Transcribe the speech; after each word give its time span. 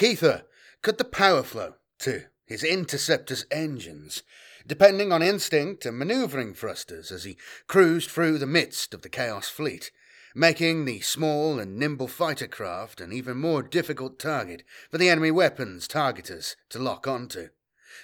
Keitha 0.00 0.34
uh, 0.34 0.40
cut 0.80 0.96
the 0.96 1.04
power 1.04 1.42
flow 1.42 1.74
to 1.98 2.22
his 2.46 2.64
interceptor's 2.64 3.44
engines, 3.50 4.22
depending 4.66 5.12
on 5.12 5.22
instinct 5.22 5.84
and 5.84 5.98
maneuvering 5.98 6.54
thrusters 6.54 7.12
as 7.12 7.24
he 7.24 7.36
cruised 7.66 8.08
through 8.08 8.38
the 8.38 8.46
midst 8.46 8.94
of 8.94 9.02
the 9.02 9.10
Chaos 9.10 9.50
fleet, 9.50 9.90
making 10.34 10.86
the 10.86 11.00
small 11.00 11.58
and 11.58 11.76
nimble 11.76 12.08
fighter 12.08 12.46
craft 12.46 13.02
an 13.02 13.12
even 13.12 13.36
more 13.36 13.62
difficult 13.62 14.18
target 14.18 14.62
for 14.90 14.96
the 14.96 15.10
enemy 15.10 15.30
weapons 15.30 15.86
targeters 15.86 16.56
to 16.70 16.78
lock 16.78 17.06
onto. 17.06 17.50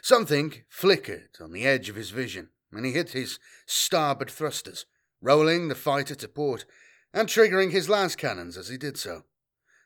Something 0.02 0.64
flickered 0.68 1.30
on 1.40 1.52
the 1.52 1.64
edge 1.64 1.88
of 1.88 1.96
his 1.96 2.10
vision, 2.10 2.50
and 2.72 2.84
he 2.84 2.92
hit 2.92 3.12
his 3.12 3.38
starboard 3.64 4.30
thrusters, 4.30 4.84
rolling 5.22 5.68
the 5.68 5.74
fighter 5.74 6.14
to 6.16 6.28
port 6.28 6.66
and 7.14 7.26
triggering 7.26 7.70
his 7.70 7.88
lance 7.88 8.16
cannons 8.16 8.58
as 8.58 8.68
he 8.68 8.76
did 8.76 8.98
so. 8.98 9.22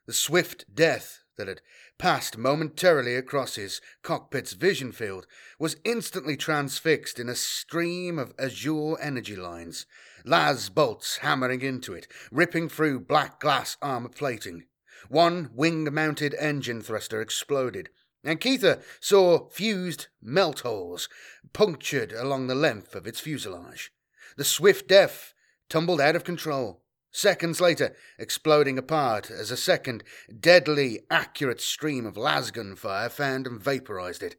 The 0.06 0.12
swift 0.12 0.64
death 0.74 1.20
that 1.40 1.48
had 1.48 1.62
passed 1.96 2.36
momentarily 2.36 3.16
across 3.16 3.54
his 3.54 3.80
cockpit's 4.02 4.52
vision 4.52 4.92
field 4.92 5.26
was 5.58 5.76
instantly 5.84 6.36
transfixed 6.36 7.18
in 7.18 7.30
a 7.30 7.34
stream 7.34 8.18
of 8.18 8.34
azure 8.38 9.00
energy 9.00 9.34
lines, 9.36 9.86
las 10.26 10.68
bolts 10.68 11.16
hammering 11.22 11.62
into 11.62 11.94
it, 11.94 12.06
ripping 12.30 12.68
through 12.68 13.00
black 13.00 13.40
glass 13.40 13.78
armor 13.80 14.10
plating. 14.10 14.64
One 15.08 15.48
wing 15.54 15.88
mounted 15.94 16.34
engine 16.38 16.82
thruster 16.82 17.22
exploded, 17.22 17.88
and 18.22 18.38
Keitha 18.38 18.76
uh, 18.76 18.82
saw 19.00 19.48
fused 19.48 20.08
melt 20.20 20.60
holes 20.60 21.08
punctured 21.54 22.12
along 22.12 22.48
the 22.48 22.54
length 22.54 22.94
of 22.94 23.06
its 23.06 23.18
fuselage. 23.18 23.90
The 24.36 24.44
swift 24.44 24.86
death 24.88 25.32
tumbled 25.70 26.02
out 26.02 26.16
of 26.16 26.24
control, 26.24 26.82
seconds 27.10 27.60
later 27.60 27.94
exploding 28.18 28.78
apart 28.78 29.30
as 29.30 29.50
a 29.50 29.56
second 29.56 30.04
deadly 30.40 31.00
accurate 31.10 31.60
stream 31.60 32.06
of 32.06 32.16
lasgun 32.16 32.76
fire 32.76 33.08
found 33.08 33.46
and 33.46 33.62
vaporized 33.62 34.22
it. 34.22 34.36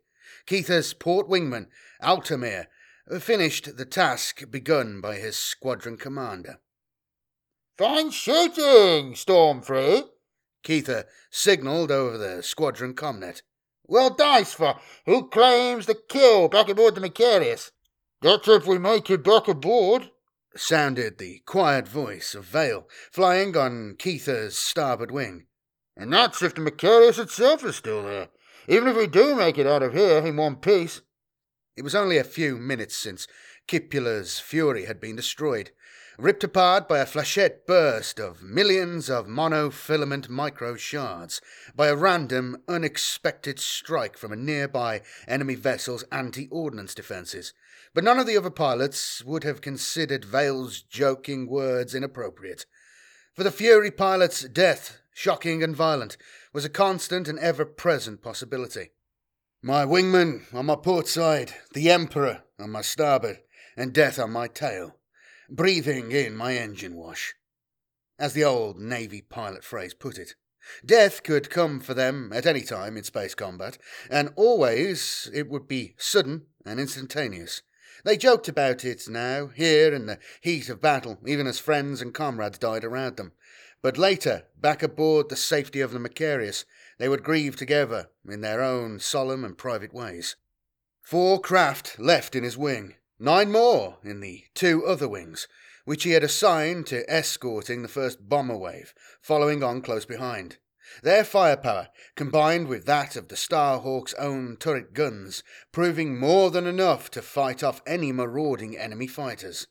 Keitha's 0.47 0.94
port 0.94 1.28
wingman, 1.28 1.67
Altamir, 2.02 2.67
finished 3.19 3.78
the 3.78 3.86
task 3.86 4.50
begun 4.50 5.02
by 5.02 5.16
his 5.16 5.36
squadron 5.36 5.97
commander. 5.97 6.59
Fine 7.78 8.11
shooting, 8.11 9.13
Stormfree, 9.13 10.03
Keitha 10.63 11.06
signalled 11.30 11.91
over 11.91 12.17
the 12.17 12.44
squadron 12.44 12.94
comnet. 12.94 13.41
Well 13.88 14.11
dice 14.11 14.53
for 14.53 14.80
who 15.06 15.28
claims 15.30 15.85
the 15.88 15.95
kill 15.95 16.47
back 16.47 16.69
aboard 16.69 16.95
the 16.95 17.02
Macharius. 17.02 17.72
That's 18.22 18.47
if 18.47 18.67
we 18.67 18.78
make 18.78 19.09
it 19.09 19.23
back 19.23 19.47
aboard, 19.47 20.11
sounded 20.55 21.17
the 21.17 21.41
quiet 21.45 21.88
voice 21.88 22.35
of 22.35 22.45
Vale, 22.45 22.88
flying 23.11 23.55
on 23.55 23.95
Keitha's 23.97 24.57
starboard 24.57 25.11
wing. 25.11 25.45
And 25.95 26.11
that's 26.11 26.41
if 26.41 26.55
the 26.55 26.61
Macharius 26.61 27.19
itself 27.19 27.63
is 27.63 27.75
still 27.75 28.03
there. 28.03 28.30
Even 28.67 28.88
if 28.88 28.95
we 28.95 29.07
do 29.07 29.35
make 29.35 29.57
it 29.57 29.67
out 29.67 29.83
of 29.83 29.94
here 29.94 30.19
in 30.19 30.38
one 30.38 30.55
piece. 30.55 31.02
It 31.75 31.83
was 31.83 31.95
only 31.95 32.17
a 32.17 32.23
few 32.23 32.57
minutes 32.57 32.95
since 32.95 33.27
Kipula's 33.67 34.39
fury 34.39 34.85
had 34.85 34.99
been 34.99 35.16
destroyed, 35.16 35.72
ripped 36.17 36.44
apart 36.44 36.88
by 36.88 36.99
a 36.99 37.05
flechette 37.05 37.66
burst 37.66 38.19
of 38.19 38.44
millions 38.44 39.09
of 39.09 39.27
monofilament 39.27 40.27
micro 40.29 40.75
shards, 40.75 41.41
by 41.75 41.88
a 41.88 41.95
random, 41.95 42.57
unexpected 42.67 43.59
strike 43.59 44.17
from 44.17 44.31
a 44.31 44.35
nearby 44.35 45.02
enemy 45.27 45.55
vessel's 45.55 46.03
anti 46.11 46.47
ordnance 46.52 46.94
defences. 46.94 47.53
But 47.94 48.03
none 48.03 48.20
of 48.20 48.28
the 48.28 48.38
other 48.38 48.50
pilots 48.50 49.23
would 49.23 49.44
have 49.44 49.61
considered 49.61 50.23
Vale's 50.23 50.81
joking 50.81 51.47
words 51.47 51.94
inappropriate. 51.94 52.66
For 53.34 53.44
the 53.44 53.52
Fury 53.52 53.92
pilot's 53.92 54.44
death, 54.44 55.00
shocking 55.14 55.61
and 55.61 55.75
violent, 55.75 56.17
was 56.53 56.66
a 56.66 56.69
constant 56.69 57.28
and 57.28 57.39
ever 57.39 57.66
present 57.66 58.22
possibility. 58.22 58.92
My 59.62 59.86
wingman 59.86 60.45
on 60.53 60.67
my 60.67 60.75
port 60.75 61.08
side, 61.08 61.53
the 61.73 61.92
Emperor 61.92 62.44
on 62.58 62.72
my 62.72 62.81
starboard, 62.81 63.40
and 63.75 63.94
death 63.94 64.19
on 64.19 64.31
my 64.31 64.47
tail 64.47 64.97
breathing 65.52 66.12
in 66.12 66.35
my 66.35 66.56
engine 66.56 66.96
wash. 66.96 67.35
As 68.18 68.34
the 68.34 68.44
old 68.44 68.79
Navy 68.79 69.22
pilot 69.22 69.63
phrase 69.63 69.94
put 69.94 70.18
it, 70.18 70.35
death 70.85 71.23
could 71.23 71.50
come 71.50 71.81
for 71.81 71.94
them 71.94 72.31
at 72.34 72.46
any 72.46 72.62
time 72.62 72.96
in 72.96 73.03
space 73.03 73.35
combat, 73.35 73.78
and 74.09 74.31
always 74.35 75.29
it 75.34 75.50
would 75.50 75.68
be 75.68 75.96
sudden 75.97 76.46
and 76.66 76.79
instantaneous. 76.79 77.62
They 78.03 78.17
joked 78.17 78.47
about 78.47 78.84
it 78.84 79.07
now, 79.07 79.47
here 79.47 79.94
in 79.94 80.07
the 80.07 80.19
heat 80.41 80.69
of 80.69 80.81
battle, 80.81 81.19
even 81.25 81.47
as 81.47 81.59
friends 81.59 82.01
and 82.01 82.13
comrades 82.13 82.57
died 82.57 82.84
around 82.84 83.17
them. 83.17 83.34
But 83.81 83.97
later, 83.97 84.44
back 84.59 84.84
aboard 84.84 85.29
the 85.29 85.35
safety 85.35 85.81
of 85.81 85.91
the 85.91 86.00
Macharius, 86.00 86.66
they 86.97 87.09
would 87.09 87.23
grieve 87.23 87.56
together 87.56 88.09
in 88.28 88.41
their 88.41 88.61
own 88.61 89.00
solemn 89.00 89.44
and 89.44 89.57
private 89.57 89.94
ways. 89.94 90.35
Four 91.01 91.41
craft 91.41 92.00
left 92.00 92.35
in 92.35 92.44
his 92.44 92.57
wing, 92.57 92.95
nine 93.19 93.51
more 93.51 93.97
in 94.03 94.19
the 94.19 94.45
two 94.53 94.85
other 94.85 95.07
wings, 95.07 95.47
which 95.85 96.03
he 96.03 96.11
had 96.11 96.23
assigned 96.23 96.88
to 96.88 97.09
escorting 97.09 97.81
the 97.81 97.88
first 97.88 98.29
bomber 98.29 98.57
wave, 98.57 98.94
following 99.19 99.63
on 99.63 99.81
close 99.81 100.06
behind. 100.06 100.57
Their 101.03 101.24
firepower, 101.24 101.90
combined 102.16 102.68
with 102.68 102.85
that 102.85 103.16
of 103.16 103.28
the 103.28 103.35
Starhawk's 103.35 104.13
own 104.16 104.57
turret 104.57 104.94
guns, 104.94 105.44
proving 105.72 106.19
more 106.19 106.52
than 106.52 106.68
enough 106.68 107.09
to 107.12 107.22
fight 107.22 107.63
off 107.63 107.81
any 107.85 108.12
marauding 108.12 108.78
enemy 108.78 109.07
fighters. 109.07 109.68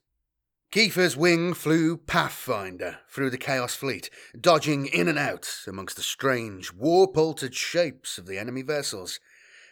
Kiefer's 0.72 1.16
wing 1.16 1.54
flew 1.54 1.97
Pathfinder 1.97 2.98
through 3.08 3.31
the 3.31 3.38
Chaos 3.38 3.75
fleet, 3.75 4.08
dodging 4.41 4.86
in 4.86 5.08
and 5.08 5.19
out 5.19 5.62
amongst 5.66 5.97
the 5.97 6.03
strange, 6.03 6.72
warp-altered 6.72 7.54
shapes 7.54 8.19
of 8.19 8.26
the 8.26 8.38
enemy 8.38 8.62
vessels, 8.62 9.19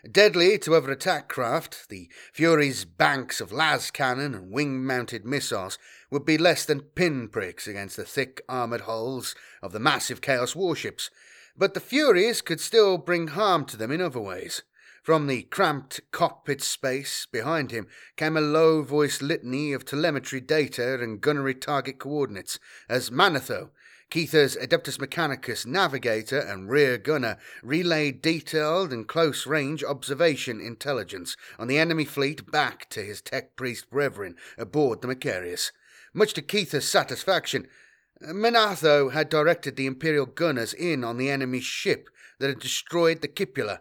Deadly 0.09 0.57
to 0.61 0.77
other 0.77 0.93
attack 0.93 1.29
craft, 1.29 1.89
the 1.89 2.09
Fury's 2.33 2.85
banks 2.85 3.41
of 3.41 3.51
las 3.51 3.91
cannon 3.91 4.33
and 4.33 4.53
wing 4.53 4.85
mounted 4.85 5.25
missiles 5.25 5.77
would 6.09 6.25
be 6.25 6.39
less 6.39 6.65
than 6.65 6.83
pinpricks 6.83 7.67
against 7.67 7.97
the 7.97 8.05
thick 8.05 8.41
armoured 8.49 8.83
hulls 8.83 9.35
of 9.61 9.73
the 9.73 9.81
massive 9.81 10.21
Chaos 10.21 10.55
warships, 10.55 11.11
but 11.59 11.75
the 11.75 11.81
Furies 11.81 12.41
could 12.41 12.61
still 12.61 12.97
bring 12.97 13.29
harm 13.29 13.65
to 13.67 13.77
them 13.77 13.91
in 13.91 14.01
other 14.01 14.21
ways. 14.21 14.63
From 15.03 15.27
the 15.27 15.43
cramped 15.43 16.01
cockpit 16.13 16.63
space 16.63 17.27
behind 17.27 17.71
him 17.71 17.89
came 18.17 18.37
a 18.37 18.41
low 18.41 18.83
voiced 18.83 19.23
litany 19.23 19.73
of 19.73 19.85
telemetry 19.85 20.41
data 20.41 20.95
and 20.95 21.21
gunnery 21.21 21.55
target 21.55 21.99
coordinates 21.99 22.59
as 22.89 23.11
Manetho 23.11 23.71
Keitha's 24.11 24.57
Adeptus 24.57 24.99
Mechanicus 24.99 25.67
navigator 25.67 26.39
and 26.39 26.71
rear 26.71 26.97
gunner 26.97 27.37
relayed 27.63 28.23
detailed 28.23 28.91
and 28.91 29.07
close 29.07 29.47
range 29.47 29.85
observation 29.85 30.63
intelligence 30.63 31.37
on 31.59 31.69
the 31.69 31.77
enemy 31.77 32.07
fleet 32.07 32.51
back 32.51 32.89
to 32.89 33.03
his 33.03 33.21
tech 33.21 33.55
priest 33.55 33.91
brethren 33.91 34.35
aboard 34.57 35.03
the 35.03 35.09
Macharius. 35.09 35.73
Much 36.15 36.33
to 36.33 36.41
Keitha's 36.41 36.89
satisfaction, 36.89 37.69
Manetho 38.23 39.13
had 39.13 39.29
directed 39.29 39.77
the 39.77 39.87
Imperial 39.87 40.27
gunners 40.27 40.75
in 40.75 41.05
on 41.05 41.17
the 41.17 41.31
enemy 41.31 41.61
ship 41.61 42.09
that 42.39 42.49
had 42.49 42.59
destroyed 42.59 43.21
the 43.21 43.29
Cipula. 43.29 43.81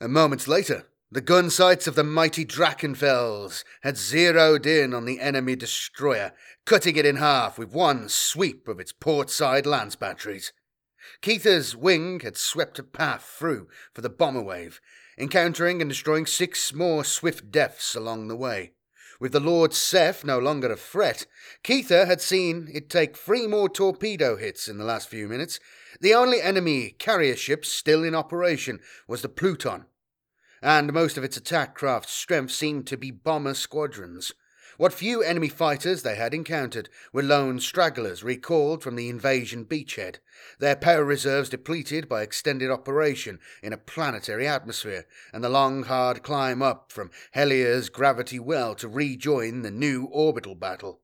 And 0.00 0.12
moments 0.12 0.48
later, 0.48 0.86
the 1.10 1.20
gun 1.20 1.50
sights 1.50 1.86
of 1.86 1.94
the 1.94 2.04
mighty 2.04 2.44
Drachenfels 2.44 3.64
had 3.82 3.96
zeroed 3.96 4.66
in 4.66 4.92
on 4.92 5.04
the 5.04 5.20
enemy 5.20 5.54
destroyer, 5.54 6.32
cutting 6.64 6.96
it 6.96 7.06
in 7.06 7.16
half 7.16 7.58
with 7.58 7.72
one 7.72 8.08
sweep 8.08 8.66
of 8.66 8.80
its 8.80 8.92
port 8.92 9.30
side 9.30 9.66
lance 9.66 9.94
batteries. 9.94 10.52
Keitha's 11.22 11.76
wing 11.76 12.20
had 12.20 12.36
swept 12.36 12.80
a 12.80 12.82
path 12.82 13.22
through 13.38 13.68
for 13.94 14.00
the 14.00 14.10
bomber 14.10 14.42
wave, 14.42 14.80
encountering 15.16 15.80
and 15.80 15.88
destroying 15.88 16.26
six 16.26 16.74
more 16.74 17.04
swift 17.04 17.52
deaths 17.52 17.94
along 17.94 18.26
the 18.26 18.36
way. 18.36 18.72
With 19.18 19.32
the 19.32 19.40
Lord 19.40 19.72
Seth 19.72 20.24
no 20.24 20.38
longer 20.38 20.70
a 20.70 20.76
threat, 20.76 21.26
Keitha 21.64 22.06
had 22.06 22.20
seen 22.20 22.68
it 22.72 22.90
take 22.90 23.16
three 23.16 23.46
more 23.46 23.68
torpedo 23.68 24.36
hits 24.36 24.68
in 24.68 24.78
the 24.78 24.84
last 24.84 25.08
few 25.08 25.26
minutes. 25.28 25.58
The 26.00 26.14
only 26.14 26.40
enemy 26.40 26.90
carrier 26.98 27.36
ship 27.36 27.64
still 27.64 28.04
in 28.04 28.14
operation 28.14 28.80
was 29.08 29.22
the 29.22 29.28
Pluton, 29.28 29.86
and 30.60 30.92
most 30.92 31.16
of 31.16 31.24
its 31.24 31.36
attack 31.36 31.74
craft's 31.74 32.12
strength 32.12 32.52
seemed 32.52 32.86
to 32.88 32.96
be 32.96 33.10
bomber 33.10 33.54
squadrons. 33.54 34.32
What 34.76 34.92
few 34.92 35.22
enemy 35.22 35.48
fighters 35.48 36.02
they 36.02 36.16
had 36.16 36.34
encountered 36.34 36.90
were 37.12 37.22
lone 37.22 37.60
stragglers 37.60 38.22
recalled 38.22 38.82
from 38.82 38.96
the 38.96 39.08
invasion 39.08 39.64
beachhead, 39.64 40.18
their 40.58 40.76
power 40.76 41.04
reserves 41.04 41.48
depleted 41.48 42.08
by 42.08 42.22
extended 42.22 42.70
operation 42.70 43.38
in 43.62 43.72
a 43.72 43.78
planetary 43.78 44.46
atmosphere, 44.46 45.06
and 45.32 45.42
the 45.42 45.48
long, 45.48 45.84
hard 45.84 46.22
climb 46.22 46.60
up 46.60 46.92
from 46.92 47.10
Helia's 47.32 47.88
gravity 47.88 48.38
well 48.38 48.74
to 48.74 48.88
rejoin 48.88 49.62
the 49.62 49.70
new 49.70 50.04
orbital 50.12 50.54
battle. 50.54 51.00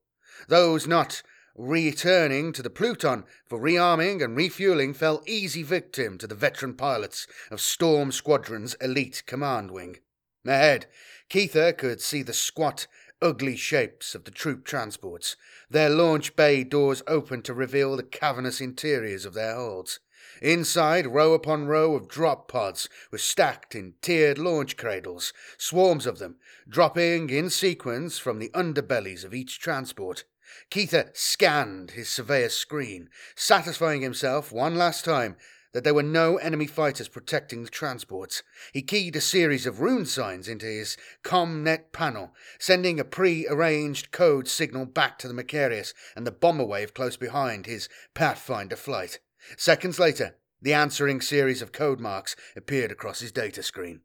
Those 0.48 0.86
not 0.86 1.22
returning 1.56 2.52
to 2.52 2.62
the 2.62 2.70
Pluton 2.70 3.24
for 3.46 3.58
rearming 3.58 4.22
and 4.22 4.36
refueling 4.36 4.92
fell 4.92 5.22
easy 5.26 5.62
victim 5.62 6.18
to 6.18 6.26
the 6.26 6.34
veteran 6.34 6.74
pilots 6.74 7.26
of 7.50 7.60
Storm 7.60 8.12
Squadron's 8.12 8.74
elite 8.74 9.22
command 9.26 9.70
wing. 9.70 9.96
Ahead, 10.44 10.86
Keitha 11.30 11.76
could 11.76 12.00
see 12.00 12.22
the 12.22 12.32
squat, 12.32 12.86
ugly 13.22 13.56
shapes 13.56 14.14
of 14.14 14.24
the 14.24 14.30
troop 14.30 14.64
transports, 14.64 15.36
their 15.70 15.88
launch 15.88 16.36
bay 16.36 16.64
doors 16.64 17.02
open 17.06 17.40
to 17.42 17.54
reveal 17.54 17.96
the 17.96 18.02
cavernous 18.02 18.60
interiors 18.60 19.24
of 19.24 19.32
their 19.32 19.54
holds. 19.54 20.00
Inside, 20.40 21.06
row 21.06 21.32
upon 21.34 21.66
row 21.66 21.94
of 21.94 22.08
drop 22.08 22.48
pods 22.48 22.88
were 23.10 23.18
stacked 23.18 23.74
in 23.74 23.94
tiered 24.02 24.38
launch 24.38 24.76
cradles, 24.76 25.32
swarms 25.56 26.04
of 26.04 26.18
them, 26.18 26.36
dropping 26.68 27.30
in 27.30 27.48
sequence 27.48 28.18
from 28.18 28.38
the 28.38 28.50
underbellies 28.50 29.24
of 29.24 29.34
each 29.34 29.60
transport. 29.60 30.24
Keitha 30.70 31.10
scanned 31.14 31.92
his 31.92 32.08
surveyor 32.08 32.48
screen, 32.48 33.08
satisfying 33.36 34.02
himself 34.02 34.52
one 34.52 34.74
last 34.74 35.04
time 35.04 35.36
that 35.72 35.84
there 35.84 35.94
were 35.94 36.02
no 36.02 36.36
enemy 36.36 36.66
fighters 36.66 37.08
protecting 37.08 37.64
the 37.64 37.70
transports. 37.70 38.42
He 38.72 38.82
keyed 38.82 39.16
a 39.16 39.20
series 39.20 39.66
of 39.66 39.80
rune 39.80 40.06
signs 40.06 40.48
into 40.48 40.66
his 40.66 40.96
ComNet 41.24 41.92
panel, 41.92 42.34
sending 42.58 43.00
a 43.00 43.04
pre 43.04 43.46
arranged 43.48 44.10
code 44.12 44.48
signal 44.48 44.86
back 44.86 45.18
to 45.18 45.28
the 45.28 45.34
Macharius 45.34 45.94
and 46.14 46.26
the 46.26 46.30
bomber 46.30 46.64
wave 46.64 46.94
close 46.94 47.16
behind 47.16 47.66
his 47.66 47.88
Pathfinder 48.14 48.76
flight. 48.76 49.18
Seconds 49.56 49.98
later, 49.98 50.36
the 50.60 50.74
answering 50.74 51.20
series 51.20 51.62
of 51.62 51.72
code 51.72 51.98
marks 51.98 52.36
appeared 52.56 52.92
across 52.92 53.20
his 53.20 53.32
data 53.32 53.62
screen. 53.62 54.00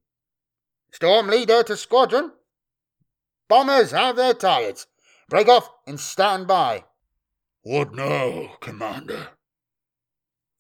Storm 0.92 1.28
leader 1.28 1.64
to 1.64 1.78
squadron. 1.78 2.31
Bombers 3.48 3.92
have 3.92 4.16
their 4.16 4.34
targets. 4.34 4.88
Break 5.30 5.48
off 5.48 5.69
and 5.86 6.00
stand 6.00 6.48
by. 6.48 6.86
What 7.62 7.94
now, 7.94 8.56
Commander? 8.62 9.28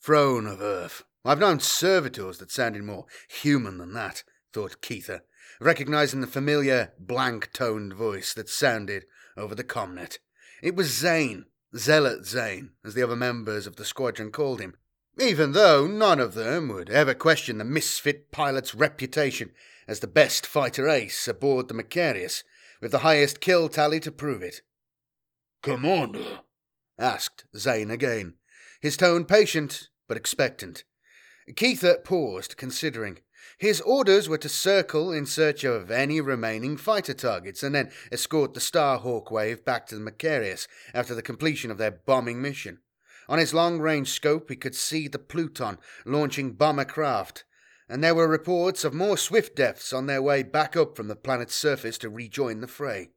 Throne 0.07 0.47
of 0.47 0.61
Earth. 0.61 1.03
I've 1.25 1.39
known 1.39 1.59
servitors 1.59 2.37
that 2.37 2.49
sounded 2.49 2.81
more 2.83 3.07
human 3.27 3.77
than 3.77 3.91
that, 3.95 4.23
thought 4.53 4.79
Keitha, 4.81 5.19
recognizing 5.59 6.21
the 6.21 6.27
familiar, 6.27 6.93
blank 6.97 7.51
toned 7.51 7.93
voice 7.93 8.33
that 8.35 8.47
sounded 8.47 9.03
over 9.35 9.53
the 9.53 9.65
comnet. 9.65 10.19
It 10.63 10.77
was 10.77 10.97
Zane, 10.97 11.47
Zealot 11.75 12.25
Zane, 12.25 12.69
as 12.85 12.93
the 12.93 13.03
other 13.03 13.17
members 13.17 13.67
of 13.67 13.75
the 13.75 13.83
squadron 13.83 14.31
called 14.31 14.61
him, 14.61 14.77
even 15.19 15.51
though 15.51 15.85
none 15.85 16.21
of 16.21 16.35
them 16.35 16.69
would 16.69 16.89
ever 16.89 17.13
question 17.13 17.57
the 17.57 17.65
misfit 17.65 18.31
pilot's 18.31 18.73
reputation 18.73 19.51
as 19.89 19.99
the 19.99 20.07
best 20.07 20.45
fighter 20.47 20.87
ace 20.87 21.27
aboard 21.27 21.67
the 21.67 21.73
Macharius, 21.73 22.45
with 22.79 22.91
the 22.93 22.99
highest 22.99 23.41
kill 23.41 23.67
tally 23.67 23.99
to 23.99 24.11
prove 24.13 24.41
it. 24.41 24.61
Commander? 25.61 26.39
asked 26.97 27.43
Zane 27.57 27.91
again, 27.91 28.35
his 28.79 28.95
tone 28.95 29.25
patient 29.25 29.89
but 30.07 30.17
expectant. 30.17 30.83
Keitha 31.51 32.03
paused, 32.03 32.57
considering. 32.57 33.19
His 33.57 33.81
orders 33.81 34.27
were 34.27 34.37
to 34.39 34.49
circle 34.49 35.11
in 35.11 35.25
search 35.25 35.63
of 35.63 35.89
any 35.89 36.21
remaining 36.21 36.77
fighter 36.77 37.13
targets 37.13 37.63
and 37.63 37.73
then 37.73 37.91
escort 38.11 38.53
the 38.53 38.59
Starhawk 38.59 39.31
wave 39.31 39.63
back 39.63 39.87
to 39.87 39.95
the 39.95 40.01
Macharius 40.01 40.67
after 40.93 41.15
the 41.15 41.21
completion 41.21 41.71
of 41.71 41.77
their 41.77 41.91
bombing 41.91 42.41
mission. 42.41 42.79
On 43.29 43.39
his 43.39 43.53
long 43.53 43.79
range 43.79 44.09
scope, 44.09 44.49
he 44.49 44.55
could 44.55 44.75
see 44.75 45.07
the 45.07 45.19
Pluton 45.19 45.77
launching 46.05 46.53
bomber 46.53 46.85
craft, 46.85 47.45
and 47.89 48.03
there 48.03 48.15
were 48.15 48.27
reports 48.27 48.83
of 48.83 48.93
more 48.93 49.17
swift 49.17 49.55
deaths 49.55 49.91
on 49.91 50.05
their 50.05 50.21
way 50.21 50.43
back 50.43 50.75
up 50.75 50.95
from 50.95 51.07
the 51.07 51.15
planet's 51.15 51.55
surface 51.55 51.97
to 51.99 52.09
rejoin 52.09 52.61
the 52.61 52.67
fray. 52.67 53.11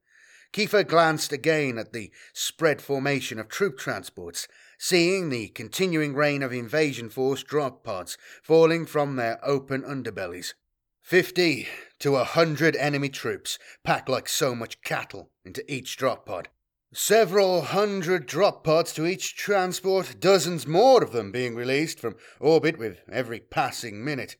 Kiefer 0.52 0.86
glanced 0.86 1.32
again 1.32 1.78
at 1.78 1.92
the 1.92 2.10
spread 2.32 2.82
formation 2.82 3.38
of 3.38 3.48
troop 3.48 3.78
transports 3.78 4.48
seeing 4.82 5.28
the 5.28 5.48
continuing 5.48 6.14
rain 6.14 6.42
of 6.42 6.54
invasion 6.54 7.10
force 7.10 7.42
drop 7.42 7.84
pods 7.84 8.16
falling 8.42 8.86
from 8.86 9.16
their 9.16 9.38
open 9.44 9.82
underbellies. 9.82 10.54
Fifty 11.02 11.68
to 11.98 12.16
a 12.16 12.24
hundred 12.24 12.74
enemy 12.76 13.10
troops 13.10 13.58
packed 13.84 14.08
like 14.08 14.26
so 14.26 14.54
much 14.54 14.80
cattle 14.80 15.28
into 15.44 15.62
each 15.70 15.98
drop 15.98 16.24
pod. 16.24 16.48
Several 16.94 17.60
hundred 17.60 18.24
drop 18.24 18.64
pods 18.64 18.94
to 18.94 19.04
each 19.04 19.36
transport, 19.36 20.16
dozens 20.18 20.66
more 20.66 21.04
of 21.04 21.12
them 21.12 21.30
being 21.30 21.54
released 21.54 22.00
from 22.00 22.16
orbit 22.40 22.78
with 22.78 23.00
every 23.12 23.38
passing 23.38 24.02
minute. 24.02 24.36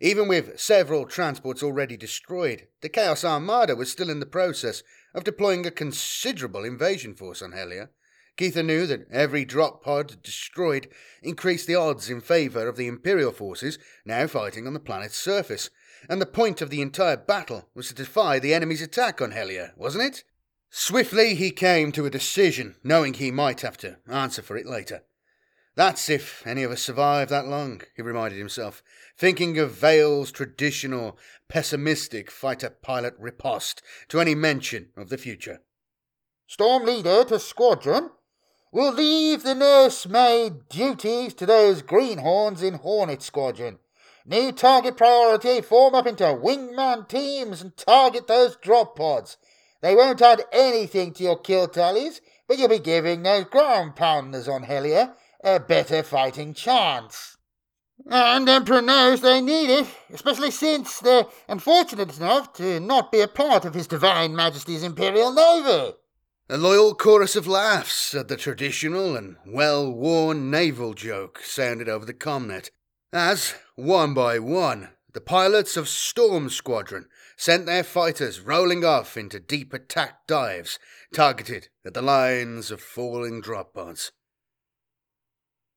Even 0.00 0.28
with 0.28 0.58
several 0.58 1.04
transports 1.04 1.62
already 1.62 1.98
destroyed, 1.98 2.68
the 2.80 2.88
Chaos 2.88 3.22
Armada 3.22 3.76
was 3.76 3.92
still 3.92 4.08
in 4.08 4.20
the 4.20 4.24
process 4.24 4.82
of 5.14 5.24
deploying 5.24 5.66
a 5.66 5.70
considerable 5.70 6.64
invasion 6.64 7.14
force 7.14 7.42
on 7.42 7.52
Helia. 7.52 7.90
Keitha 8.36 8.64
knew 8.64 8.86
that 8.86 9.06
every 9.12 9.44
drop 9.44 9.82
pod 9.82 10.20
destroyed 10.22 10.88
increased 11.22 11.68
the 11.68 11.76
odds 11.76 12.10
in 12.10 12.20
favour 12.20 12.66
of 12.66 12.76
the 12.76 12.88
Imperial 12.88 13.30
forces 13.30 13.78
now 14.04 14.26
fighting 14.26 14.66
on 14.66 14.74
the 14.74 14.80
planet's 14.80 15.16
surface, 15.16 15.70
and 16.08 16.20
the 16.20 16.26
point 16.26 16.60
of 16.60 16.68
the 16.68 16.82
entire 16.82 17.16
battle 17.16 17.68
was 17.74 17.88
to 17.88 17.94
defy 17.94 18.38
the 18.38 18.52
enemy's 18.52 18.82
attack 18.82 19.22
on 19.22 19.32
Helia, 19.32 19.70
wasn't 19.76 20.04
it? 20.04 20.24
Swiftly 20.68 21.36
he 21.36 21.52
came 21.52 21.92
to 21.92 22.06
a 22.06 22.10
decision, 22.10 22.74
knowing 22.82 23.14
he 23.14 23.30
might 23.30 23.60
have 23.60 23.76
to 23.78 23.98
answer 24.08 24.42
for 24.42 24.56
it 24.56 24.66
later. 24.66 25.04
That's 25.76 26.08
if 26.08 26.44
any 26.44 26.64
of 26.64 26.72
us 26.72 26.82
survive 26.82 27.28
that 27.28 27.46
long, 27.46 27.82
he 27.96 28.02
reminded 28.02 28.38
himself, 28.38 28.82
thinking 29.16 29.58
of 29.58 29.72
Vale's 29.72 30.32
traditional, 30.32 31.16
pessimistic 31.48 32.30
fighter 32.30 32.70
pilot 32.70 33.14
riposte 33.18 33.82
to 34.08 34.20
any 34.20 34.34
mention 34.34 34.88
of 34.96 35.08
the 35.08 35.18
future. 35.18 35.62
Storm 36.46 36.84
leader 36.84 37.24
to 37.24 37.38
squadron, 37.38 38.10
We'll 38.74 38.92
leave 38.92 39.44
the 39.44 39.54
nursemaid 39.54 40.68
duties 40.68 41.32
to 41.34 41.46
those 41.46 41.80
greenhorns 41.80 42.60
in 42.60 42.74
Hornet 42.74 43.22
Squadron. 43.22 43.78
New 44.26 44.50
target 44.50 44.96
priority, 44.96 45.60
form 45.60 45.94
up 45.94 46.08
into 46.08 46.24
wingman 46.24 47.08
teams 47.08 47.62
and 47.62 47.76
target 47.76 48.26
those 48.26 48.56
drop 48.56 48.96
pods. 48.96 49.36
They 49.80 49.94
won't 49.94 50.20
add 50.20 50.42
anything 50.52 51.12
to 51.12 51.22
your 51.22 51.38
kill 51.38 51.68
tallies, 51.68 52.20
but 52.48 52.58
you'll 52.58 52.68
be 52.68 52.80
giving 52.80 53.22
those 53.22 53.44
ground 53.44 53.94
pounders 53.94 54.48
on 54.48 54.64
Helia 54.64 55.14
a 55.44 55.60
better 55.60 56.02
fighting 56.02 56.52
chance. 56.52 57.36
And 58.10 58.48
Emperor 58.48 58.82
knows 58.82 59.20
they 59.20 59.40
need 59.40 59.70
it, 59.70 59.86
especially 60.12 60.50
since 60.50 60.98
they're 60.98 61.26
unfortunate 61.46 62.18
enough 62.18 62.52
to 62.54 62.80
not 62.80 63.12
be 63.12 63.20
a 63.20 63.28
part 63.28 63.64
of 63.64 63.74
His 63.74 63.86
Divine 63.86 64.34
Majesty's 64.34 64.82
Imperial 64.82 65.32
Navy. 65.32 65.94
A 66.46 66.58
loyal 66.58 66.94
chorus 66.94 67.36
of 67.36 67.46
laughs 67.46 68.14
at 68.14 68.28
the 68.28 68.36
traditional 68.36 69.16
and 69.16 69.38
well 69.46 69.90
worn 69.90 70.50
naval 70.50 70.92
joke 70.92 71.40
sounded 71.42 71.88
over 71.88 72.04
the 72.04 72.12
comnet, 72.12 72.70
as, 73.14 73.54
one 73.76 74.12
by 74.12 74.38
one, 74.38 74.90
the 75.14 75.22
pilots 75.22 75.78
of 75.78 75.88
Storm 75.88 76.50
Squadron 76.50 77.06
sent 77.38 77.64
their 77.64 77.82
fighters 77.82 78.40
rolling 78.40 78.84
off 78.84 79.16
into 79.16 79.40
deep 79.40 79.72
attack 79.72 80.26
dives 80.26 80.78
targeted 81.14 81.68
at 81.82 81.94
the 81.94 82.02
lines 82.02 82.70
of 82.70 82.82
falling 82.82 83.40
drop 83.40 83.72
pods. 83.72 84.12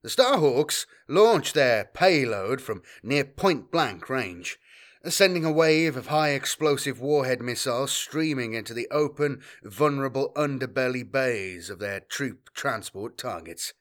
The 0.03 0.09
Starhawks 0.09 0.85
launched 1.07 1.53
their 1.53 1.85
payload 1.85 2.59
from 2.59 2.83
near 3.01 3.23
point 3.23 3.71
blank 3.71 4.09
range, 4.09 4.59
sending 5.05 5.45
a 5.45 5.51
wave 5.51 5.95
of 5.95 6.07
high 6.07 6.29
explosive 6.29 6.99
warhead 6.99 7.41
missiles 7.41 7.91
streaming 7.91 8.53
into 8.53 8.73
the 8.73 8.87
open, 8.89 9.41
vulnerable 9.63 10.31
underbelly 10.35 11.09
bays 11.09 11.69
of 11.69 11.79
their 11.79 11.99
troop 11.99 12.49
transport 12.53 13.17
targets. 13.17 13.73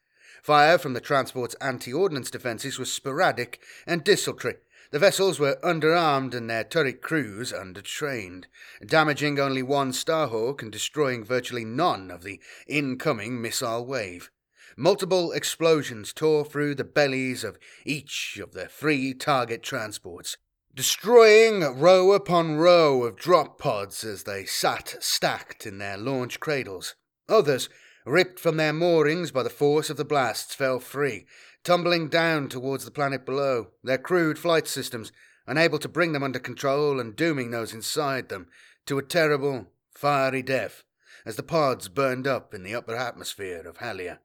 Fire 0.42 0.78
from 0.78 0.92
the 0.92 1.00
transport's 1.00 1.56
anti 1.60 1.92
ordnance 1.92 2.30
defences 2.30 2.78
was 2.78 2.92
sporadic 2.92 3.60
and 3.86 4.04
desultory. 4.04 4.56
The 4.92 5.00
vessels 5.00 5.40
were 5.40 5.58
underarmed 5.64 6.34
and 6.34 6.48
their 6.48 6.62
turret 6.62 7.02
crews 7.02 7.52
undertrained, 7.52 8.44
damaging 8.84 9.40
only 9.40 9.62
one 9.62 9.90
Starhawk 9.90 10.62
and 10.62 10.70
destroying 10.70 11.24
virtually 11.24 11.64
none 11.64 12.10
of 12.10 12.22
the 12.22 12.40
incoming 12.68 13.42
missile 13.42 13.84
wave. 13.84 14.30
Multiple 14.76 15.32
explosions 15.32 16.12
tore 16.12 16.44
through 16.44 16.76
the 16.76 16.84
bellies 16.84 17.42
of 17.42 17.58
each 17.84 18.38
of 18.40 18.52
the 18.52 18.68
three 18.68 19.14
target 19.14 19.62
transports, 19.62 20.36
destroying 20.76 21.62
row 21.80 22.12
upon 22.12 22.58
row 22.58 23.02
of 23.04 23.16
drop 23.16 23.58
pods 23.58 24.04
as 24.04 24.24
they 24.24 24.44
sat 24.44 24.94
stacked 25.00 25.64
in 25.64 25.78
their 25.78 25.96
launch 25.96 26.38
cradles. 26.38 26.94
Others, 27.30 27.70
ripped 28.04 28.38
from 28.38 28.58
their 28.58 28.74
moorings 28.74 29.30
by 29.30 29.42
the 29.42 29.48
force 29.48 29.88
of 29.88 29.96
the 29.96 30.04
blasts, 30.04 30.54
fell 30.54 30.78
free, 30.78 31.24
tumbling 31.64 32.10
down 32.10 32.50
towards 32.50 32.84
the 32.84 32.90
planet 32.90 33.24
below, 33.24 33.68
their 33.82 33.96
crude 33.96 34.38
flight 34.38 34.68
systems 34.68 35.12
unable 35.46 35.78
to 35.78 35.88
bring 35.88 36.12
them 36.12 36.22
under 36.22 36.38
control 36.38 37.00
and 37.00 37.16
dooming 37.16 37.50
those 37.50 37.72
inside 37.72 38.28
them 38.28 38.46
to 38.84 38.98
a 38.98 39.02
terrible, 39.02 39.68
fiery 39.94 40.42
death 40.42 40.82
as 41.24 41.36
the 41.36 41.42
pods 41.42 41.88
burned 41.88 42.26
up 42.26 42.52
in 42.52 42.62
the 42.62 42.74
upper 42.74 42.94
atmosphere 42.94 43.66
of 43.66 43.78
Helia. 43.78 44.18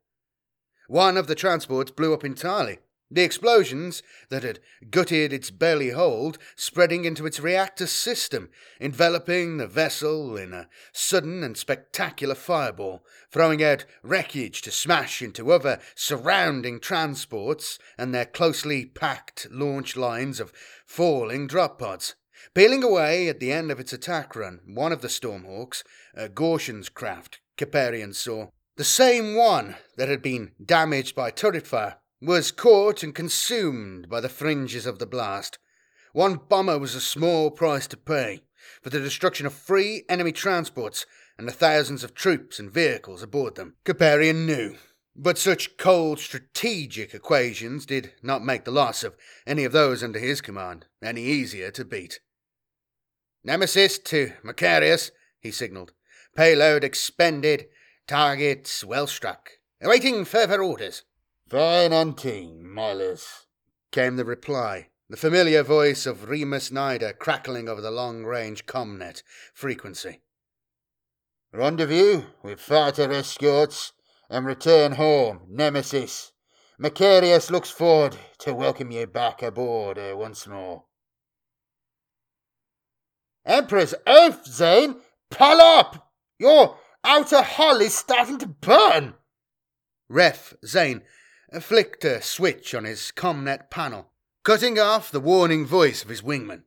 One 0.89 1.15
of 1.15 1.27
the 1.27 1.35
transports 1.35 1.91
blew 1.91 2.13
up 2.13 2.25
entirely, 2.25 2.79
the 3.11 3.23
explosions 3.23 4.01
that 4.29 4.43
had 4.43 4.59
gutted 4.89 5.33
its 5.33 5.51
belly 5.51 5.89
hold 5.89 6.37
spreading 6.55 7.03
into 7.03 7.25
its 7.25 7.39
reactor 7.39 7.85
system, 7.85 8.49
enveloping 8.79 9.57
the 9.57 9.67
vessel 9.67 10.37
in 10.37 10.53
a 10.53 10.69
sudden 10.93 11.43
and 11.43 11.57
spectacular 11.57 12.35
fireball, 12.35 13.05
throwing 13.29 13.61
out 13.61 13.85
wreckage 14.01 14.61
to 14.61 14.71
smash 14.71 15.21
into 15.21 15.51
other 15.51 15.79
surrounding 15.93 16.79
transports 16.79 17.77
and 17.97 18.15
their 18.15 18.25
closely 18.25 18.85
packed 18.85 19.47
launch 19.51 19.97
lines 19.97 20.39
of 20.39 20.53
falling 20.85 21.47
drop 21.47 21.79
pods. 21.79 22.15
Peeling 22.55 22.83
away 22.83 23.27
at 23.27 23.39
the 23.39 23.51
end 23.51 23.71
of 23.71 23.79
its 23.79 23.93
attack 23.93 24.35
run, 24.35 24.61
one 24.65 24.91
of 24.91 25.01
the 25.01 25.07
Stormhawks, 25.07 25.83
uh, 26.17 26.23
a 26.23 26.29
Gorshan's 26.29 26.89
craft, 26.89 27.39
Caparian 27.57 28.15
saw, 28.15 28.47
the 28.77 28.83
same 28.83 29.35
one 29.35 29.75
that 29.97 30.09
had 30.09 30.21
been 30.21 30.53
damaged 30.63 31.13
by 31.13 31.29
turret 31.29 31.67
fire 31.67 31.97
was 32.21 32.51
caught 32.51 33.01
and 33.01 33.15
consumed 33.15 34.07
by 34.07 34.21
the 34.21 34.29
fringes 34.29 34.85
of 34.85 34.99
the 34.99 35.07
blast. 35.07 35.57
One 36.13 36.39
bomber 36.47 36.77
was 36.77 36.93
a 36.93 37.01
small 37.01 37.49
price 37.49 37.87
to 37.87 37.97
pay 37.97 38.43
for 38.81 38.91
the 38.91 38.99
destruction 38.99 39.45
of 39.47 39.53
three 39.53 40.03
enemy 40.07 40.31
transports 40.31 41.05
and 41.37 41.47
the 41.47 41.53
thousands 41.53 42.03
of 42.03 42.13
troops 42.13 42.59
and 42.59 42.71
vehicles 42.71 43.23
aboard 43.23 43.55
them. 43.55 43.75
Caparian 43.85 44.45
knew, 44.45 44.75
but 45.15 45.37
such 45.37 45.77
cold 45.77 46.19
strategic 46.19 47.15
equations 47.15 47.85
did 47.87 48.13
not 48.21 48.45
make 48.45 48.65
the 48.65 48.71
loss 48.71 49.03
of 49.03 49.15
any 49.47 49.63
of 49.63 49.71
those 49.71 50.03
under 50.03 50.19
his 50.19 50.41
command 50.41 50.85
any 51.01 51.23
easier 51.23 51.71
to 51.71 51.83
beat. 51.83 52.19
Nemesis 53.43 53.97
to 53.97 54.33
Macharius, 54.43 55.09
he 55.39 55.49
signalled. 55.49 55.93
Payload 56.35 56.83
expended. 56.83 57.65
Targets 58.07 58.83
well 58.83 59.07
struck. 59.07 59.51
Awaiting 59.81 60.25
further 60.25 60.61
orders. 60.61 61.03
Fine 61.51 61.91
hunting, 61.91 62.65
Miles, 62.65 63.45
came 63.91 64.15
the 64.15 64.23
reply, 64.23 64.87
the 65.09 65.17
familiar 65.17 65.63
voice 65.63 66.05
of 66.05 66.29
Remus 66.29 66.71
Nider 66.71 67.11
crackling 67.11 67.67
over 67.67 67.81
the 67.81 67.91
long 67.91 68.23
range 68.23 68.65
comnet 68.65 69.21
frequency. 69.53 70.21
Rendezvous 71.51 72.23
with 72.41 72.61
fighter 72.61 73.11
escorts 73.11 73.91
and 74.29 74.45
return 74.45 74.93
home, 74.93 75.41
Nemesis. 75.49 76.31
Macharius 76.79 77.51
looks 77.51 77.69
forward 77.69 78.15
to 78.39 78.53
welcome 78.53 78.89
you 78.89 79.05
back 79.05 79.43
aboard 79.43 79.97
uh, 79.97 80.15
once 80.15 80.47
more. 80.47 80.85
Emperor's 83.45 83.93
Oath, 84.07 84.47
Zane! 84.47 85.01
Pull 85.29 85.59
up! 85.59 86.13
Your 86.39 86.77
outer 87.03 87.41
hull 87.41 87.81
is 87.81 87.93
starting 87.93 88.37
to 88.37 88.47
burn! 88.47 89.15
Ref 90.07 90.53
Zane 90.65 91.01
flicked 91.59 92.05
a 92.05 92.21
switch 92.21 92.73
on 92.73 92.85
his 92.85 93.11
comnet 93.11 93.69
panel, 93.69 94.11
cutting 94.43 94.79
off 94.79 95.11
the 95.11 95.19
warning 95.19 95.65
voice 95.65 96.01
of 96.01 96.09
his 96.09 96.21
wingman. 96.21 96.63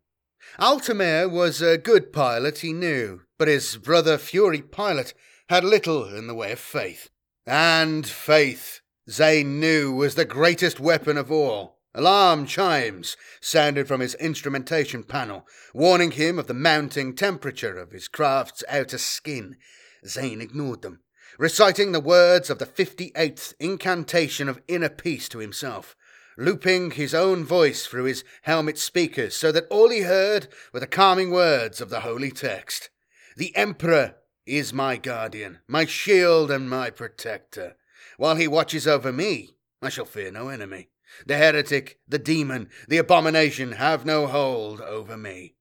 Altamir 0.58 1.28
was 1.28 1.62
a 1.62 1.78
good 1.78 2.12
pilot, 2.12 2.58
he 2.58 2.72
knew, 2.72 3.22
but 3.38 3.48
his 3.48 3.78
brother 3.78 4.18
Fury 4.18 4.60
pilot 4.60 5.14
had 5.48 5.64
little 5.64 6.04
in 6.14 6.26
the 6.26 6.34
way 6.34 6.52
of 6.52 6.58
faith. 6.58 7.08
And 7.46 8.06
faith, 8.06 8.80
Zane 9.08 9.58
knew, 9.58 9.92
was 9.92 10.14
the 10.14 10.24
greatest 10.24 10.78
weapon 10.78 11.16
of 11.16 11.32
all. 11.32 11.78
Alarm 11.94 12.46
chimes 12.46 13.16
sounded 13.40 13.88
from 13.88 14.00
his 14.00 14.14
instrumentation 14.16 15.02
panel, 15.02 15.46
warning 15.72 16.10
him 16.10 16.38
of 16.38 16.46
the 16.46 16.54
mounting 16.54 17.14
temperature 17.14 17.78
of 17.78 17.92
his 17.92 18.08
craft's 18.08 18.64
outer 18.68 18.98
skin. 18.98 19.56
Zane 20.06 20.40
ignored 20.40 20.82
them 20.82 21.00
reciting 21.38 21.92
the 21.92 22.00
words 22.00 22.50
of 22.50 22.58
the 22.58 22.66
58th 22.66 23.54
incantation 23.58 24.48
of 24.48 24.62
inner 24.68 24.88
peace 24.88 25.28
to 25.28 25.38
himself, 25.38 25.96
looping 26.36 26.92
his 26.92 27.14
own 27.14 27.44
voice 27.44 27.86
through 27.86 28.04
his 28.04 28.24
helmet 28.42 28.78
speakers 28.78 29.36
so 29.36 29.52
that 29.52 29.66
all 29.68 29.90
he 29.90 30.02
heard 30.02 30.48
were 30.72 30.80
the 30.80 30.86
calming 30.86 31.30
words 31.30 31.80
of 31.80 31.90
the 31.90 32.00
holy 32.00 32.30
text. 32.30 32.90
The 33.36 33.54
Emperor 33.56 34.16
is 34.46 34.72
my 34.72 34.96
guardian, 34.96 35.60
my 35.66 35.84
shield 35.84 36.50
and 36.50 36.68
my 36.68 36.90
protector. 36.90 37.76
While 38.16 38.36
he 38.36 38.46
watches 38.46 38.86
over 38.86 39.12
me, 39.12 39.56
I 39.82 39.88
shall 39.88 40.04
fear 40.04 40.30
no 40.30 40.48
enemy. 40.48 40.90
The 41.26 41.36
heretic, 41.36 41.98
the 42.08 42.18
demon, 42.18 42.68
the 42.88 42.98
abomination 42.98 43.72
have 43.72 44.04
no 44.04 44.26
hold 44.26 44.80
over 44.80 45.16
me. 45.16 45.54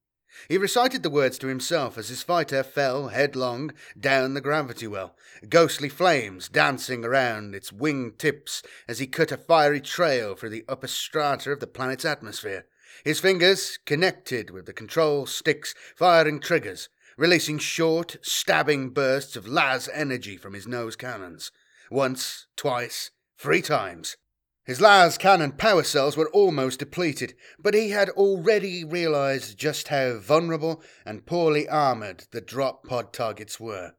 He 0.48 0.58
recited 0.58 1.02
the 1.02 1.10
words 1.10 1.38
to 1.38 1.46
himself 1.46 1.96
as 1.96 2.08
his 2.08 2.22
fighter 2.22 2.62
fell 2.62 3.08
headlong 3.08 3.72
down 3.98 4.34
the 4.34 4.40
gravity 4.40 4.86
well, 4.86 5.16
ghostly 5.48 5.88
flames 5.88 6.48
dancing 6.48 7.04
around 7.04 7.54
its 7.54 7.72
wing 7.72 8.12
tips 8.18 8.62
as 8.86 8.98
he 8.98 9.06
cut 9.06 9.32
a 9.32 9.36
fiery 9.36 9.80
trail 9.80 10.34
through 10.34 10.50
the 10.50 10.64
upper 10.68 10.86
strata 10.86 11.50
of 11.52 11.60
the 11.60 11.66
planet's 11.66 12.04
atmosphere. 12.04 12.66
His 13.04 13.20
fingers 13.20 13.78
connected 13.86 14.50
with 14.50 14.66
the 14.66 14.72
control 14.72 15.26
stick's 15.26 15.74
firing 15.96 16.40
triggers, 16.40 16.88
releasing 17.16 17.58
short, 17.58 18.16
stabbing 18.22 18.90
bursts 18.90 19.36
of 19.36 19.48
las 19.48 19.88
energy 19.92 20.36
from 20.36 20.54
his 20.54 20.66
nose 20.66 20.96
cannons. 20.96 21.50
Once, 21.90 22.46
twice, 22.56 23.10
three 23.38 23.62
times. 23.62 24.16
His 24.64 24.80
las 24.80 25.18
cannon 25.18 25.52
power 25.52 25.82
cells 25.82 26.16
were 26.16 26.30
almost 26.30 26.78
depleted, 26.78 27.34
but 27.58 27.74
he 27.74 27.90
had 27.90 28.08
already 28.10 28.82
realized 28.82 29.58
just 29.58 29.88
how 29.88 30.16
vulnerable 30.16 30.82
and 31.04 31.26
poorly 31.26 31.68
armored 31.68 32.24
the 32.30 32.40
drop 32.40 32.86
pod 32.86 33.12
targets 33.12 33.60
were. 33.60 33.92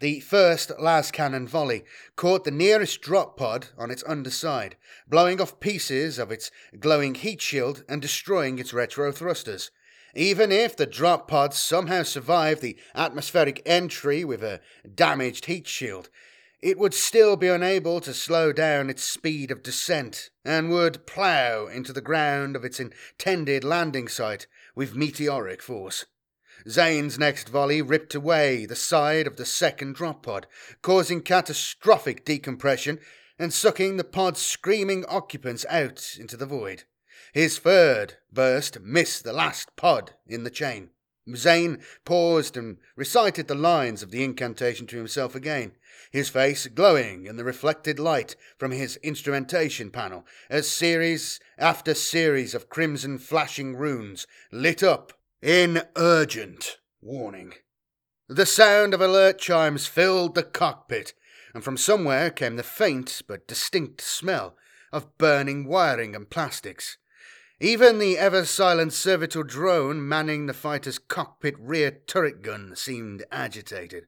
The 0.00 0.20
first 0.20 0.72
las 0.78 1.10
cannon 1.10 1.48
volley 1.48 1.84
caught 2.16 2.44
the 2.44 2.50
nearest 2.50 3.00
drop 3.00 3.38
pod 3.38 3.68
on 3.78 3.90
its 3.90 4.04
underside, 4.06 4.76
blowing 5.08 5.40
off 5.40 5.58
pieces 5.58 6.18
of 6.18 6.30
its 6.30 6.50
glowing 6.78 7.14
heat 7.14 7.40
shield 7.40 7.84
and 7.88 8.02
destroying 8.02 8.58
its 8.58 8.74
retro 8.74 9.12
thrusters. 9.12 9.70
Even 10.14 10.52
if 10.52 10.76
the 10.76 10.86
drop 10.86 11.28
pod 11.28 11.54
somehow 11.54 12.02
survived 12.02 12.60
the 12.60 12.76
atmospheric 12.94 13.62
entry 13.64 14.22
with 14.24 14.42
a 14.42 14.60
damaged 14.94 15.46
heat 15.46 15.66
shield, 15.66 16.10
it 16.62 16.78
would 16.78 16.92
still 16.92 17.36
be 17.36 17.48
unable 17.48 18.00
to 18.00 18.12
slow 18.12 18.52
down 18.52 18.90
its 18.90 19.02
speed 19.02 19.50
of 19.50 19.62
descent 19.62 20.30
and 20.44 20.70
would 20.70 21.06
plough 21.06 21.66
into 21.66 21.92
the 21.92 22.02
ground 22.02 22.54
of 22.54 22.64
its 22.64 22.78
intended 22.78 23.64
landing 23.64 24.08
site 24.08 24.46
with 24.74 24.94
meteoric 24.94 25.62
force. 25.62 26.04
Zane's 26.68 27.18
next 27.18 27.48
volley 27.48 27.80
ripped 27.80 28.14
away 28.14 28.66
the 28.66 28.76
side 28.76 29.26
of 29.26 29.36
the 29.36 29.46
second 29.46 29.94
drop 29.94 30.22
pod, 30.22 30.46
causing 30.82 31.22
catastrophic 31.22 32.24
decompression 32.26 32.98
and 33.38 33.54
sucking 33.54 33.96
the 33.96 34.04
pod's 34.04 34.42
screaming 34.42 35.06
occupants 35.06 35.64
out 35.70 36.16
into 36.18 36.36
the 36.36 36.44
void. 36.44 36.84
His 37.32 37.58
third 37.58 38.18
burst 38.30 38.80
missed 38.80 39.24
the 39.24 39.32
last 39.32 39.74
pod 39.76 40.12
in 40.26 40.44
the 40.44 40.50
chain. 40.50 40.90
Zane 41.34 41.78
paused 42.04 42.56
and 42.56 42.78
recited 42.96 43.48
the 43.48 43.54
lines 43.54 44.02
of 44.02 44.10
the 44.10 44.24
incantation 44.24 44.86
to 44.88 44.96
himself 44.96 45.34
again 45.34 45.72
his 46.10 46.28
face 46.28 46.66
glowing 46.66 47.26
in 47.26 47.36
the 47.36 47.44
reflected 47.44 47.98
light 47.98 48.36
from 48.58 48.70
his 48.70 48.96
instrumentation 48.96 49.90
panel 49.90 50.26
as 50.48 50.68
series 50.68 51.40
after 51.58 51.94
series 51.94 52.54
of 52.54 52.68
crimson 52.68 53.18
flashing 53.18 53.76
runes 53.76 54.26
lit 54.52 54.82
up 54.82 55.12
in 55.42 55.82
urgent 55.96 56.78
warning. 57.00 57.54
The 58.28 58.46
sound 58.46 58.94
of 58.94 59.00
alert 59.00 59.38
chimes 59.38 59.86
filled 59.86 60.34
the 60.34 60.42
cockpit, 60.42 61.14
and 61.52 61.64
from 61.64 61.76
somewhere 61.76 62.30
came 62.30 62.56
the 62.56 62.62
faint 62.62 63.22
but 63.26 63.48
distinct 63.48 64.00
smell 64.00 64.56
of 64.92 65.18
burning 65.18 65.66
wiring 65.66 66.14
and 66.14 66.30
plastics. 66.30 66.96
Even 67.58 67.98
the 67.98 68.16
ever 68.16 68.44
silent 68.44 68.92
servitor 68.92 69.42
drone 69.42 70.06
manning 70.06 70.46
the 70.46 70.54
fighter's 70.54 70.98
cockpit 70.98 71.54
rear 71.58 71.90
turret 71.90 72.40
gun 72.40 72.74
seemed 72.74 73.24
agitated. 73.30 74.06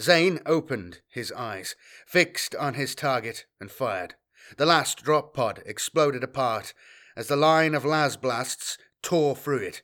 Zane 0.00 0.40
opened 0.46 1.00
his 1.08 1.32
eyes, 1.32 1.74
fixed 2.06 2.54
on 2.54 2.74
his 2.74 2.94
target, 2.94 3.46
and 3.60 3.70
fired. 3.70 4.14
The 4.56 4.66
last 4.66 5.02
drop 5.02 5.34
pod 5.34 5.62
exploded 5.66 6.22
apart 6.22 6.72
as 7.16 7.26
the 7.26 7.36
line 7.36 7.74
of 7.74 7.84
las 7.84 8.16
blasts 8.16 8.78
tore 9.02 9.34
through 9.34 9.58
it. 9.58 9.82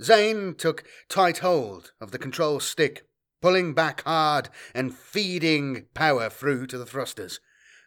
Zane 0.00 0.54
took 0.54 0.84
tight 1.08 1.38
hold 1.38 1.92
of 2.00 2.12
the 2.12 2.18
control 2.18 2.60
stick, 2.60 3.06
pulling 3.40 3.74
back 3.74 4.02
hard 4.02 4.48
and 4.74 4.94
feeding 4.94 5.86
power 5.94 6.30
through 6.30 6.66
to 6.68 6.78
the 6.78 6.86
thrusters. 6.86 7.40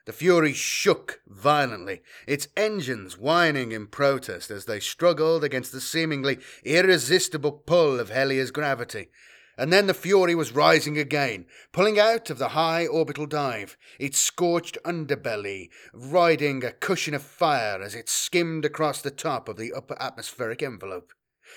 The 0.05 0.13
Fury 0.13 0.53
shook 0.53 1.21
violently, 1.25 2.03
its 2.27 2.47
engines 2.55 3.17
whining 3.17 3.71
in 3.71 3.87
protest 3.87 4.51
as 4.51 4.65
they 4.65 4.79
struggled 4.79 5.43
against 5.43 5.71
the 5.71 5.81
seemingly 5.81 6.37
irresistible 6.63 7.53
pull 7.53 7.99
of 7.99 8.11
Helia's 8.11 8.51
gravity. 8.51 9.09
And 9.57 9.71
then 9.71 9.87
the 9.87 9.93
Fury 9.93 10.35
was 10.35 10.51
rising 10.51 10.97
again, 10.97 11.45
pulling 11.71 11.97
out 11.97 12.29
of 12.29 12.37
the 12.37 12.49
high 12.49 12.85
orbital 12.85 13.25
dive, 13.25 13.77
its 13.99 14.19
scorched 14.19 14.77
underbelly 14.83 15.69
riding 15.93 16.63
a 16.63 16.71
cushion 16.71 17.13
of 17.13 17.23
fire 17.23 17.81
as 17.81 17.95
it 17.95 18.09
skimmed 18.09 18.65
across 18.65 19.01
the 19.01 19.11
top 19.11 19.47
of 19.47 19.55
the 19.55 19.71
upper 19.71 19.95
atmospheric 19.99 20.61
envelope. 20.61 21.13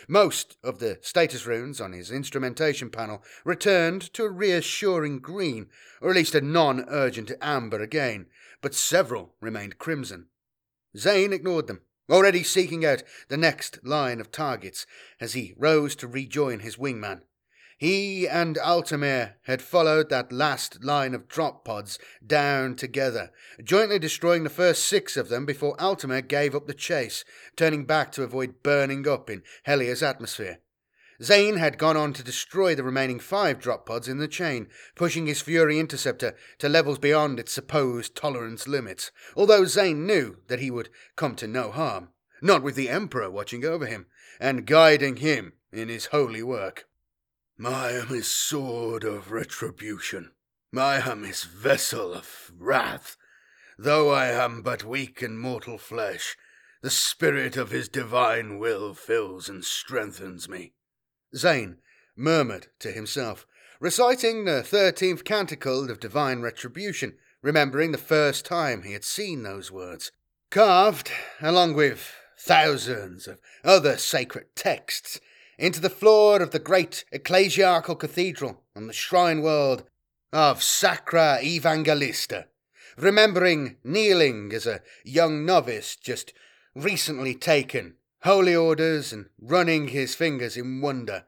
Most 0.06 0.58
of 0.62 0.78
the 0.78 0.98
status 1.02 1.46
runes 1.46 1.80
on 1.80 1.92
his 1.92 2.10
instrumentation 2.10 2.90
panel 2.90 3.22
returned 3.44 4.12
to 4.12 4.24
a 4.24 4.30
reassuring 4.30 5.18
green, 5.18 5.68
or 6.00 6.10
at 6.10 6.16
least 6.16 6.34
a 6.34 6.40
non 6.40 6.84
urgent 6.88 7.32
amber 7.40 7.80
again, 7.80 8.26
but 8.60 8.74
several 8.74 9.34
remained 9.40 9.78
crimson. 9.78 10.26
Zane 10.96 11.32
ignored 11.32 11.66
them, 11.66 11.80
already 12.08 12.42
seeking 12.42 12.84
out 12.84 13.02
the 13.28 13.36
next 13.36 13.84
line 13.84 14.20
of 14.20 14.30
targets 14.30 14.86
as 15.20 15.32
he 15.32 15.54
rose 15.56 15.96
to 15.96 16.06
rejoin 16.06 16.60
his 16.60 16.76
wingman. 16.76 17.22
He 17.78 18.26
and 18.26 18.58
Altamir 18.58 19.37
had 19.42 19.62
followed 19.62 20.08
that 20.08 20.32
last 20.32 20.82
line 20.82 21.14
of 21.14 21.28
drop 21.28 21.64
pods 21.64 22.00
down 22.26 22.75
together, 22.75 23.30
jointly 23.62 24.00
destroying 24.00 24.42
the 24.42 24.50
first 24.50 24.85
six 24.85 25.16
of 25.16 25.28
them 25.28 25.47
before 25.47 25.80
Altamir 25.80 26.23
gave 26.23 26.56
up 26.56 26.66
the 26.66 26.75
chase, 26.75 27.25
turning 27.54 27.85
back 27.85 28.11
to 28.12 28.25
avoid 28.25 28.64
burning 28.64 29.06
up 29.06 29.30
in 29.30 29.44
Helia's 29.64 30.02
atmosphere. 30.02 30.58
Zane 31.23 31.56
had 31.58 31.78
gone 31.78 31.97
on 31.97 32.12
to 32.14 32.25
destroy 32.25 32.75
the 32.75 32.82
remaining 32.82 33.20
five 33.20 33.61
drop 33.61 33.87
pods 33.87 34.08
in 34.08 34.18
the 34.18 34.26
chain, 34.26 34.66
pushing 34.97 35.26
his 35.26 35.40
Fury 35.40 35.78
interceptor 35.78 36.35
to 36.58 36.68
levels 36.68 36.99
beyond 36.99 37.38
its 37.38 37.52
supposed 37.52 38.16
tolerance 38.16 38.66
limits, 38.66 39.12
although 39.37 39.66
Zane 39.66 40.04
knew 40.04 40.38
that 40.49 40.58
he 40.58 40.73
would 40.73 40.88
come 41.14 41.37
to 41.37 41.47
no 41.47 41.70
harm, 41.70 42.08
not 42.42 42.64
with 42.64 42.75
the 42.75 42.88
Emperor 42.88 43.30
watching 43.30 43.64
over 43.64 43.87
him 43.87 44.06
and 44.40 44.66
guiding 44.66 45.18
him 45.18 45.52
in 45.70 45.88
his 45.88 46.06
holy 46.06 46.42
work. 46.42 46.88
I 47.64 47.90
am 47.90 48.06
his 48.06 48.30
sword 48.30 49.02
of 49.02 49.32
retribution. 49.32 50.30
I 50.76 50.96
am 50.96 51.24
his 51.24 51.42
vessel 51.42 52.14
of 52.14 52.52
wrath. 52.56 53.16
Though 53.76 54.10
I 54.10 54.28
am 54.28 54.62
but 54.62 54.84
weak 54.84 55.22
and 55.22 55.40
mortal 55.40 55.76
flesh, 55.76 56.36
the 56.82 56.90
spirit 56.90 57.56
of 57.56 57.70
his 57.70 57.88
divine 57.88 58.58
will 58.58 58.94
fills 58.94 59.48
and 59.48 59.64
strengthens 59.64 60.48
me. 60.48 60.74
Zane 61.34 61.78
murmured 62.16 62.68
to 62.78 62.92
himself, 62.92 63.46
reciting 63.80 64.44
the 64.44 64.62
thirteenth 64.62 65.24
canticle 65.24 65.90
of 65.90 65.98
divine 66.00 66.42
retribution, 66.42 67.16
remembering 67.42 67.90
the 67.92 67.98
first 67.98 68.44
time 68.44 68.82
he 68.82 68.92
had 68.92 69.04
seen 69.04 69.42
those 69.42 69.70
words, 69.72 70.12
carved, 70.50 71.10
along 71.40 71.74
with 71.74 72.12
thousands 72.38 73.26
of 73.26 73.40
other 73.64 73.96
sacred 73.96 74.54
texts, 74.54 75.20
into 75.58 75.80
the 75.80 75.90
floor 75.90 76.40
of 76.40 76.52
the 76.52 76.58
great 76.58 77.04
ecclesiarchal 77.12 77.98
cathedral 77.98 78.62
and 78.74 78.88
the 78.88 78.92
shrine 78.94 79.42
world 79.42 79.82
of 80.32 80.62
Sacra 80.62 81.40
Evangelista, 81.42 82.46
remembering 82.96 83.76
kneeling 83.82 84.52
as 84.52 84.66
a 84.66 84.80
young 85.04 85.44
novice 85.44 85.96
just 85.96 86.32
recently 86.74 87.34
taken 87.34 87.94
holy 88.22 88.54
orders 88.54 89.12
and 89.12 89.26
running 89.40 89.88
his 89.88 90.14
fingers 90.14 90.56
in 90.56 90.80
wonder 90.80 91.24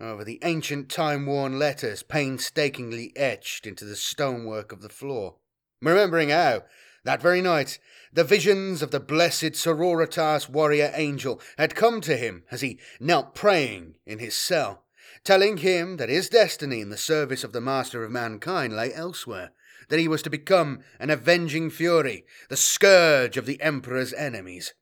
over 0.00 0.24
the 0.24 0.40
ancient 0.42 0.88
time 0.88 1.26
worn 1.26 1.58
letters 1.58 2.02
painstakingly 2.02 3.12
etched 3.16 3.66
into 3.66 3.84
the 3.84 3.96
stonework 3.96 4.72
of 4.72 4.82
the 4.82 4.88
floor. 4.88 5.36
Remembering 5.80 6.30
how, 6.30 6.62
that 7.04 7.22
very 7.22 7.42
night, 7.42 7.78
the 8.12 8.24
visions 8.24 8.82
of 8.82 8.90
the 8.90 9.00
blessed 9.00 9.54
Sororitas 9.54 10.48
warrior 10.48 10.92
angel 10.94 11.40
had 11.58 11.74
come 11.74 12.00
to 12.02 12.16
him 12.16 12.44
as 12.50 12.60
he 12.60 12.78
knelt 13.00 13.34
praying 13.34 13.96
in 14.06 14.18
his 14.18 14.34
cell, 14.34 14.84
telling 15.24 15.58
him 15.58 15.96
that 15.96 16.08
his 16.08 16.28
destiny 16.28 16.80
in 16.80 16.90
the 16.90 16.96
service 16.96 17.44
of 17.44 17.52
the 17.52 17.60
Master 17.60 18.04
of 18.04 18.10
Mankind 18.10 18.74
lay 18.74 18.92
elsewhere, 18.94 19.52
that 19.88 19.98
he 19.98 20.08
was 20.08 20.22
to 20.22 20.30
become 20.30 20.80
an 20.98 21.10
avenging 21.10 21.70
fury, 21.70 22.24
the 22.48 22.56
scourge 22.56 23.36
of 23.36 23.46
the 23.46 23.60
Emperor's 23.60 24.12
enemies 24.12 24.74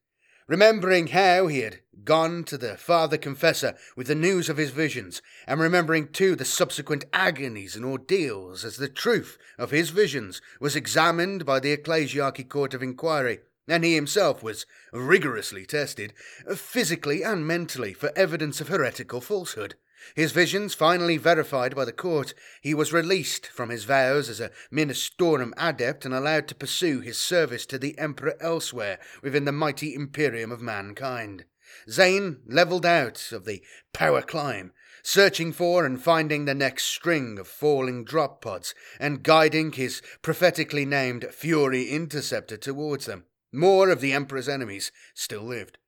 remembering 0.51 1.07
how 1.07 1.47
he 1.47 1.61
had 1.61 1.79
gone 2.03 2.43
to 2.43 2.59
the 2.59 2.77
Father 2.77 3.17
Confessor 3.17 3.77
with 3.95 4.09
the 4.09 4.17
news 4.17 4.49
of 4.49 4.57
his 4.57 4.73
visions, 4.73 5.23
and 5.47 5.61
remembering 5.61 6.09
too 6.09 6.35
the 6.35 6.45
subsequent 6.45 7.05
agonies 7.13 7.77
and 7.77 7.85
ordeals 7.85 8.65
as 8.65 8.77
the 8.77 8.89
truth 8.89 9.39
of 9.59 9.71
his 9.71 9.91
visions 9.91 10.43
was 10.59 10.75
examined 10.75 11.47
by 11.47 11.61
the 11.61 11.71
Ecclesiarchy 11.71 12.43
Court 12.49 12.75
of 12.75 12.83
Inquiry, 12.83 13.39
and 13.69 13.85
he 13.85 13.95
himself 13.95 14.43
was 14.43 14.67
rigorously 14.93 15.65
tested, 15.65 16.13
physically 16.57 17.23
and 17.23 17.47
mentally, 17.47 17.93
for 17.93 18.11
evidence 18.17 18.61
of 18.61 18.67
heretical 18.67 19.21
falsehood. 19.21 19.77
His 20.15 20.33
visions 20.33 20.75
finally 20.75 21.17
verified 21.17 21.75
by 21.75 21.85
the 21.85 21.93
court, 21.93 22.35
he 22.61 22.75
was 22.75 22.93
released 22.93 23.47
from 23.47 23.71
his 23.71 23.85
vows 23.85 24.29
as 24.29 24.41
a 24.41 24.51
Ministorum 24.71 25.53
adept 25.57 26.05
and 26.05 26.15
allowed 26.15 26.49
to 26.49 26.55
pursue 26.55 27.01
his 27.01 27.19
service 27.19 27.67
to 27.67 27.79
the 27.79 27.99
Emperor 27.99 28.37
elsewhere 28.41 28.99
within 29.23 29.45
the 29.45 29.53
mighty 29.53 29.95
Imperium 29.95 30.51
of 30.51 30.61
mankind. 30.61 31.45
Zane 31.89 32.41
levelled 32.47 32.87
out 32.87 33.31
of 33.33 33.45
the 33.45 33.63
power 33.93 34.23
climb, 34.23 34.73
searching 35.03 35.53
for 35.53 35.85
and 35.85 36.03
finding 36.03 36.45
the 36.45 36.55
next 36.55 36.85
string 36.85 37.39
of 37.39 37.47
falling 37.47 38.05
drop 38.05 38.43
pods 38.43 38.75
and 38.99 39.23
guiding 39.23 39.73
his 39.73 40.03
prophetically 40.23 40.85
named 40.85 41.27
Fury 41.33 41.89
Interceptor 41.89 42.57
towards 42.57 43.07
them. 43.07 43.25
More 43.53 43.91
of 43.91 44.01
the 44.01 44.13
Emperor's 44.13 44.49
enemies 44.49 44.93
still 45.15 45.43
lived, 45.43 45.79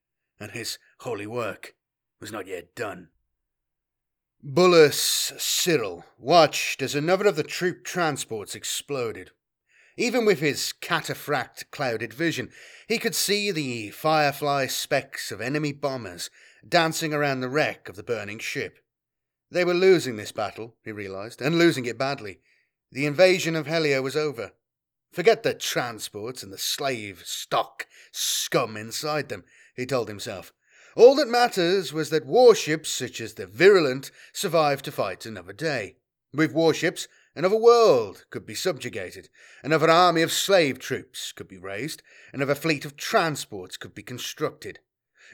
and 0.41 0.53
his 0.53 0.79
holy 1.01 1.27
work 1.27 1.75
was 2.21 2.33
not 2.33 2.47
yet 2.47 2.75
done. 2.75 3.09
Bullus 4.45 5.33
Cyril 5.39 6.05
watched 6.19 6.83
as 6.83 6.97
another 6.97 7.27
of 7.27 7.37
the 7.37 7.45
troop 7.45 7.85
transports 7.85 8.57
exploded. 8.57 9.31
Even 9.97 10.25
with 10.25 10.41
his 10.41 10.75
cataphract 10.81 11.71
clouded 11.71 12.13
vision, 12.13 12.51
he 12.89 12.99
could 12.99 13.15
see 13.15 13.53
the 13.53 13.91
firefly 13.91 14.67
specks 14.67 15.31
of 15.31 15.41
enemy 15.41 15.73
bombers 15.73 16.29
dancing 16.69 17.15
around 17.15 17.39
the 17.39 17.49
wreck 17.49 17.89
of 17.89 17.95
the 17.95 18.03
burning 18.03 18.41
ship. 18.41 18.81
They 19.49 19.65
were 19.65 19.75
losing 19.75 20.17
this 20.17 20.33
battle, 20.33 20.75
he 20.83 20.91
realized, 20.91 21.41
and 21.41 21.57
losing 21.57 21.85
it 21.85 21.97
badly. 21.97 22.41
The 22.91 23.07
invasion 23.07 23.55
of 23.55 23.69
Helio 23.69 24.03
was 24.03 24.17
over. 24.17 24.53
Forget 25.13 25.45
the 25.45 25.55
transports 25.55 26.43
and 26.43 26.53
the 26.53 26.59
slave 26.59 27.23
stock 27.25 27.87
scum 28.11 28.77
inside 28.77 29.29
them, 29.29 29.45
he 29.77 29.87
told 29.87 30.09
himself. 30.09 30.53
All 30.95 31.15
that 31.17 31.29
matters 31.29 31.93
was 31.93 32.11
that 32.11 32.27
warships 32.27 32.91
such 32.91 33.21
as 33.21 33.35
the 33.35 33.47
Virulent 33.47 34.11
survived 34.33 34.85
to 34.85 34.93
fight 34.93 35.25
another 35.25 35.53
day. 35.53 35.97
With 36.35 36.53
warships, 36.53 37.09
another 37.35 37.57
world 37.57 38.25
could 38.31 38.45
be 38.45 38.55
subjugated, 38.55 39.29
another 39.63 39.89
army 39.91 40.23
of 40.23 40.33
slave 40.33 40.79
troops 40.79 41.33
could 41.33 41.49
be 41.49 41.59
raised, 41.59 42.03
another 42.33 42.55
fleet 42.55 42.85
of 42.85 42.97
transports 42.97 43.77
could 43.77 43.95
be 43.95 44.03
constructed. 44.03 44.81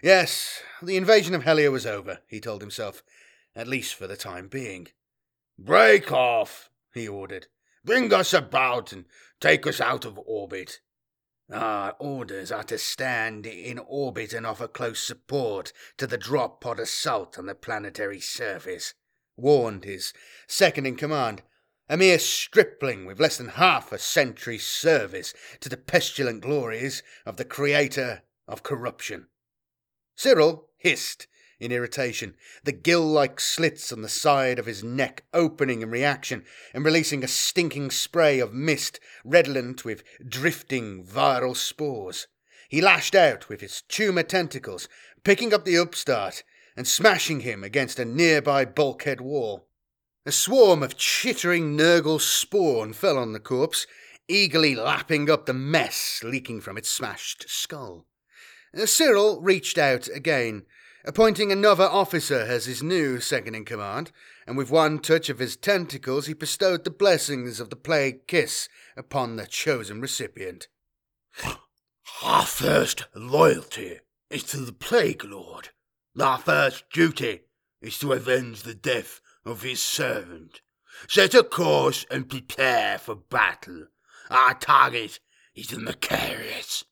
Yes, 0.03 0.62
the 0.83 0.97
invasion 0.97 1.35
of 1.35 1.44
Helio 1.44 1.73
was 1.73 1.87
over, 1.87 2.21
he 2.29 2.40
told 2.40 2.61
himself, 2.61 3.03
at 3.57 3.66
least 3.66 3.94
for 3.94 4.07
the 4.07 4.16
time 4.16 4.47
being. 4.47 4.88
Break 5.59 6.12
off, 6.12 6.71
he 6.94 7.09
ordered. 7.09 7.49
Bring 7.85 8.12
us 8.12 8.33
about 8.33 8.92
and 8.92 9.07
take 9.40 9.66
us 9.66 9.81
out 9.81 10.05
of 10.05 10.21
orbit. 10.25 10.81
Our 11.50 11.96
orders 11.98 12.52
are 12.52 12.64
to 12.64 12.76
stand 12.76 13.46
in 13.46 13.78
orbit 13.78 14.34
and 14.34 14.46
offer 14.46 14.68
close 14.68 15.00
support 15.00 15.72
to 15.96 16.06
the 16.06 16.18
drop 16.18 16.61
pod 16.61 16.78
assault 16.78 17.38
on 17.38 17.46
the 17.46 17.54
planetary 17.54 18.20
surface, 18.20 18.92
warned 19.37 19.84
his 19.84 20.12
second 20.46 20.87
in 20.87 20.96
command, 20.96 21.42
a 21.88 21.96
mere 21.96 22.18
stripling 22.18 23.06
with 23.06 23.18
less 23.18 23.38
than 23.38 23.48
half 23.48 23.92
a 23.92 23.98
century's 23.98 24.66
service 24.66 25.32
to 25.61 25.70
the 25.70 25.78
pestilent 25.78 26.42
glories 26.42 27.02
of 27.24 27.38
the 27.38 27.46
creator 27.46 28.22
of 28.46 28.62
corruption. 28.62 29.28
Cyril 30.16 30.68
hissed 30.76 31.28
in 31.61 31.73
irritation, 31.73 32.35
the 32.64 32.73
gill 32.73 33.07
like 33.07 33.40
slits 33.40 33.92
on 33.92 34.03
the 34.03 34.09
side 34.09 34.59
of 34.59 34.66
his 34.66 34.85
neck 34.85 35.25
opening 35.35 35.83
in 35.83 35.90
reaction 35.90 36.44
and 36.73 36.85
releasing 36.85 37.25
a 37.25 37.29
stinking 37.29 37.90
spray 37.90 38.38
of 38.38 38.53
mist 38.53 39.01
redolent 39.25 39.85
with 39.85 40.05
drifting 40.27 41.05
viral 41.05 41.57
spores. 41.57 42.29
He 42.68 42.81
lashed 42.81 43.14
out 43.14 43.49
with 43.49 43.61
his 43.61 43.83
tumor 43.83 44.23
tentacles, 44.23 44.88
picking 45.25 45.53
up 45.53 45.64
the 45.64 45.79
upstart 45.79 46.44
and 46.77 46.87
smashing 46.87 47.40
him 47.40 47.64
against 47.64 47.99
a 47.99 48.05
nearby 48.05 48.64
bulkhead 48.64 49.21
wall. 49.21 49.66
A 50.25 50.31
swarm 50.31 50.83
of 50.83 50.97
chittering 50.97 51.77
Nurgle 51.77 52.21
spawn 52.21 52.92
fell 52.92 53.16
on 53.16 53.33
the 53.33 53.40
corpse, 53.40 53.87
eagerly 54.29 54.75
lapping 54.75 55.31
up 55.31 55.47
the 55.47 55.55
mess 55.55 56.21
leaking 56.23 56.61
from 56.61 56.77
its 56.77 56.90
smashed 56.90 57.47
skull. 57.49 58.07
Cyril 58.85 59.40
reached 59.40 59.79
out 59.79 60.09
again, 60.09 60.66
appointing 61.09 61.51
another 61.51 61.87
officer 61.87 62.38
as 62.38 62.66
his 62.66 62.83
new 62.83 63.18
second 63.18 63.55
in 63.55 63.64
command, 63.64 64.12
and 64.47 64.59
with 64.59 64.71
one 64.71 64.99
touch 64.99 65.31
of 65.31 65.38
his 65.38 65.57
tentacles 65.57 66.27
he 66.27 66.35
bestowed 66.35 66.85
the 66.85 66.90
blessings 66.90 67.61
of 67.61 67.71
the 67.71 67.77
plague 67.77 68.27
kiss 68.27 68.68
upon 68.94 69.37
the 69.37 69.47
chosen 69.47 70.03
recipient. 70.03 70.68
Our 72.23 72.44
first 72.44 73.07
loyalty 73.14 74.01
is 74.29 74.42
to 74.44 74.59
the 74.59 74.73
Plague 74.73 75.25
Lord. 75.25 75.71
Our 76.21 76.37
first 76.37 76.85
duty 76.92 77.40
is 77.81 77.99
to 78.01 78.12
avenge 78.12 78.62
the 78.62 78.75
death 78.75 79.23
of 79.47 79.62
his 79.62 79.83
servant. 79.83 80.61
Set 81.09 81.33
a 81.33 81.42
course 81.42 82.05
and 82.11 82.29
prepare 82.29 82.99
for 82.99 83.14
battle. 83.14 83.87
Our 84.29 84.53
target 84.53 85.21
is 85.55 85.68
the 85.68 85.79
Macharius. 85.79 86.85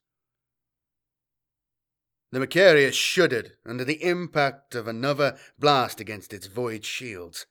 The 2.33 2.41
Macharius 2.41 2.95
shuddered 2.95 3.53
under 3.65 3.85
the 3.85 4.03
impact 4.03 4.75
of 4.75 4.89
another 4.89 5.39
blast 5.59 6.01
against 6.01 6.33
its 6.33 6.47
void 6.47 6.85
shields. 6.85 7.47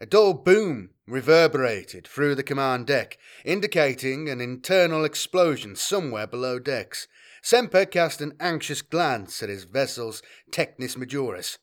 A 0.00 0.06
dull 0.06 0.34
boom 0.34 0.90
reverberated 1.06 2.06
through 2.06 2.34
the 2.34 2.42
command 2.42 2.86
deck, 2.86 3.18
indicating 3.44 4.28
an 4.28 4.40
internal 4.40 5.04
explosion 5.04 5.74
somewhere 5.74 6.26
below 6.26 6.58
decks. 6.58 7.08
Semper 7.42 7.86
cast 7.86 8.20
an 8.20 8.36
anxious 8.38 8.82
glance 8.82 9.42
at 9.42 9.48
his 9.48 9.64
vessel's 9.64 10.22
Technis 10.52 10.96
Majoris. 10.96 11.58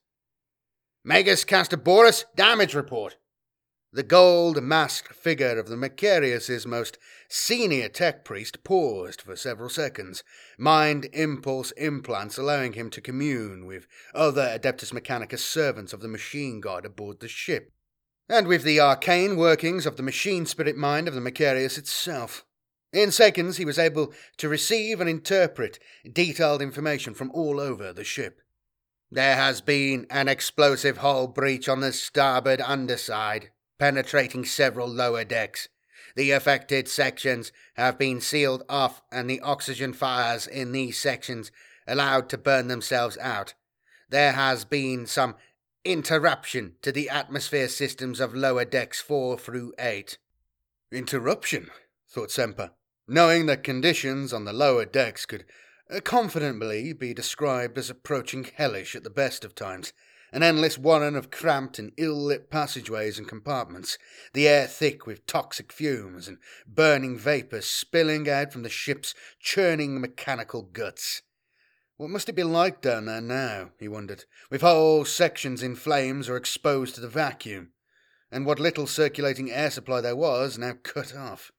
Magus 1.03 1.45
Castoborus, 1.45 2.25
damage 2.35 2.73
report. 2.73 3.17
The 3.95 4.03
gold 4.03 4.61
masked 4.61 5.15
figure 5.15 5.57
of 5.57 5.69
the 5.69 5.77
Macharius's 5.77 6.67
most 6.67 6.97
senior 7.29 7.87
tech 7.87 8.25
priest 8.25 8.61
paused 8.65 9.21
for 9.21 9.37
several 9.37 9.69
seconds, 9.69 10.21
mind 10.57 11.07
impulse 11.13 11.71
implants 11.77 12.37
allowing 12.37 12.73
him 12.73 12.89
to 12.89 12.99
commune 12.99 13.65
with 13.65 13.87
other 14.13 14.41
Adeptus 14.41 14.91
Mechanicus 14.91 15.45
servants 15.45 15.93
of 15.93 16.01
the 16.01 16.09
machine 16.09 16.59
god 16.59 16.83
aboard 16.83 17.21
the 17.21 17.29
ship, 17.29 17.71
and 18.27 18.47
with 18.47 18.63
the 18.63 18.81
arcane 18.81 19.37
workings 19.37 19.85
of 19.85 19.95
the 19.95 20.03
machine 20.03 20.45
spirit 20.45 20.75
mind 20.75 21.07
of 21.07 21.13
the 21.13 21.21
Macharius 21.21 21.77
itself. 21.77 22.43
In 22.91 23.11
seconds, 23.11 23.55
he 23.55 23.63
was 23.63 23.79
able 23.79 24.11
to 24.39 24.49
receive 24.49 24.99
and 24.99 25.09
interpret 25.09 25.79
detailed 26.11 26.61
information 26.61 27.13
from 27.13 27.31
all 27.31 27.61
over 27.61 27.93
the 27.93 28.03
ship. 28.03 28.41
There 29.09 29.37
has 29.37 29.61
been 29.61 30.05
an 30.09 30.27
explosive 30.27 30.97
hull 30.97 31.27
breach 31.27 31.69
on 31.69 31.79
the 31.79 31.93
starboard 31.93 32.59
underside, 32.59 33.51
penetrating 33.79 34.45
several 34.45 34.87
lower 34.87 35.23
decks. 35.23 35.69
The 36.15 36.31
affected 36.31 36.87
sections 36.87 37.51
have 37.75 37.97
been 37.97 38.21
sealed 38.21 38.63
off, 38.69 39.01
and 39.11 39.29
the 39.29 39.41
oxygen 39.41 39.93
fires 39.93 40.47
in 40.47 40.71
these 40.71 40.97
sections 40.97 41.51
allowed 41.87 42.29
to 42.29 42.37
burn 42.37 42.67
themselves 42.67 43.17
out. 43.19 43.53
There 44.09 44.33
has 44.33 44.65
been 44.65 45.05
some 45.05 45.35
interruption 45.83 46.75
to 46.81 46.91
the 46.91 47.09
atmosphere 47.09 47.67
systems 47.67 48.19
of 48.19 48.33
lower 48.33 48.65
decks 48.65 49.01
4 49.01 49.37
through 49.37 49.73
8. 49.77 50.17
Interruption, 50.91 51.69
thought 52.07 52.31
Semper 52.31 52.71
knowing 53.07 53.45
that 53.45 53.63
conditions 53.63 54.33
on 54.33 54.45
the 54.45 54.53
lower 54.53 54.85
decks 54.85 55.25
could 55.25 55.45
confidently 56.03 56.93
be 56.93 57.13
described 57.13 57.77
as 57.77 57.89
approaching 57.89 58.45
hellish 58.55 58.95
at 58.95 59.03
the 59.03 59.09
best 59.09 59.45
of 59.45 59.53
times, 59.53 59.93
an 60.35 60.43
endless 60.43 60.77
warren 60.77 61.15
of 61.15 61.31
cramped 61.31 61.79
and 61.79 61.93
ill-lit 61.95 62.49
passageways 62.49 63.17
and 63.17 63.25
compartments, 63.25 63.97
the 64.33 64.49
air 64.49 64.67
thick 64.67 65.07
with 65.07 65.25
toxic 65.25 65.71
fumes 65.71 66.27
and 66.27 66.37
burning 66.67 67.17
vapours 67.17 67.65
spilling 67.65 68.29
out 68.29 68.51
from 68.51 68.61
the 68.61 68.69
ship's 68.69 69.15
churning 69.39 70.01
mechanical 70.01 70.61
guts. 70.61 71.21
What 71.95 72.09
must 72.09 72.27
it 72.27 72.33
be 72.33 72.43
like 72.43 72.81
down 72.81 73.05
there 73.05 73.21
now, 73.21 73.69
he 73.79 73.87
wondered, 73.87 74.25
with 74.51 74.59
whole 74.59 75.05
sections 75.05 75.63
in 75.63 75.77
flames 75.77 76.27
or 76.27 76.35
exposed 76.35 76.95
to 76.95 77.01
the 77.01 77.07
vacuum, 77.07 77.69
and 78.29 78.45
what 78.45 78.59
little 78.59 78.87
circulating 78.87 79.49
air 79.49 79.71
supply 79.71 80.01
there 80.01 80.17
was 80.17 80.57
now 80.57 80.73
cut 80.83 81.15
off? 81.15 81.53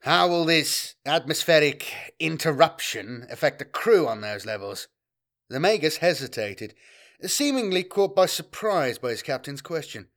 How 0.00 0.28
will 0.28 0.44
this 0.44 0.96
atmospheric 1.06 1.90
interruption 2.20 3.26
affect 3.30 3.60
the 3.60 3.64
crew 3.64 4.06
on 4.06 4.20
those 4.20 4.44
levels? 4.44 4.88
The 5.48 5.58
Magus 5.58 5.96
hesitated, 5.96 6.74
seemingly 7.22 7.82
caught 7.82 8.14
by 8.14 8.26
surprise 8.26 8.98
by 8.98 9.10
his 9.10 9.22
captain's 9.22 9.62
question. 9.62 10.08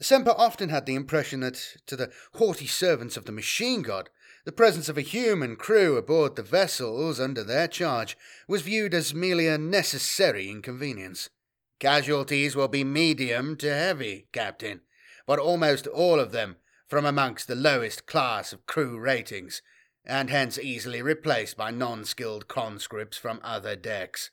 Semper 0.00 0.34
often 0.36 0.68
had 0.68 0.86
the 0.86 0.94
impression 0.94 1.40
that, 1.40 1.76
to 1.86 1.96
the 1.96 2.12
haughty 2.34 2.66
servants 2.66 3.16
of 3.16 3.24
the 3.24 3.32
machine 3.32 3.82
god, 3.82 4.10
the 4.44 4.52
presence 4.52 4.88
of 4.88 4.98
a 4.98 5.02
human 5.02 5.56
crew 5.56 5.96
aboard 5.96 6.36
the 6.36 6.42
vessels 6.42 7.18
under 7.18 7.42
their 7.42 7.66
charge 7.66 8.16
was 8.46 8.62
viewed 8.62 8.94
as 8.94 9.14
merely 9.14 9.48
a 9.48 9.58
necessary 9.58 10.50
inconvenience. 10.50 11.30
Casualties 11.78 12.54
will 12.54 12.68
be 12.68 12.84
medium 12.84 13.56
to 13.56 13.74
heavy, 13.74 14.28
Captain, 14.32 14.82
but 15.26 15.38
almost 15.38 15.86
all 15.86 16.20
of 16.20 16.32
them 16.32 16.56
from 16.88 17.04
amongst 17.04 17.48
the 17.48 17.56
lowest 17.56 18.06
class 18.06 18.52
of 18.52 18.66
crew 18.66 18.98
ratings, 18.98 19.62
and 20.04 20.30
hence 20.30 20.58
easily 20.58 21.02
replaced 21.02 21.56
by 21.56 21.70
non 21.70 22.04
skilled 22.04 22.46
conscripts 22.46 23.18
from 23.18 23.40
other 23.42 23.74
decks. 23.74 24.30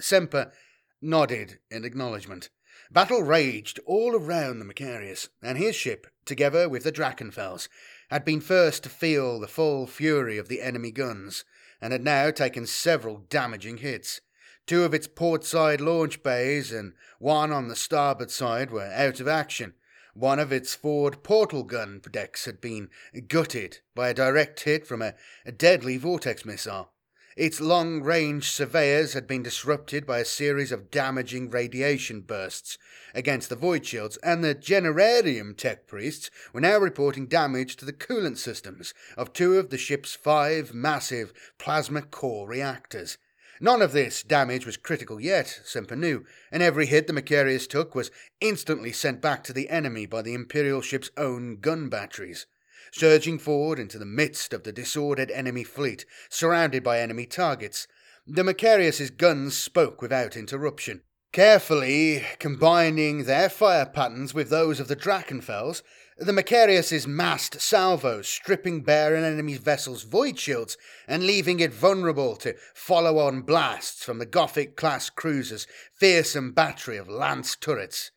Semper 0.00 0.52
nodded 1.00 1.58
in 1.70 1.84
acknowledgement. 1.84 2.50
Battle 2.90 3.22
raged 3.22 3.78
all 3.86 4.14
around 4.14 4.58
the 4.58 4.64
Macharius, 4.64 5.28
and 5.42 5.56
his 5.56 5.76
ship, 5.76 6.06
together 6.24 6.68
with 6.68 6.84
the 6.84 6.92
Drachenfels, 6.92 7.68
had 8.10 8.24
been 8.24 8.40
first 8.40 8.82
to 8.82 8.88
feel 8.88 9.38
the 9.38 9.48
full 9.48 9.86
fury 9.86 10.38
of 10.38 10.48
the 10.48 10.60
enemy 10.60 10.90
guns, 10.90 11.44
and 11.80 11.92
had 11.92 12.02
now 12.02 12.30
taken 12.30 12.66
several 12.66 13.18
damaging 13.28 13.78
hits. 13.78 14.20
Two 14.66 14.84
of 14.84 14.94
its 14.94 15.06
port 15.06 15.44
side 15.44 15.80
launch 15.80 16.22
bays 16.22 16.72
and 16.72 16.92
one 17.18 17.52
on 17.52 17.68
the 17.68 17.76
starboard 17.76 18.30
side 18.30 18.70
were 18.70 18.92
out 18.92 19.20
of 19.20 19.28
action, 19.28 19.74
one 20.14 20.38
of 20.38 20.52
its 20.52 20.74
forward 20.74 21.22
portal 21.22 21.62
gun 21.62 22.00
decks 22.10 22.44
had 22.44 22.60
been 22.60 22.90
gutted 23.28 23.78
by 23.94 24.08
a 24.08 24.14
direct 24.14 24.60
hit 24.60 24.86
from 24.86 25.02
a, 25.02 25.14
a 25.46 25.52
deadly 25.52 25.96
vortex 25.96 26.44
missile. 26.44 26.92
Its 27.36 27.60
long 27.60 28.02
range 28.02 28.50
surveyors 28.50 29.12
had 29.12 29.28
been 29.28 29.42
disrupted 29.42 30.04
by 30.04 30.18
a 30.18 30.24
series 30.24 30.72
of 30.72 30.90
damaging 30.90 31.48
radiation 31.48 32.20
bursts 32.20 32.76
against 33.14 33.48
the 33.48 33.54
void 33.54 33.86
shields, 33.86 34.16
and 34.16 34.42
the 34.42 34.52
Generarium 34.52 35.56
tech 35.56 35.86
priests 35.86 36.28
were 36.52 36.60
now 36.60 36.76
reporting 36.76 37.28
damage 37.28 37.76
to 37.76 37.84
the 37.84 37.92
coolant 37.92 38.36
systems 38.36 38.92
of 39.16 39.32
two 39.32 39.58
of 39.58 39.70
the 39.70 39.78
ship's 39.78 40.12
five 40.12 40.74
massive 40.74 41.32
plasma 41.56 42.02
core 42.02 42.48
reactors. 42.48 43.16
None 43.60 43.80
of 43.80 43.92
this 43.92 44.24
damage 44.24 44.66
was 44.66 44.76
critical 44.76 45.20
yet, 45.20 45.60
Semper 45.64 45.94
knew, 45.94 46.24
and 46.50 46.64
every 46.64 46.86
hit 46.86 47.06
the 47.06 47.12
Macharius 47.12 47.68
took 47.68 47.94
was 47.94 48.10
instantly 48.40 48.90
sent 48.90 49.20
back 49.20 49.44
to 49.44 49.52
the 49.52 49.70
enemy 49.70 50.04
by 50.04 50.22
the 50.22 50.34
Imperial 50.34 50.80
ship's 50.80 51.10
own 51.16 51.60
gun 51.60 51.88
batteries. 51.88 52.46
Surging 52.92 53.38
forward 53.38 53.78
into 53.78 53.98
the 53.98 54.04
midst 54.04 54.52
of 54.52 54.64
the 54.64 54.72
disordered 54.72 55.30
enemy 55.30 55.64
fleet, 55.64 56.04
surrounded 56.28 56.82
by 56.82 57.00
enemy 57.00 57.26
targets, 57.26 57.86
the 58.26 58.44
Macharius's 58.44 59.10
guns 59.10 59.56
spoke 59.56 60.02
without 60.02 60.36
interruption. 60.36 61.02
Carefully 61.32 62.24
combining 62.40 63.24
their 63.24 63.48
fire 63.48 63.86
patterns 63.86 64.34
with 64.34 64.50
those 64.50 64.80
of 64.80 64.88
the 64.88 64.96
Drachenfels, 64.96 65.82
the 66.18 66.32
Macharius's 66.32 67.06
massed 67.06 67.60
salvos 67.60 68.28
stripping 68.28 68.82
bare 68.82 69.14
an 69.14 69.24
enemy 69.24 69.54
vessel's 69.54 70.02
void 70.02 70.38
shields 70.38 70.76
and 71.08 71.22
leaving 71.22 71.60
it 71.60 71.72
vulnerable 71.72 72.36
to 72.36 72.56
follow 72.74 73.18
on 73.18 73.42
blasts 73.42 74.04
from 74.04 74.18
the 74.18 74.26
Gothic 74.26 74.76
class 74.76 75.08
cruiser's 75.08 75.66
fearsome 75.94 76.52
battery 76.52 76.98
of 76.98 77.08
lance 77.08 77.56
turrets. 77.56 78.10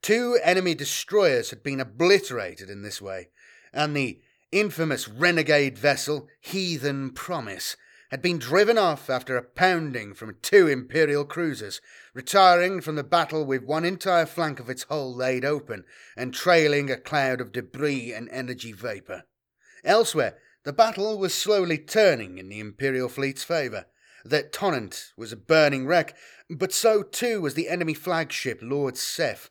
Two 0.00 0.38
enemy 0.42 0.74
destroyers 0.74 1.50
had 1.50 1.62
been 1.62 1.80
obliterated 1.80 2.70
in 2.70 2.82
this 2.82 3.02
way, 3.02 3.28
and 3.72 3.96
the 3.96 4.20
infamous 4.52 5.08
renegade 5.08 5.78
vessel 5.78 6.28
Heathen 6.40 7.10
Promise 7.10 7.76
had 8.10 8.20
been 8.20 8.38
driven 8.38 8.76
off 8.76 9.08
after 9.08 9.36
a 9.36 9.42
pounding 9.42 10.14
from 10.14 10.36
two 10.42 10.66
Imperial 10.66 11.24
cruisers, 11.24 11.80
retiring 12.12 12.80
from 12.80 12.96
the 12.96 13.04
battle 13.04 13.44
with 13.44 13.62
one 13.62 13.84
entire 13.84 14.26
flank 14.26 14.58
of 14.58 14.68
its 14.68 14.82
hull 14.84 15.14
laid 15.14 15.44
open 15.44 15.84
and 16.16 16.34
trailing 16.34 16.90
a 16.90 16.96
cloud 16.96 17.40
of 17.40 17.52
debris 17.52 18.12
and 18.12 18.28
energy 18.30 18.72
vapour. 18.72 19.22
Elsewhere, 19.84 20.38
the 20.64 20.72
battle 20.72 21.18
was 21.18 21.32
slowly 21.32 21.78
turning 21.78 22.36
in 22.36 22.48
the 22.48 22.58
Imperial 22.58 23.08
fleet's 23.08 23.44
favour. 23.44 23.86
The 24.24 24.42
Tonnant 24.42 25.12
was 25.16 25.32
a 25.32 25.36
burning 25.36 25.86
wreck, 25.86 26.16
but 26.50 26.72
so 26.72 27.02
too 27.02 27.40
was 27.40 27.54
the 27.54 27.68
enemy 27.68 27.94
flagship 27.94 28.58
Lord 28.60 28.96
Seth, 28.98 29.48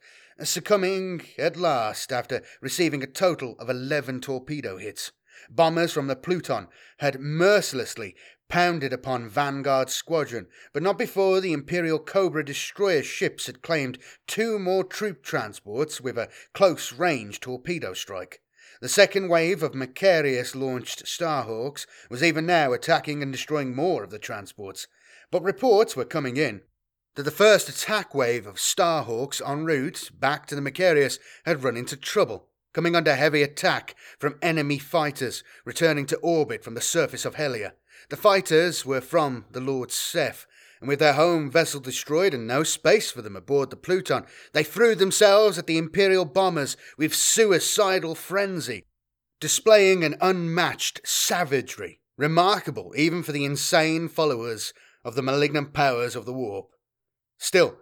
succumbing 0.47 1.21
at 1.37 1.57
last 1.57 2.11
after 2.11 2.41
receiving 2.61 3.03
a 3.03 3.07
total 3.07 3.55
of 3.59 3.69
11 3.69 4.21
torpedo 4.21 4.77
hits. 4.77 5.11
Bombers 5.49 5.93
from 5.93 6.07
the 6.07 6.15
Pluton 6.15 6.67
had 6.97 7.19
mercilessly 7.19 8.15
pounded 8.49 8.91
upon 8.91 9.29
Vanguard's 9.29 9.93
squadron, 9.93 10.47
but 10.73 10.83
not 10.83 10.97
before 10.97 11.39
the 11.39 11.53
Imperial 11.53 11.99
Cobra 11.99 12.43
destroyer 12.43 13.03
ships 13.03 13.45
had 13.45 13.61
claimed 13.61 13.99
two 14.27 14.59
more 14.59 14.83
troop 14.83 15.23
transports 15.23 16.01
with 16.01 16.17
a 16.17 16.29
close 16.53 16.91
range 16.91 17.39
torpedo 17.39 17.93
strike. 17.93 18.41
The 18.81 18.89
second 18.89 19.29
wave 19.29 19.61
of 19.61 19.73
Macharius 19.73 20.55
launched 20.55 21.05
Starhawks 21.05 21.85
was 22.09 22.23
even 22.23 22.45
now 22.45 22.73
attacking 22.73 23.21
and 23.21 23.31
destroying 23.31 23.75
more 23.75 24.03
of 24.03 24.09
the 24.09 24.19
transports, 24.19 24.87
but 25.31 25.43
reports 25.43 25.95
were 25.95 26.05
coming 26.05 26.37
in 26.37 26.61
that 27.19 27.23
the 27.23 27.31
first 27.31 27.67
attack 27.67 28.15
wave 28.15 28.47
of 28.47 28.55
Starhawks 28.55 29.41
en 29.45 29.65
route 29.65 30.09
back 30.17 30.45
to 30.45 30.55
the 30.55 30.61
Macharius 30.61 31.19
had 31.43 31.65
run 31.65 31.75
into 31.75 31.97
trouble, 31.97 32.47
coming 32.71 32.95
under 32.95 33.13
heavy 33.13 33.43
attack 33.43 33.93
from 34.17 34.39
enemy 34.41 34.77
fighters 34.79 35.43
returning 35.65 36.05
to 36.05 36.17
orbit 36.19 36.63
from 36.63 36.75
the 36.75 36.81
surface 36.81 37.25
of 37.25 37.35
Helia. 37.35 37.73
The 38.09 38.15
fighters 38.15 38.85
were 38.85 39.01
from 39.01 39.43
the 39.51 39.59
Lord 39.59 39.91
Seth, 39.91 40.47
and 40.79 40.87
with 40.87 40.99
their 40.99 41.11
home 41.11 41.51
vessel 41.51 41.81
destroyed 41.81 42.33
and 42.33 42.47
no 42.47 42.63
space 42.63 43.11
for 43.11 43.21
them 43.21 43.35
aboard 43.35 43.69
the 43.69 43.75
Pluton, 43.75 44.23
they 44.53 44.63
threw 44.63 44.95
themselves 44.95 45.57
at 45.57 45.67
the 45.67 45.77
Imperial 45.77 46.23
bombers 46.23 46.77
with 46.97 47.13
suicidal 47.13 48.15
frenzy, 48.15 48.85
displaying 49.41 50.05
an 50.05 50.15
unmatched 50.21 51.01
savagery, 51.03 51.99
remarkable 52.15 52.93
even 52.95 53.23
for 53.23 53.33
the 53.33 53.43
insane 53.43 54.07
followers 54.07 54.71
of 55.03 55.15
the 55.15 55.21
malignant 55.21 55.73
powers 55.73 56.15
of 56.15 56.25
the 56.25 56.31
warp. 56.31 56.69
Still, 57.39 57.77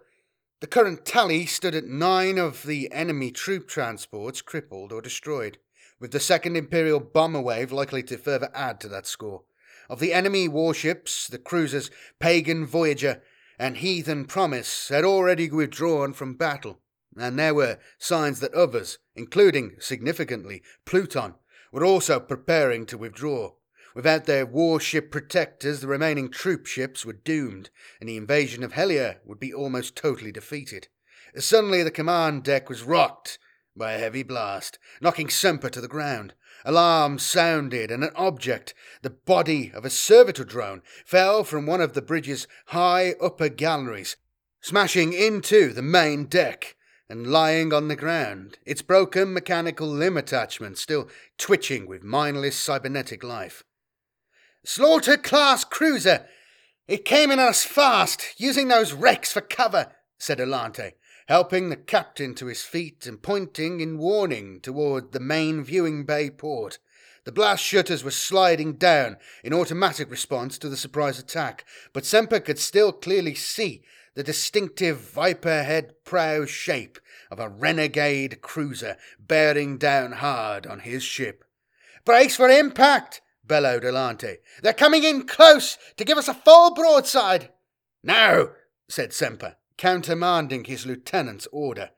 the 0.60 0.68
current 0.68 1.04
tally 1.04 1.44
stood 1.44 1.74
at 1.74 1.84
nine 1.84 2.38
of 2.38 2.62
the 2.62 2.90
enemy 2.92 3.32
troop 3.32 3.68
transports 3.68 4.40
crippled 4.40 4.92
or 4.92 5.02
destroyed, 5.02 5.58
with 5.98 6.12
the 6.12 6.20
second 6.20 6.56
Imperial 6.56 7.00
bomber 7.00 7.40
wave 7.40 7.72
likely 7.72 8.04
to 8.04 8.16
further 8.16 8.50
add 8.54 8.80
to 8.80 8.88
that 8.88 9.06
score. 9.06 9.42
Of 9.90 9.98
the 9.98 10.12
enemy 10.12 10.46
warships, 10.46 11.26
the 11.26 11.38
cruisers 11.38 11.90
Pagan 12.20 12.66
Voyager 12.66 13.20
and 13.58 13.78
Heathen 13.78 14.26
Promise 14.26 14.90
had 14.90 15.04
already 15.04 15.50
withdrawn 15.50 16.12
from 16.12 16.34
battle, 16.34 16.78
and 17.16 17.36
there 17.36 17.54
were 17.54 17.78
signs 17.98 18.38
that 18.40 18.54
others, 18.54 18.98
including, 19.16 19.76
significantly, 19.80 20.62
Pluton, 20.84 21.34
were 21.72 21.84
also 21.84 22.20
preparing 22.20 22.86
to 22.86 22.96
withdraw. 22.96 23.54
Without 23.94 24.26
their 24.26 24.46
warship 24.46 25.10
protectors, 25.10 25.80
the 25.80 25.88
remaining 25.88 26.30
troop 26.30 26.66
ships 26.66 27.04
were 27.04 27.12
doomed, 27.12 27.70
and 28.00 28.08
the 28.08 28.16
invasion 28.16 28.62
of 28.62 28.72
Helia 28.72 29.16
would 29.24 29.40
be 29.40 29.52
almost 29.52 29.96
totally 29.96 30.30
defeated. 30.30 30.88
Suddenly, 31.36 31.82
the 31.82 31.90
command 31.90 32.44
deck 32.44 32.68
was 32.68 32.82
rocked 32.82 33.38
by 33.76 33.92
a 33.92 33.98
heavy 33.98 34.22
blast, 34.22 34.78
knocking 35.00 35.28
Semper 35.28 35.70
to 35.70 35.80
the 35.80 35.88
ground. 35.88 36.34
Alarm 36.64 37.18
sounded, 37.18 37.90
and 37.90 38.02
an 38.02 38.10
object, 38.16 38.74
the 39.02 39.10
body 39.10 39.70
of 39.72 39.84
a 39.84 39.90
servitor 39.90 40.44
drone, 40.44 40.82
fell 41.06 41.44
from 41.44 41.66
one 41.66 41.80
of 41.80 41.94
the 41.94 42.02
bridge's 42.02 42.46
high 42.66 43.14
upper 43.22 43.48
galleries, 43.48 44.16
smashing 44.60 45.12
into 45.12 45.72
the 45.72 45.82
main 45.82 46.24
deck 46.24 46.76
and 47.08 47.26
lying 47.26 47.72
on 47.72 47.88
the 47.88 47.96
ground, 47.96 48.58
its 48.66 48.82
broken 48.82 49.32
mechanical 49.32 49.86
limb 49.88 50.16
attachment 50.16 50.76
still 50.76 51.08
twitching 51.38 51.86
with 51.86 52.02
mindless 52.02 52.56
cybernetic 52.56 53.24
life. 53.24 53.64
Slaughter 54.70 55.16
class 55.16 55.64
cruiser! 55.64 56.26
It 56.86 57.06
came 57.06 57.30
in 57.30 57.38
us 57.38 57.64
fast, 57.64 58.34
using 58.36 58.68
those 58.68 58.92
wrecks 58.92 59.32
for 59.32 59.40
cover, 59.40 59.92
said 60.18 60.40
Alante, 60.40 60.92
helping 61.26 61.70
the 61.70 61.76
captain 61.76 62.34
to 62.34 62.48
his 62.48 62.60
feet 62.60 63.06
and 63.06 63.22
pointing 63.22 63.80
in 63.80 63.96
warning 63.96 64.60
toward 64.60 65.12
the 65.12 65.20
main 65.20 65.64
viewing 65.64 66.04
bay 66.04 66.28
port. 66.28 66.78
The 67.24 67.32
blast 67.32 67.64
shutters 67.64 68.04
were 68.04 68.10
sliding 68.10 68.74
down 68.74 69.16
in 69.42 69.54
automatic 69.54 70.10
response 70.10 70.58
to 70.58 70.68
the 70.68 70.76
surprise 70.76 71.18
attack, 71.18 71.64
but 71.94 72.04
Semper 72.04 72.38
could 72.38 72.58
still 72.58 72.92
clearly 72.92 73.34
see 73.34 73.82
the 74.16 74.22
distinctive 74.22 74.98
viper 74.98 75.62
head 75.62 75.94
prow 76.04 76.44
shape 76.44 76.98
of 77.30 77.40
a 77.40 77.48
renegade 77.48 78.42
cruiser 78.42 78.98
bearing 79.18 79.78
down 79.78 80.12
hard 80.12 80.66
on 80.66 80.80
his 80.80 81.02
ship. 81.02 81.42
Brace 82.04 82.36
for 82.36 82.50
impact! 82.50 83.22
Bellowed 83.48 83.82
Alante. 83.82 84.36
They're 84.62 84.72
coming 84.72 85.02
in 85.02 85.26
close 85.26 85.78
to 85.96 86.04
give 86.04 86.18
us 86.18 86.28
a 86.28 86.34
full 86.34 86.74
broadside. 86.74 87.50
Now, 88.04 88.50
said 88.88 89.12
Semper, 89.12 89.56
countermanding 89.76 90.66
his 90.66 90.86
lieutenant's 90.86 91.48
order. 91.50 91.90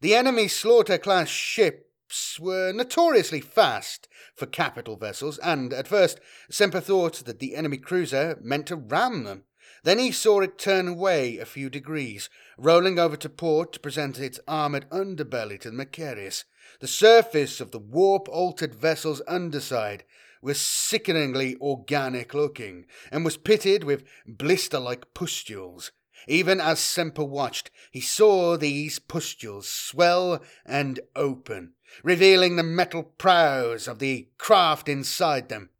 The 0.00 0.14
enemy 0.14 0.48
slaughter 0.48 0.98
class 0.98 1.28
ships 1.28 2.38
were 2.38 2.72
notoriously 2.72 3.40
fast 3.40 4.08
for 4.34 4.46
capital 4.46 4.96
vessels, 4.96 5.38
and 5.38 5.72
at 5.72 5.88
first 5.88 6.20
Semper 6.50 6.80
thought 6.80 7.24
that 7.24 7.38
the 7.38 7.54
enemy 7.54 7.78
cruiser 7.78 8.38
meant 8.42 8.66
to 8.66 8.76
ram 8.76 9.24
them. 9.24 9.44
Then 9.84 9.98
he 9.98 10.10
saw 10.12 10.40
it 10.40 10.58
turn 10.58 10.88
away 10.88 11.38
a 11.38 11.44
few 11.44 11.70
degrees, 11.70 12.28
rolling 12.56 12.98
over 12.98 13.16
to 13.16 13.28
port 13.28 13.72
to 13.72 13.80
present 13.80 14.18
its 14.18 14.40
armoured 14.48 14.88
underbelly 14.90 15.58
to 15.60 15.70
the 15.70 15.76
Macharius. 15.76 16.44
The 16.80 16.88
surface 16.88 17.60
of 17.60 17.70
the 17.70 17.78
warp 17.78 18.28
altered 18.28 18.74
vessel's 18.74 19.22
underside 19.26 20.04
was 20.42 20.60
sickeningly 20.60 21.56
organic 21.60 22.34
looking, 22.34 22.86
and 23.10 23.24
was 23.24 23.36
pitted 23.36 23.84
with 23.84 24.04
blister 24.26 24.78
like 24.78 25.12
pustules. 25.14 25.92
Even 26.26 26.60
as 26.60 26.80
Semper 26.80 27.24
watched, 27.24 27.70
he 27.90 28.00
saw 28.00 28.56
these 28.56 28.98
pustules 28.98 29.68
swell 29.68 30.42
and 30.66 31.00
open, 31.14 31.74
revealing 32.02 32.56
the 32.56 32.62
metal 32.62 33.02
prows 33.02 33.86
of 33.86 33.98
the 33.98 34.28
craft 34.36 34.88
inside 34.88 35.48
them. 35.48 35.70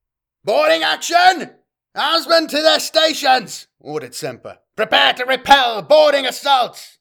Boarding 0.45 0.83
action! 0.83 1.51
Helmsmen 1.95 2.47
to 2.49 2.63
their 2.63 2.81
stations! 2.81 3.67
ordered 3.81 4.15
Semper. 4.15 4.59
Prepare 4.77 5.15
to 5.15 5.25
repel 5.25 5.83
boarding 5.83 6.25
assaults! 6.25 6.99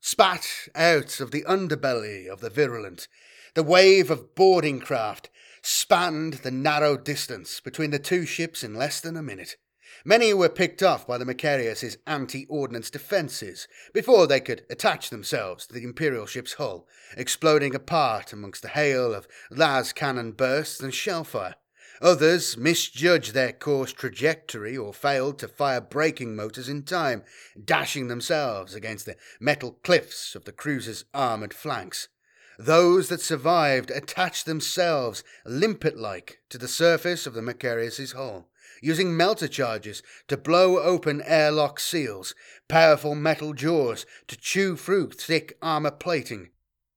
Spat 0.00 0.68
out 0.76 1.18
of 1.18 1.32
the 1.32 1.42
underbelly 1.42 2.28
of 2.28 2.40
the 2.40 2.50
Virulent, 2.50 3.08
the 3.54 3.64
wave 3.64 4.10
of 4.10 4.36
boarding 4.36 4.78
craft 4.78 5.30
spanned 5.66 6.34
the 6.34 6.50
narrow 6.50 6.96
distance 6.96 7.58
between 7.58 7.90
the 7.90 7.98
two 7.98 8.24
ships 8.24 8.62
in 8.62 8.74
less 8.74 9.00
than 9.00 9.16
a 9.16 9.22
minute. 9.22 9.56
Many 10.04 10.32
were 10.32 10.48
picked 10.48 10.80
off 10.80 11.06
by 11.06 11.18
the 11.18 11.24
Macharius's 11.24 11.98
anti-ordnance 12.06 12.88
defences 12.88 13.66
before 13.92 14.28
they 14.28 14.38
could 14.38 14.64
attach 14.70 15.10
themselves 15.10 15.66
to 15.66 15.74
the 15.74 15.82
Imperial 15.82 16.26
ship's 16.26 16.54
hull, 16.54 16.86
exploding 17.16 17.74
apart 17.74 18.32
amongst 18.32 18.62
the 18.62 18.68
hail 18.68 19.12
of 19.12 19.26
las 19.50 19.92
cannon 19.92 20.32
bursts 20.32 20.80
and 20.80 20.92
shellfire. 20.92 21.54
Others 22.00 22.56
misjudged 22.56 23.34
their 23.34 23.52
course 23.52 23.92
trajectory 23.92 24.76
or 24.76 24.94
failed 24.94 25.38
to 25.40 25.48
fire 25.48 25.80
braking 25.80 26.36
motors 26.36 26.68
in 26.68 26.84
time, 26.84 27.24
dashing 27.64 28.06
themselves 28.06 28.74
against 28.74 29.06
the 29.06 29.16
metal 29.40 29.78
cliffs 29.82 30.36
of 30.36 30.44
the 30.44 30.52
cruiser's 30.52 31.06
armoured 31.12 31.54
flanks. 31.54 32.08
Those 32.58 33.08
that 33.08 33.20
survived 33.20 33.90
attached 33.90 34.46
themselves 34.46 35.22
limpet 35.44 35.98
like 35.98 36.40
to 36.48 36.58
the 36.58 36.68
surface 36.68 37.26
of 37.26 37.34
the 37.34 37.42
Macharius's 37.42 38.12
hull, 38.12 38.48
using 38.80 39.16
melter 39.16 39.48
charges 39.48 40.02
to 40.28 40.36
blow 40.36 40.78
open 40.78 41.22
airlock 41.22 41.78
seals, 41.78 42.34
powerful 42.68 43.14
metal 43.14 43.52
jaws 43.52 44.06
to 44.28 44.36
chew 44.36 44.76
through 44.76 45.10
thick 45.10 45.58
armor 45.60 45.90
plating, 45.90 46.50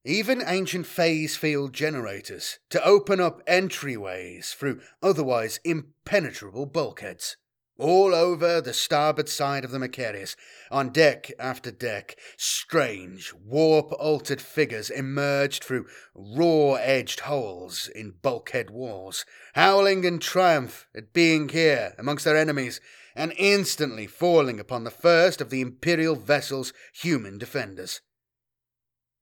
even 0.05 0.41
ancient 0.45 0.87
phase 0.87 1.35
field 1.35 1.73
generators 1.73 2.59
to 2.69 2.83
open 2.85 3.19
up 3.19 3.45
entryways 3.45 4.55
through 4.55 4.79
otherwise 5.03 5.59
impenetrable 5.65 6.65
bulkheads. 6.65 7.35
All 7.79 8.13
over 8.13 8.59
the 8.59 8.73
starboard 8.73 9.29
side 9.29 9.63
of 9.63 9.71
the 9.71 9.79
Macharius, 9.79 10.35
on 10.69 10.89
deck 10.89 11.31
after 11.39 11.71
deck, 11.71 12.17
strange, 12.35 13.33
warp 13.33 13.93
altered 13.93 14.41
figures 14.41 14.89
emerged 14.89 15.63
through 15.63 15.87
raw 16.13 16.73
edged 16.73 17.21
holes 17.21 17.87
in 17.87 18.15
bulkhead 18.21 18.69
walls, 18.69 19.23
howling 19.53 20.03
in 20.03 20.19
triumph 20.19 20.89
at 20.93 21.13
being 21.13 21.47
here 21.47 21.95
amongst 21.97 22.25
their 22.25 22.35
enemies, 22.35 22.81
and 23.15 23.31
instantly 23.37 24.07
falling 24.07 24.59
upon 24.59 24.83
the 24.83 24.91
first 24.91 25.39
of 25.39 25.49
the 25.49 25.61
Imperial 25.61 26.17
vessel's 26.17 26.73
human 26.91 27.37
defenders. 27.37 28.01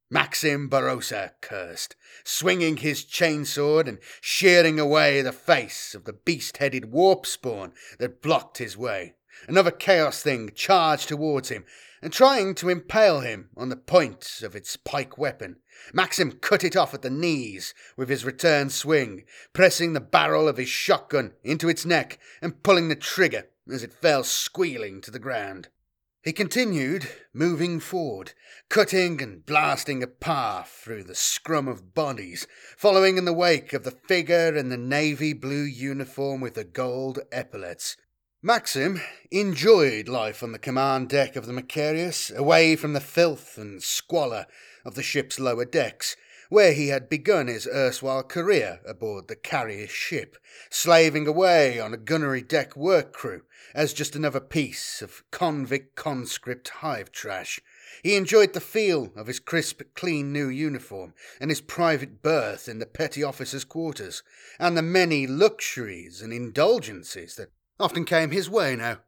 Maxim 0.10 0.70
Barossa 0.70 1.32
cursed, 1.42 1.98
swinging 2.24 2.78
his 2.78 3.04
chainsword 3.04 3.90
and 3.90 4.00
shearing 4.22 4.80
away 4.80 5.22
the 5.22 5.34
face 5.34 5.94
of 5.94 6.06
the 6.06 6.14
beast 6.14 6.58
headed 6.58 6.92
warp 6.92 7.26
spawn 7.26 7.74
that 8.00 8.22
blocked 8.22 8.58
his 8.58 8.78
way. 8.78 9.16
Another 9.48 9.72
chaos 9.72 10.22
thing 10.24 10.52
charged 10.56 11.10
towards 11.10 11.50
him, 11.50 11.66
and 12.02 12.14
trying 12.14 12.56
to 12.56 12.70
impale 12.70 13.20
him 13.20 13.50
on 13.58 13.70
the 13.70 13.76
point 13.76 14.42
of 14.44 14.56
its 14.56 14.78
pike 14.78 15.18
weapon. 15.18 15.58
Maxim 15.94 16.32
cut 16.32 16.64
it 16.64 16.78
off 16.78 16.94
at 16.94 17.02
the 17.02 17.10
knees 17.10 17.74
with 17.96 18.08
his 18.08 18.24
return 18.24 18.70
swing, 18.70 19.26
pressing 19.52 19.94
the 19.94 20.00
barrel 20.00 20.48
of 20.48 20.58
his 20.58 20.70
shotgun 20.70 21.34
into 21.44 21.68
its 21.68 21.86
neck 21.86 22.18
and 22.42 22.64
pulling 22.64 22.88
the 22.88 22.96
trigger 22.96 23.48
as 23.70 23.84
it 23.84 23.92
fell 23.92 24.24
squealing 24.24 25.02
to 25.02 25.12
the 25.12 25.20
ground. 25.20 25.68
He 26.24 26.34
continued, 26.34 27.08
moving 27.32 27.80
forward, 27.80 28.34
cutting 28.70 29.22
and 29.22 29.46
blasting 29.46 30.02
a 30.02 30.08
path 30.08 30.82
through 30.84 31.04
the 31.04 31.16
scrum 31.16 31.68
of 31.68 31.94
bodies, 31.94 32.48
following 32.76 33.18
in 33.18 33.26
the 33.26 33.34
wake 33.34 33.72
of 33.72 33.84
the 33.84 33.92
figure 33.92 34.56
in 34.56 34.70
the 34.70 34.78
navy 34.78 35.34
blue 35.34 35.64
uniform 35.64 36.42
with 36.42 36.56
the 36.56 36.64
gold 36.64 37.20
epaulets. 37.32 37.98
Maxim 38.42 39.02
enjoyed 39.32 40.08
life 40.08 40.42
on 40.42 40.52
the 40.52 40.60
command 40.60 41.10
deck 41.10 41.36
of 41.36 41.46
the 41.46 41.54
Macharius, 41.54 42.32
away 42.32 42.76
from 42.76 42.94
the 42.94 43.00
filth 43.00 43.58
and 43.58 43.82
squalor 43.82 44.48
of 44.84 44.96
the 44.96 45.04
ship's 45.04 45.40
lower 45.40 45.66
decks, 45.66 46.16
where 46.50 46.74
he 46.74 46.88
had 46.88 47.10
begun 47.10 47.48
his 47.48 47.68
erstwhile 47.68 48.24
career 48.24 48.80
aboard 48.86 49.28
the 49.28 49.36
carrier's 49.36 49.90
ship, 49.90 50.38
slaving 50.70 51.28
away 51.28 51.80
on 51.80 51.94
a 51.94 51.98
gunnery 51.98 52.42
deck 52.42 52.76
work 52.76 53.14
crew 53.14 53.42
as 53.74 53.94
just 53.94 54.16
another 54.16 54.40
piece 54.40 55.02
of 55.02 55.24
convict 55.32 55.96
conscript 55.96 56.70
hive 56.70 57.12
trash. 57.12 57.60
He 58.04 58.16
enjoyed 58.16 58.54
the 58.54 58.62
feel 58.62 59.12
of 59.16 59.28
his 59.28 59.40
crisp, 59.40 59.82
clean 59.94 60.32
new 60.32 60.48
uniform 60.48 61.14
and 61.40 61.52
his 61.52 61.62
private 61.62 62.22
berth 62.22 62.68
in 62.70 62.80
the 62.80 62.86
petty 62.86 63.24
officer's 63.24 63.66
quarters, 63.66 64.24
and 64.60 64.78
the 64.78 64.82
many 64.82 65.28
luxuries 65.28 66.22
and 66.22 66.32
indulgences 66.32 67.36
that 67.36 67.52
often 67.80 68.06
came 68.06 68.32
his 68.32 68.50
way 68.50 68.76
now. 68.76 69.00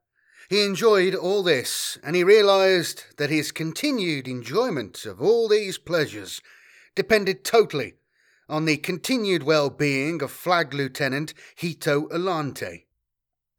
He 0.49 0.65
enjoyed 0.65 1.13
all 1.13 1.43
this, 1.43 1.99
and 2.04 2.15
he 2.15 2.23
realized 2.23 3.04
that 3.17 3.30
his 3.30 3.52
continued 3.52 4.28
enjoyment 4.28 5.06
of 5.06 5.21
all 5.21 5.47
these 5.47 5.78
pleasures 5.78 6.41
depended 6.95 7.43
totally 7.43 7.95
on 8.47 8.65
the 8.65 8.78
continued 8.78 9.43
well 9.43 9.69
being 9.69 10.21
of 10.21 10.32
Flag 10.32 10.73
Lieutenant 10.73 11.34
Hito 11.56 12.08
Alante. 12.08 12.86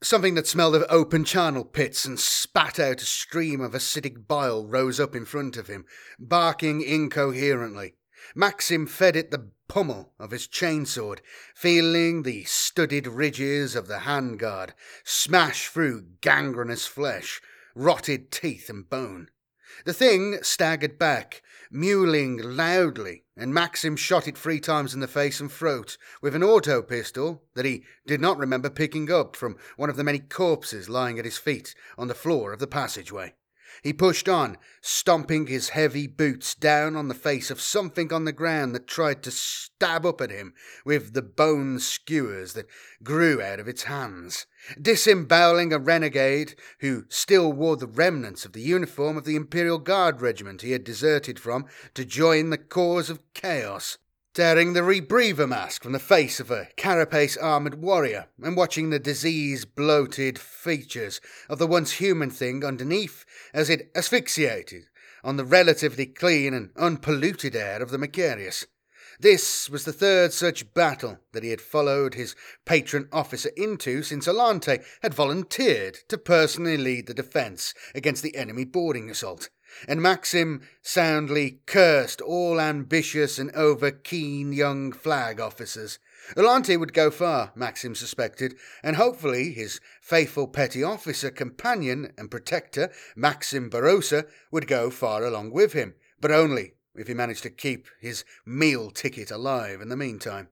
Something 0.02 0.34
that 0.34 0.46
smelled 0.46 0.74
of 0.74 0.84
open 0.88 1.24
charnel 1.24 1.64
pits 1.64 2.04
and 2.04 2.18
spat 2.18 2.80
out 2.80 3.02
a 3.02 3.04
stream 3.04 3.60
of 3.60 3.72
acidic 3.72 4.26
bile 4.26 4.66
rose 4.66 4.98
up 4.98 5.14
in 5.14 5.26
front 5.26 5.56
of 5.56 5.66
him, 5.66 5.84
barking 6.18 6.80
incoherently. 6.80 7.94
Maxim 8.34 8.86
fed 8.86 9.14
it 9.14 9.30
the 9.30 9.50
pommel 9.68 10.12
of 10.18 10.30
his 10.30 10.48
chainsword, 10.48 11.20
feeling 11.54 12.22
the 12.22 12.44
studded 12.44 13.06
ridges 13.06 13.76
of 13.76 13.86
the 13.86 14.00
handguard 14.00 14.70
smash 15.04 15.68
through 15.68 16.06
gangrenous 16.20 16.86
flesh, 16.86 17.40
rotted 17.74 18.30
teeth 18.30 18.68
and 18.68 18.88
bone. 18.90 19.28
The 19.84 19.94
thing 19.94 20.38
staggered 20.42 20.98
back, 20.98 21.42
mewling 21.72 22.40
loudly, 22.42 23.24
and 23.36 23.54
Maxim 23.54 23.96
shot 23.96 24.26
it 24.26 24.36
three 24.36 24.60
times 24.60 24.94
in 24.94 25.00
the 25.00 25.08
face 25.08 25.40
and 25.40 25.50
throat 25.50 25.96
with 26.20 26.34
an 26.34 26.42
auto 26.42 26.82
pistol 26.82 27.42
that 27.54 27.64
he 27.64 27.84
did 28.06 28.20
not 28.20 28.38
remember 28.38 28.70
picking 28.70 29.10
up 29.10 29.36
from 29.36 29.56
one 29.76 29.90
of 29.90 29.96
the 29.96 30.04
many 30.04 30.18
corpses 30.18 30.88
lying 30.88 31.18
at 31.18 31.24
his 31.24 31.38
feet 31.38 31.74
on 31.96 32.08
the 32.08 32.14
floor 32.14 32.52
of 32.52 32.58
the 32.58 32.66
passageway. 32.66 33.34
He 33.82 33.92
pushed 33.92 34.28
on, 34.28 34.58
stomping 34.82 35.46
his 35.46 35.70
heavy 35.70 36.06
boots 36.06 36.54
down 36.54 36.96
on 36.96 37.08
the 37.08 37.14
face 37.14 37.50
of 37.50 37.60
something 37.60 38.12
on 38.12 38.24
the 38.24 38.32
ground 38.32 38.74
that 38.74 38.86
tried 38.86 39.22
to 39.22 39.30
stab 39.30 40.04
up 40.04 40.20
at 40.20 40.30
him 40.30 40.52
with 40.84 41.14
the 41.14 41.22
bone 41.22 41.78
skewers 41.78 42.52
that 42.52 42.66
grew 43.02 43.40
out 43.40 43.58
of 43.58 43.68
its 43.68 43.84
hands, 43.84 44.46
disemboweling 44.80 45.72
a 45.72 45.78
renegade 45.78 46.54
who 46.80 47.06
still 47.08 47.52
wore 47.52 47.76
the 47.76 47.86
remnants 47.86 48.44
of 48.44 48.52
the 48.52 48.60
uniform 48.60 49.16
of 49.16 49.24
the 49.24 49.36
Imperial 49.36 49.78
Guard 49.78 50.20
regiment 50.20 50.62
he 50.62 50.72
had 50.72 50.84
deserted 50.84 51.38
from 51.38 51.64
to 51.94 52.04
join 52.04 52.50
the 52.50 52.58
cause 52.58 53.08
of 53.08 53.20
chaos 53.32 53.96
tearing 54.32 54.74
the 54.74 54.82
rebreather 54.82 55.48
mask 55.48 55.82
from 55.82 55.90
the 55.90 55.98
face 55.98 56.38
of 56.38 56.52
a 56.52 56.68
carapace 56.76 57.36
armoured 57.36 57.82
warrior 57.82 58.26
and 58.40 58.56
watching 58.56 58.90
the 58.90 58.98
disease 58.98 59.64
bloated 59.64 60.38
features 60.38 61.20
of 61.48 61.58
the 61.58 61.66
once 61.66 61.92
human 61.92 62.30
thing 62.30 62.64
underneath 62.64 63.24
as 63.52 63.68
it 63.68 63.90
asphyxiated 63.96 64.84
on 65.24 65.36
the 65.36 65.44
relatively 65.44 66.06
clean 66.06 66.54
and 66.54 66.70
unpolluted 66.76 67.56
air 67.56 67.82
of 67.82 67.90
the 67.90 67.98
Macharius. 67.98 68.66
This 69.18 69.68
was 69.68 69.84
the 69.84 69.92
third 69.92 70.32
such 70.32 70.72
battle 70.72 71.18
that 71.32 71.42
he 71.42 71.50
had 71.50 71.60
followed 71.60 72.14
his 72.14 72.36
patron 72.64 73.08
officer 73.12 73.50
into 73.56 74.02
since 74.02 74.26
Alante 74.26 74.82
had 75.02 75.12
volunteered 75.12 75.98
to 76.08 76.16
personally 76.16 76.76
lead 76.76 77.06
the 77.06 77.14
defence 77.14 77.74
against 77.94 78.22
the 78.22 78.36
enemy 78.36 78.64
boarding 78.64 79.10
assault 79.10 79.50
and 79.88 80.02
Maxim 80.02 80.62
soundly 80.82 81.60
cursed 81.66 82.20
all 82.20 82.60
ambitious 82.60 83.38
and 83.38 83.50
over 83.52 83.90
keen 83.90 84.52
young 84.52 84.92
flag 84.92 85.40
officers. 85.40 85.98
Alante 86.36 86.78
would 86.78 86.92
go 86.92 87.10
far, 87.10 87.52
Maxim 87.54 87.94
suspected, 87.94 88.56
and 88.82 88.96
hopefully 88.96 89.52
his 89.52 89.80
faithful 90.00 90.46
petty 90.46 90.82
officer, 90.82 91.30
companion, 91.30 92.12
and 92.18 92.30
protector, 92.30 92.90
Maxim 93.16 93.70
Barossa, 93.70 94.26
would 94.50 94.66
go 94.66 94.90
far 94.90 95.24
along 95.24 95.50
with 95.50 95.72
him, 95.72 95.94
but 96.20 96.30
only 96.30 96.74
if 96.94 97.08
he 97.08 97.14
managed 97.14 97.42
to 97.42 97.50
keep 97.50 97.88
his 98.00 98.24
meal 98.44 98.90
ticket 98.90 99.30
alive 99.30 99.80
in 99.80 99.88
the 99.88 99.96
meantime. 99.96 100.48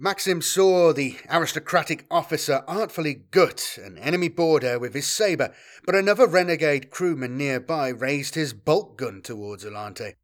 Maxim 0.00 0.40
saw 0.40 0.92
the 0.92 1.16
aristocratic 1.28 2.06
officer 2.08 2.62
artfully 2.68 3.14
gut 3.32 3.80
an 3.82 3.98
enemy 3.98 4.28
boarder 4.28 4.78
with 4.78 4.94
his 4.94 5.08
sabre, 5.08 5.52
but 5.84 5.96
another 5.96 6.28
renegade 6.28 6.88
crewman 6.88 7.36
nearby 7.36 7.88
raised 7.88 8.36
his 8.36 8.52
bolt 8.52 8.96
gun 8.96 9.22
towards 9.22 9.64
Alante. 9.64 10.14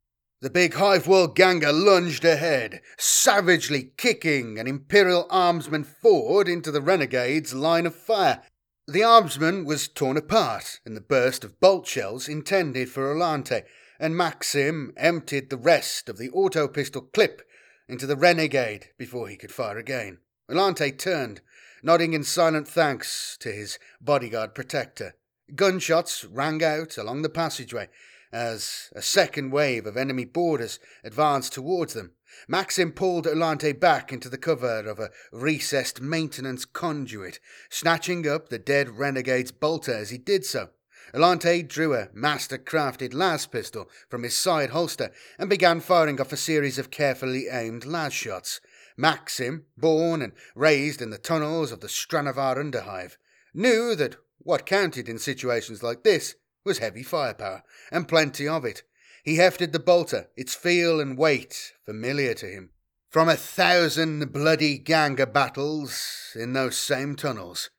The 0.41 0.51
big 0.51 0.75
hive 0.75 1.09
world 1.09 1.35
ganger 1.35 1.73
lunged 1.73 2.25
ahead, 2.25 2.83
savagely 2.97 3.91
kicking 3.97 4.61
an 4.61 4.69
Imperial 4.69 5.27
armsman 5.29 5.85
forward 5.85 6.49
into 6.49 6.71
the 6.71 6.81
renegade's 6.83 7.53
line 7.53 7.85
of 7.85 7.97
fire. 7.97 8.43
The 8.87 9.01
armsman 9.01 9.65
was 9.65 9.89
torn 9.89 10.17
apart 10.17 10.79
in 10.87 10.95
the 10.95 11.01
burst 11.01 11.43
of 11.43 11.59
bolt 11.59 11.89
shells 11.89 12.29
intended 12.29 12.91
for 12.91 13.13
Alante, 13.13 13.65
and 13.99 14.17
Maxim 14.17 14.93
emptied 14.97 15.51
the 15.51 15.57
rest 15.57 16.09
of 16.09 16.17
the 16.17 16.31
auto 16.31 16.69
pistol 16.69 17.03
clip 17.03 17.43
into 17.89 18.07
the 18.07 18.17
renegade 18.17 18.89
before 18.99 19.29
he 19.29 19.37
could 19.37 19.53
fire 19.53 19.79
again. 19.79 20.19
Alante 20.51 20.97
turned, 20.97 21.41
nodding 21.83 22.13
in 22.13 22.25
silent 22.25 22.69
thanks 22.69 23.37
to 23.41 23.51
his 23.53 23.79
bodyguard 24.01 24.55
protector. 24.55 25.15
Gunshots 25.55 26.25
rang 26.25 26.63
out 26.63 26.97
along 26.97 27.23
the 27.23 27.29
passageway 27.29 27.89
as 28.33 28.91
a 28.97 29.01
second 29.01 29.51
wave 29.51 29.87
of 29.87 29.97
enemy 29.97 30.25
boarders 30.25 30.81
advanced 31.05 31.53
towards 31.53 31.95
them. 31.95 32.13
Maxim 32.49 32.91
pulled 32.91 33.27
Alante 33.27 33.79
back 33.79 34.13
into 34.13 34.29
the 34.29 34.37
cover 34.37 34.81
of 34.81 34.99
a 34.99 35.11
recessed 35.31 36.01
maintenance 36.01 36.65
conduit, 36.65 37.39
snatching 37.71 38.27
up 38.27 38.49
the 38.49 38.59
dead 38.59 38.89
renegade's 38.89 39.53
bolter 39.53 39.95
as 39.95 40.11
he 40.11 40.19
did 40.19 40.45
so. 40.45 40.71
Alante 41.13 41.67
drew 41.67 41.95
a 41.95 42.09
master 42.13 42.57
crafted 42.57 43.13
las 43.13 43.47
pistol 43.47 43.91
from 44.09 44.23
his 44.23 44.37
side 44.37 44.71
holster 44.71 45.11
and 45.39 45.51
began 45.51 45.81
firing 45.81 46.21
off 46.21 46.33
a 46.33 46.37
series 46.37 46.79
of 46.79 46.91
carefully 46.91 47.49
aimed 47.49 47.85
las 47.85 48.13
shots. 48.13 48.61
Maxim, 48.97 49.67
born 49.77 50.23
and 50.23 50.33
raised 50.55 51.03
in 51.03 51.11
the 51.11 51.19
tunnels 51.19 51.73
of 51.73 51.81
the 51.81 51.89
Stranavar 51.89 52.57
Underhive, 52.57 53.17
knew 53.53 53.95
that 53.95 54.17
what 54.39 54.67
counted 54.67 55.09
in 55.09 55.19
situations 55.19 55.83
like 55.83 56.05
this 56.05 56.37
was 56.65 56.79
heavy 56.79 57.03
firepower, 57.03 57.63
and 57.91 58.09
plenty 58.09 58.49
of 58.49 58.65
it. 58.65 58.83
He 59.23 59.37
hefted 59.37 59.73
the 59.73 59.79
bolter, 59.79 60.29
its 60.37 60.55
feel 60.55 61.01
and 61.01 61.17
weight 61.19 61.73
familiar 61.85 62.35
to 62.35 62.47
him, 62.47 62.71
from 63.11 63.29
a 63.29 63.37
thousand 63.37 64.33
bloody 64.33 64.79
Ganga 64.79 65.27
battles 65.27 66.35
in 66.35 66.53
those 66.53 66.77
same 66.77 67.17
tunnels 67.17 67.71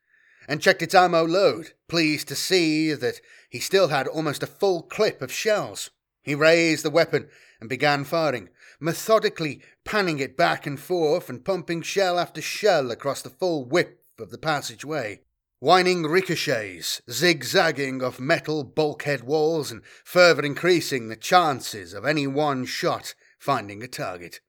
and 0.48 0.62
checked 0.62 0.82
its 0.82 0.96
ammo 0.96 1.26
load, 1.26 1.74
pleased 1.88 2.28
to 2.28 2.36
see 2.36 2.94
that 2.94 3.22
he 3.50 3.60
still 3.60 3.90
had 3.90 4.08
almost 4.08 4.44
a 4.44 4.48
full 4.48 4.82
clip 4.82 5.22
of 5.22 5.32
shells. 5.32 5.90
He 6.22 6.36
raised 6.36 6.84
the 6.84 6.90
weapon 6.90 7.30
and 7.60 7.70
began 7.70 8.04
firing, 8.04 8.50
methodically 8.80 9.62
panning 9.84 10.20
it 10.20 10.36
back 10.36 10.66
and 10.66 10.80
forth 10.80 11.30
and 11.30 11.46
pumping 11.46 11.82
shell 11.82 12.20
after 12.20 12.42
shell 12.42 12.92
across 12.92 13.22
the 13.22 13.30
full 13.30 13.66
width 13.66 14.20
of 14.20 14.32
the 14.32 14.38
passageway. 14.38 15.22
Whining 15.60 16.04
ricochets, 16.04 17.02
zigzagging 17.10 18.04
off 18.04 18.20
metal 18.20 18.64
bulkhead 18.64 19.24
walls 19.24 19.72
and 19.72 19.84
further 20.04 20.44
increasing 20.44 21.08
the 21.08 21.16
chances 21.16 21.94
of 21.94 22.06
any 22.06 22.28
one 22.28 22.66
shot 22.66 23.16
finding 23.40 23.82
a 23.82 23.88
target. 23.88 24.42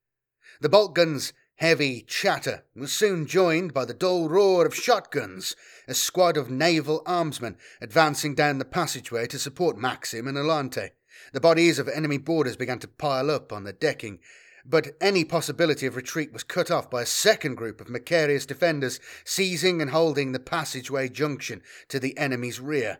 The 0.60 0.68
bolt 0.68 0.94
guns 0.94 1.32
heavy 1.56 2.02
chatter 2.02 2.64
was 2.74 2.92
soon 2.92 3.26
joined 3.26 3.72
by 3.72 3.84
the 3.84 3.94
dull 3.94 4.28
roar 4.28 4.66
of 4.66 4.74
shotguns, 4.74 5.56
a 5.88 5.94
squad 5.94 6.36
of 6.36 6.50
naval 6.50 7.02
armsmen 7.06 7.56
advancing 7.80 8.34
down 8.34 8.58
the 8.58 8.64
passageway 8.64 9.26
to 9.26 9.38
support 9.38 9.78
Maxim 9.78 10.26
and 10.26 10.36
Alante. 10.36 10.90
The 11.32 11.40
bodies 11.40 11.78
of 11.78 11.88
enemy 11.88 12.18
boarders 12.18 12.56
began 12.56 12.78
to 12.80 12.88
pile 12.88 13.30
up 13.30 13.52
on 13.52 13.64
the 13.64 13.72
decking, 13.72 14.18
but 14.64 14.96
any 15.00 15.24
possibility 15.24 15.86
of 15.86 15.96
retreat 15.96 16.32
was 16.32 16.42
cut 16.42 16.70
off 16.70 16.90
by 16.90 17.02
a 17.02 17.06
second 17.06 17.54
group 17.54 17.80
of 17.80 17.88
Macharius 17.88 18.46
defenders 18.46 19.00
seizing 19.24 19.80
and 19.80 19.90
holding 19.90 20.32
the 20.32 20.40
passageway 20.40 21.08
junction 21.08 21.62
to 21.88 22.00
the 22.00 22.16
enemy's 22.18 22.60
rear. 22.60 22.98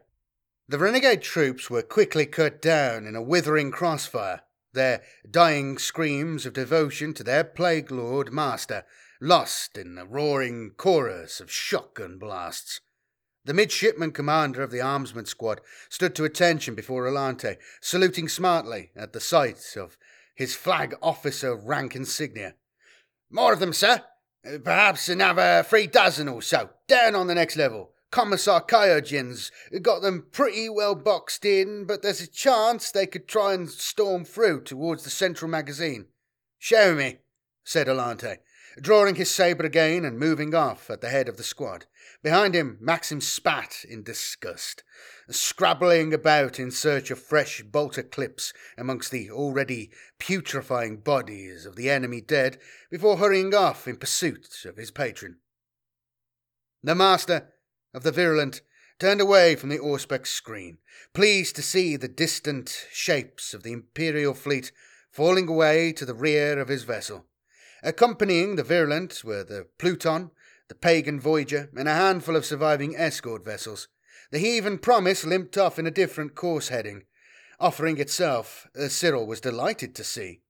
The 0.69 0.79
renegade 0.79 1.23
troops 1.23 1.69
were 1.69 1.83
quickly 1.83 2.27
cut 2.27 2.63
down 2.63 3.07
in 3.07 3.15
a 3.15 3.23
withering 3.23 3.71
crossfire, 3.71 4.43
their 4.73 5.03
dying 5.29 5.79
screams 5.79 6.47
of 6.47 6.53
devotion 6.53 7.15
to 7.15 7.25
their 7.25 7.45
plague 7.45 7.91
lord 7.91 8.33
master 8.33 8.85
lost 9.21 9.79
in 9.79 9.95
the 9.95 10.07
roaring 10.07 10.73
chorus 10.77 11.41
of 11.41 11.51
shotgun 11.51 12.19
blasts. 12.19 12.81
The 13.45 13.55
midshipman 13.55 14.11
commander 14.13 14.63
of 14.63 14.71
the 14.73 14.79
armsman 14.79 15.29
squad 15.29 15.61
stood 15.89 16.15
to 16.17 16.25
attention 16.25 16.75
before 16.75 17.05
Alante, 17.05 17.57
saluting 17.81 18.29
smartly 18.29 18.91
at 18.97 19.13
the 19.13 19.21
sight 19.21 19.77
of 19.77 19.97
his 20.35 20.55
flag 20.55 20.97
officer 21.01 21.55
rank 21.55 21.95
insignia. 21.95 22.55
More 23.31 23.53
of 23.53 23.61
them, 23.61 23.73
sir. 23.73 24.03
Perhaps 24.65 25.09
another 25.09 25.65
three 25.65 25.87
dozen 25.87 26.29
or 26.29 26.43
so, 26.43 26.71
down 26.87 27.15
on 27.15 27.27
the 27.27 27.35
next 27.35 27.57
level. 27.57 27.93
Commissar 28.11 28.63
Kyogen's 28.63 29.51
got 29.83 30.01
them 30.03 30.27
pretty 30.31 30.69
well 30.69 30.95
boxed 30.95 31.45
in, 31.45 31.85
but 31.85 32.03
there's 32.03 32.21
a 32.21 32.27
chance 32.27 32.91
they 32.91 33.07
could 33.07 33.27
try 33.27 33.55
and 33.55 33.69
storm 33.69 34.25
through 34.25 34.63
towards 34.63 35.05
the 35.05 35.11
central 35.11 35.51
magazine. 35.51 36.07
Show 36.59 36.95
me, 36.95 37.19
said 37.65 37.89
Alante, 37.89 38.39
drawing 38.81 39.15
his 39.15 39.31
sabre 39.31 39.65
again 39.65 40.05
and 40.05 40.19
moving 40.19 40.55
off 40.55 40.91
at 40.91 41.01
the 41.01 41.09
head 41.09 41.29
of 41.29 41.37
the 41.37 41.43
squad. 41.43 41.87
Behind 42.23 42.55
him, 42.55 42.79
Maxim 42.81 43.21
spat 43.21 43.85
in 43.89 44.03
disgust, 44.03 44.83
scrabbling 45.31 46.13
about 46.13 46.59
in 46.59 46.71
search 46.71 47.11
of 47.11 47.19
fresh 47.19 47.63
bolter 47.63 48.03
clips 48.03 48.53
amongst 48.77 49.11
the 49.11 49.31
already 49.31 49.91
putrefying 50.19 50.99
bodies 50.99 51.67
of 51.67 51.77
the 51.77 51.91
enemy 51.91 52.21
dead 52.21 52.59
before 52.91 53.19
hurrying 53.19 53.55
off 53.55 53.87
in 53.87 53.97
pursuit 53.97 54.65
of 54.65 54.77
his 54.77 54.91
patron. 54.91 55.39
The 56.83 56.95
master 56.95 57.53
of 57.95 58.03
the 58.03 58.13
virulent 58.13 58.61
turned 58.99 59.21
away 59.21 59.57
from 59.57 59.69
the 59.69 59.79
Auspex 59.79 60.29
screen, 60.29 60.79
pleased 61.13 61.57
to 61.57 61.63
see 61.63 61.97
the 61.97 62.09
distant 62.09 62.87
shapes 62.93 63.53
of 63.53 63.63
the 63.63 63.73
Imperial 63.73 64.35
fleet 64.35 64.73
falling 65.11 65.49
away 65.49 65.93
to 65.93 66.05
the 66.05 66.15
rear 66.15 66.59
of 66.59 66.69
his 66.69 66.85
vessel. 66.85 67.27
Accompanying 67.87 68.57
the 68.57 68.65
virulent 68.65 69.23
were 69.23 69.45
the 69.45 69.69
Pluton, 69.79 70.33
the 70.67 70.75
Pagan 70.75 71.21
Voyager, 71.21 71.71
and 71.77 71.87
a 71.87 71.95
handful 71.95 72.35
of 72.35 72.45
surviving 72.45 72.97
escort 72.97 73.45
vessels. 73.45 73.87
The 74.33 74.41
Heathen 74.41 74.79
Promise 74.79 75.25
limped 75.25 75.57
off 75.57 75.79
in 75.79 75.87
a 75.87 75.93
different 75.93 76.35
course 76.35 76.67
heading, 76.67 77.05
offering 77.61 77.99
itself, 77.99 78.67
as 78.75 78.93
Cyril 78.93 79.25
was 79.25 79.41
delighted 79.41 79.95
to 79.95 80.03
see, 80.03 80.41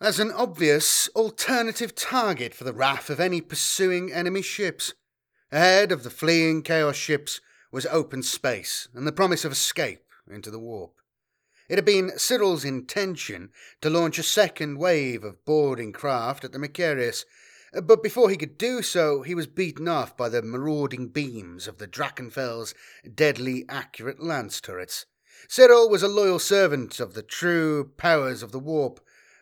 as 0.00 0.18
an 0.18 0.32
obvious 0.32 1.08
alternative 1.14 1.94
target 1.94 2.52
for 2.52 2.64
the 2.64 2.72
wrath 2.72 3.10
of 3.10 3.20
any 3.20 3.40
pursuing 3.40 4.12
enemy 4.12 4.42
ships. 4.42 4.92
Ahead 5.52 5.92
of 5.92 6.02
the 6.02 6.10
fleeing 6.10 6.62
Chaos 6.62 6.96
ships 6.96 7.40
was 7.70 7.86
open 7.86 8.24
space 8.24 8.88
and 8.92 9.06
the 9.06 9.12
promise 9.12 9.44
of 9.44 9.52
escape 9.52 10.02
into 10.28 10.50
the 10.50 10.58
warp. 10.58 10.96
It 11.72 11.76
had 11.76 11.86
been 11.86 12.18
Cyril's 12.18 12.66
intention 12.66 13.50
to 13.80 13.88
launch 13.88 14.18
a 14.18 14.22
second 14.22 14.76
wave 14.76 15.24
of 15.24 15.42
boarding 15.46 15.90
craft 15.90 16.44
at 16.44 16.52
the 16.52 16.58
Macharius, 16.58 17.24
but 17.72 18.02
before 18.02 18.28
he 18.28 18.36
could 18.36 18.58
do 18.58 18.82
so, 18.82 19.22
he 19.22 19.34
was 19.34 19.46
beaten 19.46 19.88
off 19.88 20.14
by 20.14 20.28
the 20.28 20.42
marauding 20.42 21.08
beams 21.08 21.66
of 21.66 21.78
the 21.78 21.86
Drachenfels' 21.86 22.74
deadly 23.14 23.64
accurate 23.70 24.22
lance 24.22 24.60
turrets. 24.60 25.06
Cyril 25.48 25.88
was 25.88 26.02
a 26.02 26.08
loyal 26.08 26.38
servant 26.38 27.00
of 27.00 27.14
the 27.14 27.22
true 27.22 27.90
powers 27.96 28.42
of 28.42 28.52
the 28.52 28.58
warp, 28.58 29.00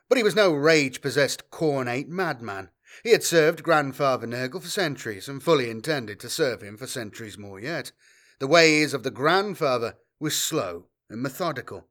but 0.09 0.17
he 0.17 0.23
was 0.23 0.37
no 0.37 0.53
rage 0.53 1.01
possessed 1.01 1.51
Khornate 1.51 2.07
madman. 2.07 2.71
He 3.03 3.11
had 3.11 3.25
served 3.25 3.65
Grandfather 3.65 4.29
Nurgle 4.29 4.63
for 4.63 4.69
centuries, 4.69 5.29
and 5.29 5.43
fully 5.43 5.69
intended 5.69 6.21
to 6.21 6.31
serve 6.31 6.63
him 6.63 6.77
for 6.77 6.87
centuries 6.87 7.37
more 7.37 7.59
yet. 7.59 7.91
The 8.39 8.47
ways 8.47 8.95
of 8.95 9.03
the 9.03 9.11
grandfather 9.11 9.97
were 10.21 10.31
slow 10.31 10.87
and 11.09 11.21
methodical, 11.21 11.89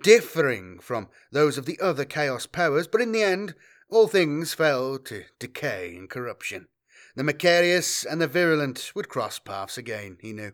differing 0.00 0.78
from 0.80 1.08
those 1.30 1.58
of 1.58 1.66
the 1.66 1.78
other 1.80 2.04
Chaos 2.04 2.46
powers, 2.46 2.86
but 2.86 3.00
in 3.00 3.12
the 3.12 3.22
end 3.22 3.54
all 3.88 4.06
things 4.06 4.54
fell 4.54 4.98
to 4.98 5.24
decay 5.38 5.96
and 5.96 6.10
corruption. 6.10 6.68
The 7.16 7.24
Macharius 7.24 8.04
and 8.04 8.20
the 8.20 8.28
Virulent 8.28 8.92
would 8.94 9.08
cross 9.08 9.38
paths 9.38 9.78
again, 9.78 10.18
he 10.20 10.32
knew. 10.32 10.52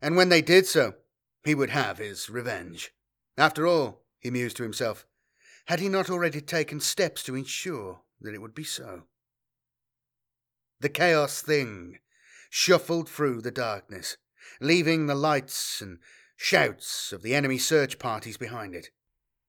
And 0.00 0.16
when 0.16 0.28
they 0.28 0.42
did 0.42 0.66
so, 0.66 0.94
he 1.44 1.54
would 1.54 1.70
have 1.70 1.98
his 1.98 2.30
revenge. 2.30 2.92
After 3.36 3.66
all, 3.66 4.02
he 4.18 4.30
mused 4.30 4.56
to 4.56 4.62
himself, 4.62 5.06
had 5.66 5.80
he 5.80 5.88
not 5.88 6.10
already 6.10 6.40
taken 6.40 6.80
steps 6.80 7.22
to 7.24 7.34
ensure 7.34 8.02
that 8.20 8.34
it 8.34 8.40
would 8.40 8.54
be 8.54 8.64
so? 8.64 9.04
The 10.80 10.88
Chaos 10.88 11.42
Thing 11.42 11.98
shuffled 12.50 13.08
through 13.08 13.40
the 13.42 13.50
darkness, 13.50 14.16
leaving 14.60 15.06
the 15.06 15.14
lights 15.14 15.80
and 15.80 15.98
shouts 16.36 17.12
of 17.12 17.22
the 17.22 17.34
enemy 17.34 17.58
search 17.58 17.98
parties 17.98 18.36
behind 18.36 18.74
it. 18.74 18.90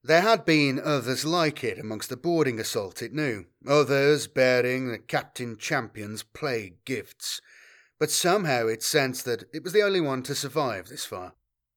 There 0.02 0.20
had 0.20 0.44
been 0.44 0.78
others 0.78 1.24
like 1.24 1.64
it 1.64 1.78
amongst 1.78 2.10
the 2.10 2.16
boarding 2.16 2.60
assault, 2.60 3.02
it 3.02 3.12
knew, 3.12 3.46
others 3.66 4.28
bearing 4.28 4.88
the 4.88 4.98
Captain 4.98 5.56
Champion's 5.56 6.22
plague 6.22 6.84
gifts, 6.84 7.40
but 7.98 8.10
somehow 8.10 8.68
it 8.68 8.82
sensed 8.82 9.24
that 9.24 9.44
it 9.52 9.64
was 9.64 9.72
the 9.72 9.82
only 9.82 10.00
one 10.00 10.22
to 10.22 10.34
survive 10.34 10.88
this 10.88 11.04
far. 11.04 11.34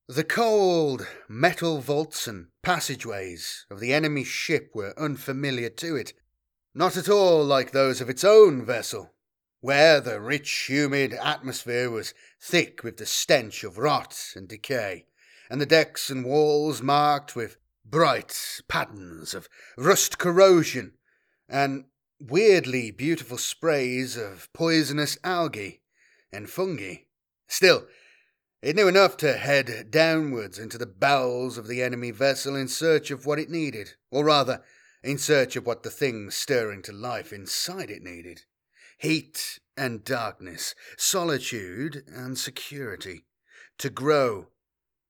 The 0.08 0.24
cold 0.24 1.08
metal 1.28 1.80
vaults 1.80 2.28
and 2.28 2.48
passageways 2.62 3.66
of 3.70 3.80
the 3.80 3.94
enemy 3.94 4.24
ship 4.24 4.72
were 4.74 4.98
unfamiliar 4.98 5.70
to 5.70 5.96
it, 5.96 6.14
not 6.74 6.98
at 6.98 7.10
all 7.10 7.44
like 7.44 7.72
those 7.72 8.02
of 8.02 8.10
its 8.10 8.24
own 8.24 8.66
vessel, 8.66 9.14
where 9.62 10.00
the 10.00 10.22
rich, 10.22 10.68
humid 10.70 11.14
atmosphere 11.14 11.90
was 11.90 12.14
thick 12.40 12.84
with 12.84 12.98
the 12.98 13.06
stench 13.06 13.64
of 13.64 13.78
rot 13.78 14.32
and 14.36 14.48
decay, 14.48 15.06
and 15.50 15.60
the 15.60 15.66
decks 15.66 16.10
and 16.10 16.24
walls 16.24 16.82
marked 16.82 17.36
with 17.36 17.58
bright 17.84 18.62
patterns 18.68 19.34
of 19.34 19.50
rust 19.78 20.18
corrosion 20.18 20.94
and 21.50 21.84
weirdly 22.22 22.92
beautiful 22.92 23.38
sprays 23.38 24.16
of 24.16 24.48
poisonous 24.54 25.18
algae 25.24 25.82
and 26.32 26.50
fungi. 26.50 26.96
Still, 27.48 27.86
it 28.62 28.76
knew 28.76 28.88
enough 28.88 29.18
to 29.18 29.34
head 29.34 29.88
downwards 29.90 30.60
into 30.60 30.78
the 30.78 30.86
bowels 30.86 31.58
of 31.58 31.68
the 31.68 31.82
enemy 31.82 32.12
vessel 32.12 32.56
in 32.56 32.68
search 32.68 33.12
of 33.12 33.26
what 33.26 33.40
it 33.40 33.50
needed, 33.50 33.96
or 34.12 34.26
rather, 34.26 34.64
in 35.04 35.18
search 35.18 35.56
of 35.56 35.66
what 35.66 35.84
the 35.84 35.90
thing 35.90 36.30
stirring 36.30 36.82
to 36.84 36.92
life 36.92 37.34
inside 37.34 37.90
it 37.90 38.04
needed 38.04 38.44
heat 39.00 39.60
and 39.78 40.04
darkness, 40.04 40.76
solitude 40.98 42.04
and 42.08 42.38
security, 42.38 43.26
to 43.78 43.90
grow, 43.90 44.48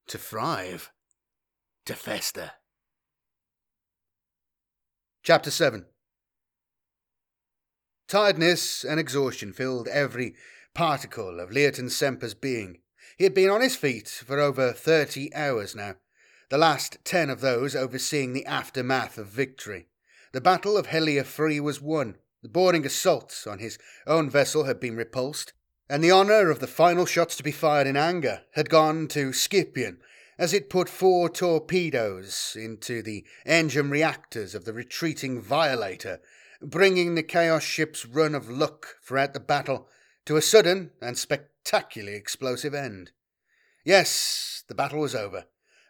to 0.08 0.18
thrive, 0.18 0.92
to 1.86 1.96
fester. 1.96 2.52
Chapter 5.24 5.50
7 5.52 5.86
Tiredness 8.08 8.84
and 8.84 9.00
exhaustion 9.00 9.54
filled 9.54 9.88
every 9.88 10.36
particle 10.76 11.40
of 11.40 11.50
Leoton 11.50 11.90
Semper's 11.90 12.36
being. 12.36 12.80
He 13.18 13.24
had 13.24 13.34
been 13.34 13.50
on 13.50 13.62
his 13.62 13.76
feet 13.76 14.08
for 14.08 14.40
over 14.40 14.72
thirty 14.72 15.34
hours 15.34 15.76
now, 15.76 15.96
the 16.50 16.58
last 16.58 16.98
ten 17.04 17.30
of 17.30 17.42
those 17.42 17.76
overseeing 17.76 18.34
the 18.34 18.46
aftermath 18.46 19.18
of 19.18 19.28
victory. 19.28 19.88
The 20.32 20.42
Battle 20.42 20.78
of 20.78 20.88
Free 20.88 21.60
was 21.60 21.82
won, 21.82 22.16
the 22.42 22.50
boarding 22.50 22.86
assaults 22.86 23.46
on 23.46 23.60
his 23.60 23.78
own 24.08 24.30
vessel 24.30 24.66
had 24.66 24.80
been 24.80 24.96
repulsed, 24.96 25.54
and 25.90 26.04
the 26.04 26.12
honour 26.12 26.50
of 26.50 26.60
the 26.60 26.68
final 26.68 27.06
shots 27.06 27.36
to 27.36 27.44
be 27.44 27.52
fired 27.52 27.88
in 27.88 27.98
anger 27.98 28.42
had 28.54 28.70
gone 28.70 29.08
to 29.08 29.34
Scipion 29.34 29.98
as 30.38 30.54
it 30.54 30.70
put 30.70 30.88
four 30.88 31.30
torpedoes 31.30 32.56
into 32.58 33.02
the 33.02 33.26
engine 33.46 33.90
reactors 33.90 34.56
of 34.56 34.64
the 34.64 34.72
retreating 34.72 35.42
Violator, 35.42 36.22
bringing 36.62 37.16
the 37.16 37.24
Chaos 37.24 37.64
ship's 37.64 38.06
run 38.06 38.34
of 38.34 38.50
luck 38.50 38.96
throughout 39.04 39.34
the 39.34 39.40
battle 39.40 39.90
to 40.26 40.38
a 40.38 40.42
sudden 40.42 40.92
and 41.02 41.18
spectacularly 41.18 42.16
explosive 42.16 42.74
end. 42.74 43.12
Yes, 43.84 44.64
the 44.68 44.76
battle 44.76 45.02
was 45.02 45.14
over, 45.14 45.46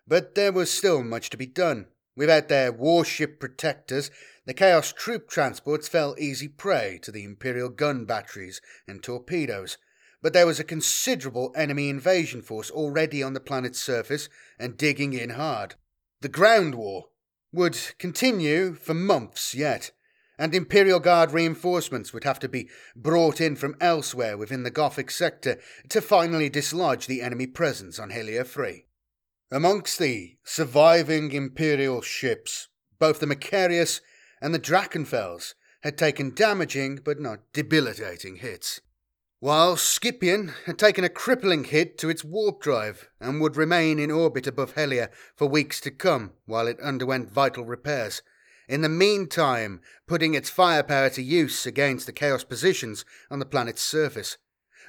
but 0.08 0.34
there 0.34 0.52
was 0.52 0.72
still 0.72 1.04
much 1.04 1.30
to 1.30 1.38
be 1.38 1.46
done. 1.46 1.86
Without 2.16 2.50
their 2.50 2.72
warship 2.72 3.40
protectors, 3.40 4.12
the 4.46 4.54
Chaos 4.54 4.92
troop 4.92 5.30
transports 5.30 5.88
fell 5.88 6.16
easy 6.18 6.48
prey 6.48 7.00
to 7.04 7.12
the 7.12 7.24
Imperial 7.24 7.70
gun 7.70 8.06
batteries 8.06 8.62
and 8.88 9.04
torpedoes, 9.04 9.78
but 10.22 10.34
there 10.34 10.48
was 10.48 10.60
a 10.60 10.64
considerable 10.64 11.54
enemy 11.56 11.90
invasion 11.90 12.42
force 12.42 12.70
already 12.70 13.24
on 13.24 13.34
the 13.34 13.40
planet's 13.40 13.80
surface 13.80 14.28
and 14.58 14.78
digging 14.78 15.14
in 15.14 15.32
hard. 15.32 15.76
The 16.22 16.30
ground 16.30 16.76
war 16.76 17.06
would 17.54 17.78
continue 17.98 18.74
for 18.74 18.94
months 18.94 19.56
yet, 19.56 19.92
and 20.38 20.54
Imperial 20.54 21.00
Guard 21.00 21.32
reinforcements 21.32 22.12
would 22.12 22.24
have 22.24 22.40
to 22.40 22.50
be 22.50 22.70
brought 22.96 23.40
in 23.40 23.56
from 23.56 23.76
elsewhere 23.80 24.38
within 24.38 24.64
the 24.64 24.72
Gothic 24.72 25.12
sector 25.12 25.60
to 25.90 26.02
finally 26.02 26.50
dislodge 26.50 27.08
the 27.08 27.22
enemy 27.22 27.48
presence 27.48 28.00
on 28.00 28.10
Helia 28.10 28.46
3. 28.46 28.86
Amongst 29.52 30.00
the 30.00 30.38
surviving 30.44 31.32
Imperial 31.32 32.02
ships, 32.02 32.68
both 33.00 33.20
the 33.20 33.28
Macharius 33.28 34.02
and 34.42 34.54
the 34.54 34.60
Drachenfels 34.60 35.56
had 35.82 35.98
taken 35.98 36.34
damaging 36.36 37.00
but 37.04 37.20
not 37.20 37.40
debilitating 37.54 38.38
hits 38.38 38.82
while 39.40 39.78
Scipion 39.78 40.54
had 40.66 40.78
taken 40.78 41.06
a 41.06 41.10
crippling 41.10 41.64
hit 41.64 41.98
to 41.98 42.10
its 42.10 42.26
warp 42.26 42.62
drive 42.62 43.08
and 43.22 43.40
would 43.40 43.56
remain 43.56 43.98
in 43.98 44.12
orbit 44.12 44.46
above 44.46 44.76
Helia 44.76 45.10
for 45.36 45.48
weeks 45.48 45.80
to 45.82 45.92
come 45.92 46.34
while 46.46 46.68
it 46.68 46.80
underwent 46.82 47.32
vital 47.32 47.64
repairs, 47.64 48.22
in 48.68 48.82
the 48.82 48.90
meantime 48.90 49.80
putting 50.08 50.34
its 50.34 50.50
firepower 50.50 51.10
to 51.12 51.24
use 51.24 51.66
against 51.66 52.06
the 52.06 52.12
Chaos 52.12 52.44
positions 52.44 53.06
on 53.32 53.40
the 53.40 53.46
planet's 53.46 53.82
surface. 53.82 54.38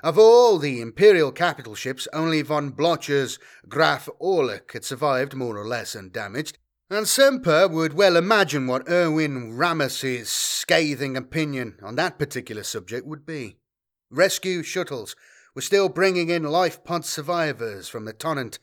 Of 0.03 0.19
all 0.19 0.59
the 0.59 0.81
Imperial 0.81 1.31
capital 1.31 1.75
ships, 1.75 2.09
only 2.13 2.41
von 2.41 2.71
Blocher's 2.71 3.39
Graf 3.69 4.09
Orlik 4.19 4.73
had 4.73 4.85
survived 4.85 5.35
more 5.35 5.59
or 5.59 5.67
less 5.67 5.95
undamaged, 5.95 6.57
and 6.89 7.07
Semper 7.07 7.69
would 7.69 7.93
well 7.93 8.17
imagine 8.17 8.67
what 8.67 8.89
Erwin 8.89 9.57
Ramos's 9.57 10.31
scathing 10.31 11.19
opinion 11.19 11.79
on 11.83 11.97
that 11.97 12.19
particular 12.19 12.63
subject 12.63 13.07
would 13.07 13.27
be. 13.27 13.59
Rescue 14.11 14.63
shuttles 14.63 15.15
were 15.55 15.61
still 15.61 15.91
bringing 15.91 16.31
in 16.31 16.45
life 16.45 16.83
pod 16.83 17.05
survivors 17.05 17.89
from 17.89 18.07
the 18.07 18.15
Tonnant 18.15 18.59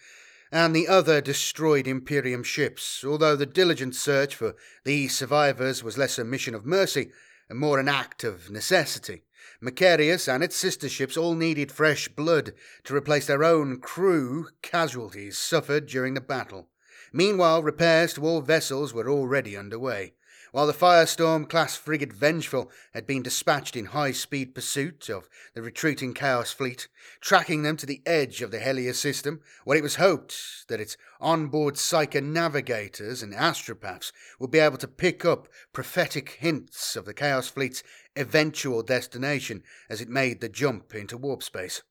and 0.52 0.76
the 0.76 0.88
other 0.88 1.22
destroyed 1.22 1.88
Imperium 1.88 2.42
ships, 2.42 3.04
although 3.06 3.36
the 3.36 3.46
diligent 3.46 3.96
search 3.96 4.34
for 4.34 4.56
these 4.86 5.16
survivors 5.16 5.84
was 5.84 5.98
less 5.98 6.18
a 6.18 6.24
mission 6.24 6.56
of 6.56 6.66
mercy 6.66 7.12
and 7.48 7.60
more 7.60 7.80
an 7.80 7.88
act 7.88 8.24
of 8.24 8.50
necessity. 8.50 9.24
Macharius 9.60 10.28
and 10.28 10.44
its 10.44 10.56
sister 10.56 10.88
ships 10.88 11.18
all 11.18 11.34
needed 11.34 11.72
fresh 11.72 12.08
blood 12.08 12.54
to 12.84 12.96
replace 12.96 13.26
their 13.26 13.44
own 13.44 13.80
crew 13.80 14.50
casualties 14.62 15.38
suffered 15.38 15.88
during 15.88 16.14
the 16.14 16.22
battle. 16.22 16.70
Meanwhile, 17.12 17.64
repairs 17.64 18.14
to 18.14 18.22
all 18.22 18.42
vessels 18.42 18.94
were 18.94 19.10
already 19.10 19.58
underway 19.58 20.14
while 20.52 20.68
the 20.68 20.74
Firestorm 20.74 21.48
class 21.48 21.76
frigate 21.76 22.14
Vengeful 22.14 22.72
had 22.94 23.06
been 23.06 23.22
dispatched 23.22 23.76
in 23.76 23.86
high 23.86 24.12
speed 24.12 24.56
pursuit 24.56 25.10
of 25.10 25.30
the 25.54 25.62
retreating 25.62 26.14
Chaos 26.14 26.52
fleet, 26.52 26.88
tracking 27.20 27.64
them 27.64 27.78
to 27.78 27.86
the 27.86 28.02
edge 28.06 28.42
of 28.42 28.52
the 28.52 28.60
Helia 28.60 28.96
system, 28.96 29.42
where 29.66 29.78
it 29.78 29.84
was 29.84 29.96
hoped 29.96 30.68
that 30.68 30.80
its 30.80 30.98
onboard 31.20 31.76
Psyker 31.76 32.24
navigators 32.24 33.22
and 33.22 33.34
astropaths 33.34 34.12
would 34.40 34.52
be 34.52 34.60
able 34.60 34.78
to 34.78 34.88
pick 34.88 35.26
up 35.26 35.48
prophetic 35.74 36.38
hints 36.40 36.96
of 36.96 37.06
the 37.06 37.14
Chaos 37.14 37.50
fleet's 37.50 37.84
eventual 38.18 38.84
destination 38.84 39.64
as 39.90 40.02
it 40.02 40.10
made 40.10 40.42
the 40.42 40.50
jump 40.50 40.96
into 40.96 41.18
warp 41.18 41.44
space. 41.44 41.84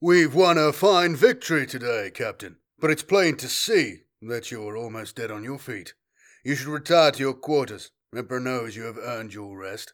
We've 0.00 0.34
won 0.34 0.58
a 0.58 0.72
fine 0.72 1.16
victory 1.16 1.66
today, 1.66 2.10
Captain, 2.12 2.56
but 2.78 2.90
it's 2.90 3.02
plain 3.02 3.36
to 3.36 3.48
see 3.48 4.02
that 4.22 4.50
you're 4.50 4.76
almost 4.76 5.16
dead 5.16 5.30
on 5.30 5.44
your 5.44 5.58
feet. 5.58 5.94
You 6.44 6.54
should 6.54 6.68
retire 6.68 7.12
to 7.12 7.18
your 7.18 7.34
quarters 7.34 7.90
Emperor 8.16 8.40
knows 8.40 8.74
you 8.74 8.84
have 8.84 8.96
earned 8.96 9.34
your 9.34 9.58
rest. 9.58 9.92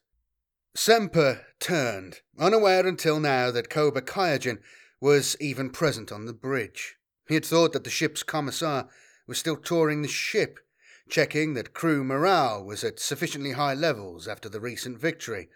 Semper 0.77 1.47
turned, 1.59 2.21
unaware 2.39 2.87
until 2.87 3.19
now 3.19 3.51
that 3.51 3.69
Koba 3.69 4.03
Kyogen 4.03 4.61
was 5.01 5.37
even 5.41 5.71
present 5.71 6.13
on 6.13 6.27
the 6.27 6.33
bridge. 6.33 6.97
He 7.27 7.35
had 7.35 7.45
thought 7.45 7.73
that 7.73 7.83
the 7.83 7.91
ship's 7.91 8.23
commissar 8.23 8.89
was 9.27 9.39
still 9.39 9.57
touring 9.57 10.03
the 10.03 10.09
ship, 10.09 10.61
checking 11.09 11.55
that 11.55 11.75
crew 11.75 12.05
morale 12.05 12.65
was 12.65 12.85
at 12.85 13.01
sufficiently 13.01 13.53
high 13.53 13.75
levels 13.75 14.29
after 14.29 14.49
the 14.49 14.61
recent 14.61 14.99
victory, 14.99 15.49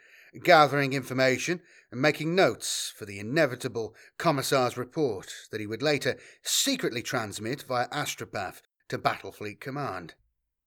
gathering 0.42 0.92
information 0.92 1.60
and 1.90 2.00
making 2.00 2.34
notes 2.34 2.92
for 2.96 3.04
the 3.04 3.18
inevitable 3.18 3.94
Commissar's 4.18 4.76
report 4.76 5.32
that 5.50 5.60
he 5.60 5.66
would 5.66 5.82
later 5.82 6.16
secretly 6.42 7.02
transmit 7.02 7.62
via 7.62 7.88
astropath 7.88 8.60
to 8.88 8.98
Battlefleet 8.98 9.60
Command. 9.60 10.14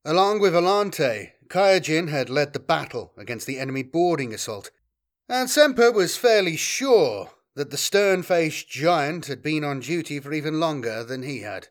Along 0.03 0.39
with 0.39 0.53
Volante, 0.53 1.34
Kayajin 1.47 2.09
had 2.09 2.30
led 2.30 2.53
the 2.53 2.59
battle 2.59 3.14
against 3.18 3.45
the 3.45 3.59
enemy 3.59 3.84
boarding 3.84 4.34
assault, 4.34 4.72
and 5.30 5.49
Semper 5.49 5.91
was 5.91 6.18
fairly 6.18 6.55
sure 6.55 7.32
that 7.55 7.70
the 7.70 7.78
stern 7.78 8.24
faced 8.24 8.70
giant 8.70 9.28
had 9.28 9.43
been 9.43 9.64
on 9.64 9.80
duty 9.80 10.20
for 10.20 10.34
even 10.34 10.59
longer 10.59 11.03
than 11.03 11.24
he 11.24 11.41
had. 11.41 11.68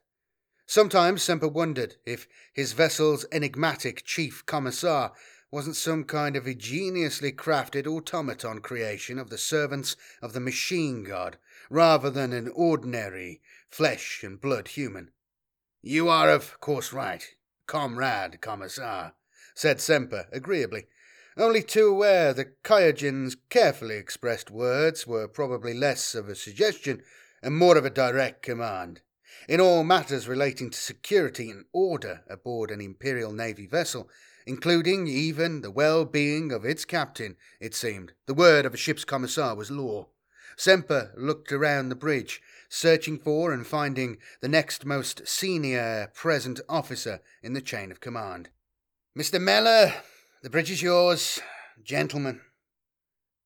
Sometimes 0.66 1.22
Semper 1.22 1.48
wondered 1.48 1.96
if 2.06 2.28
his 2.52 2.72
vessel's 2.72 3.26
enigmatic 3.32 4.04
chief 4.04 4.46
commissar 4.46 5.12
wasn't 5.50 5.76
some 5.76 6.04
kind 6.04 6.36
of 6.36 6.46
ingeniously 6.46 7.32
crafted 7.32 7.86
automaton 7.86 8.60
creation 8.60 9.18
of 9.18 9.30
the 9.30 9.38
servants 9.38 9.96
of 10.22 10.32
the 10.32 10.40
machine 10.40 11.02
god, 11.02 11.36
rather 11.68 12.08
than 12.10 12.32
an 12.32 12.48
ordinary 12.54 13.40
flesh 13.68 14.22
and 14.22 14.40
blood 14.40 14.68
human. 14.68 15.10
You 15.82 16.08
are, 16.08 16.30
of 16.30 16.60
course, 16.60 16.92
right, 16.92 17.26
comrade 17.66 18.40
commissar, 18.40 19.14
said 19.54 19.80
Semper 19.80 20.26
agreeably, 20.32 20.86
only 21.36 21.62
too 21.62 21.86
aware 21.86 22.34
that 22.34 22.62
Kayajin's 22.62 23.36
carefully 23.48 23.96
expressed 23.96 24.50
words 24.50 25.06
were 25.06 25.26
probably 25.26 25.72
less 25.72 26.14
of 26.14 26.28
a 26.28 26.34
suggestion 26.34 27.02
and 27.42 27.56
more 27.56 27.78
of 27.78 27.84
a 27.84 27.90
direct 27.90 28.42
command. 28.42 29.00
In 29.48 29.60
all 29.60 29.84
matters 29.84 30.28
relating 30.28 30.70
to 30.70 30.78
security 30.78 31.50
and 31.50 31.64
order 31.72 32.22
aboard 32.28 32.70
an 32.70 32.80
Imperial 32.80 33.32
Navy 33.32 33.66
vessel, 33.66 34.10
including 34.46 35.06
even 35.06 35.60
the 35.60 35.70
well 35.70 36.04
being 36.04 36.52
of 36.52 36.64
its 36.64 36.84
captain, 36.84 37.36
it 37.60 37.74
seemed, 37.74 38.12
the 38.26 38.34
word 38.34 38.66
of 38.66 38.74
a 38.74 38.76
ship's 38.76 39.04
commissar 39.04 39.54
was 39.54 39.70
law. 39.70 40.08
Semper 40.56 41.12
looked 41.16 41.52
around 41.52 41.88
the 41.88 41.94
bridge, 41.94 42.42
searching 42.68 43.18
for 43.18 43.52
and 43.52 43.66
finding 43.66 44.18
the 44.40 44.48
next 44.48 44.84
most 44.84 45.26
senior 45.26 46.10
present 46.14 46.60
officer 46.68 47.20
in 47.42 47.54
the 47.54 47.60
chain 47.60 47.90
of 47.90 48.00
command. 48.00 48.50
Mr. 49.18 49.40
Mellor, 49.40 49.94
the 50.42 50.50
bridge 50.50 50.70
is 50.70 50.82
yours, 50.82 51.40
gentlemen. 51.82 52.40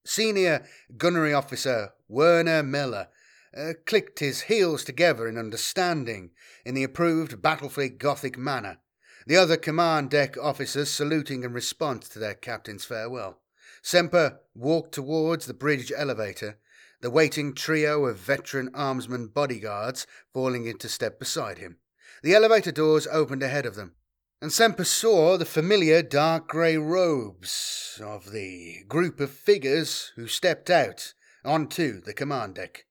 Senior 0.05 0.67
gunnery 0.97 1.33
officer 1.33 1.93
Werner 2.09 2.63
Miller 2.63 3.09
uh, 3.57 3.73
clicked 3.87 4.19
his 4.19 4.43
heels 4.43 4.85
together 4.85 5.29
in 5.29 5.39
understanding 5.39 6.31
in 6.65 6.75
the 6.75 6.83
approved 6.83 7.41
Battlefleet 7.41 7.99
Gothic 7.99 8.37
manner, 8.37 8.79
the 9.27 9.37
other 9.37 9.57
command 9.57 10.11
deck 10.11 10.37
officers 10.41 10.91
saluting 10.91 11.45
in 11.45 11.53
response 11.53 12.09
to 12.09 12.19
their 12.19 12.35
captain's 12.35 12.85
farewell. 12.85 13.41
Semper 13.83 14.41
walked 14.55 14.93
towards 14.93 15.47
the 15.47 15.55
bridge 15.55 15.93
elevator, 15.97 16.59
the 17.01 17.11
waiting 17.11 17.55
trio 17.55 18.07
of 18.07 18.19
veteran 18.19 18.71
armsman 18.73 19.33
bodyguards 19.33 20.07
falling 20.33 20.67
into 20.67 20.89
step 20.89 21.19
beside 21.19 21.59
him. 21.59 21.77
The 22.23 22.35
elevator 22.35 22.73
doors 22.73 23.07
opened 23.11 23.43
ahead 23.43 23.67
of 23.67 23.75
them, 23.75 23.95
and 24.41 24.53
Semper 24.53 24.85
saw 24.85 25.37
the 25.37 25.45
familiar 25.45 26.03
dark 26.03 26.49
grey 26.49 26.77
robes 26.77 28.01
of 28.03 28.33
the 28.33 28.85
group 28.89 29.21
of 29.21 29.31
figures 29.31 30.13
who 30.17 30.27
stepped 30.27 30.71
out 30.71 31.13
onto 31.45 32.01
the 32.01 32.15
command 32.15 32.55
deck. 32.55 32.87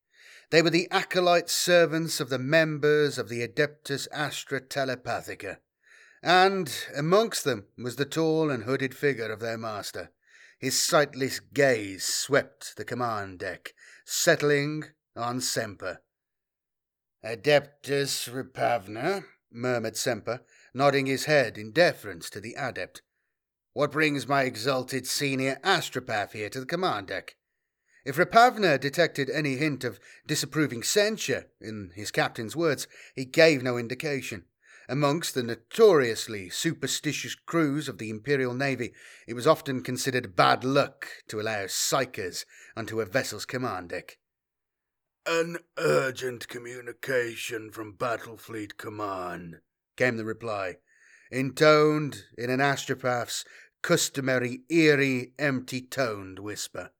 They 0.51 0.61
were 0.61 0.69
the 0.69 0.87
acolyte 0.91 1.49
servants 1.49 2.19
of 2.19 2.29
the 2.29 2.37
members 2.37 3.17
of 3.17 3.29
the 3.29 3.41
Adeptus 3.41 4.07
Astra 4.11 4.61
Telepathica, 4.61 5.57
and 6.23 6.73
amongst 6.95 7.43
them 7.43 7.65
was 7.77 7.97
the 7.97 8.05
tall 8.05 8.49
and 8.49 8.63
hooded 8.63 8.95
figure 8.95 9.29
of 9.29 9.41
their 9.41 9.57
master. 9.57 10.11
His 10.57 10.81
sightless 10.81 11.41
gaze 11.41 12.05
swept 12.05 12.77
the 12.77 12.85
command 12.85 13.39
deck, 13.39 13.73
settling 14.05 14.85
on 15.17 15.41
Semper. 15.41 16.01
Adeptus 17.23 18.29
Repavna, 18.29 19.25
murmured 19.51 19.97
Semper, 19.97 20.41
nodding 20.73 21.05
his 21.05 21.25
head 21.25 21.57
in 21.57 21.71
deference 21.71 22.29
to 22.29 22.39
the 22.39 22.55
adept. 22.55 23.01
What 23.73 23.91
brings 23.91 24.27
my 24.27 24.43
exalted 24.43 25.05
senior 25.05 25.59
astropath 25.63 26.31
here 26.31 26.49
to 26.49 26.61
the 26.61 26.65
command 26.65 27.07
deck? 27.07 27.35
If 28.05 28.17
Repavna 28.17 28.79
detected 28.79 29.29
any 29.29 29.55
hint 29.55 29.83
of 29.83 29.99
disapproving 30.25 30.83
censure 30.83 31.47
in 31.59 31.91
his 31.95 32.11
captain's 32.11 32.55
words, 32.55 32.87
he 33.15 33.25
gave 33.25 33.63
no 33.63 33.77
indication. 33.77 34.45
Amongst 34.89 35.33
the 35.33 35.43
notoriously 35.43 36.49
superstitious 36.49 37.35
crews 37.35 37.87
of 37.87 37.97
the 37.97 38.09
Imperial 38.09 38.53
Navy, 38.53 38.93
it 39.27 39.33
was 39.33 39.47
often 39.47 39.81
considered 39.81 40.35
bad 40.35 40.63
luck 40.63 41.07
to 41.29 41.39
allow 41.39 41.65
psykers 41.65 42.45
onto 42.75 42.99
a 42.99 43.05
vessel's 43.05 43.45
command 43.45 43.89
deck. 43.89 44.17
An 45.25 45.59
urgent 45.77 46.49
communication 46.49 47.71
from 47.71 47.93
Battlefleet 47.93 48.75
Command, 48.77 49.61
came 49.95 50.17
the 50.17 50.25
reply, 50.25 50.77
intoned 51.31 52.25
in 52.37 52.49
an 52.49 52.59
astropath's 52.59 53.45
customary 53.81 54.63
eerie, 54.69 55.31
empty 55.39 55.81
toned 55.81 56.39
whisper. 56.39 56.91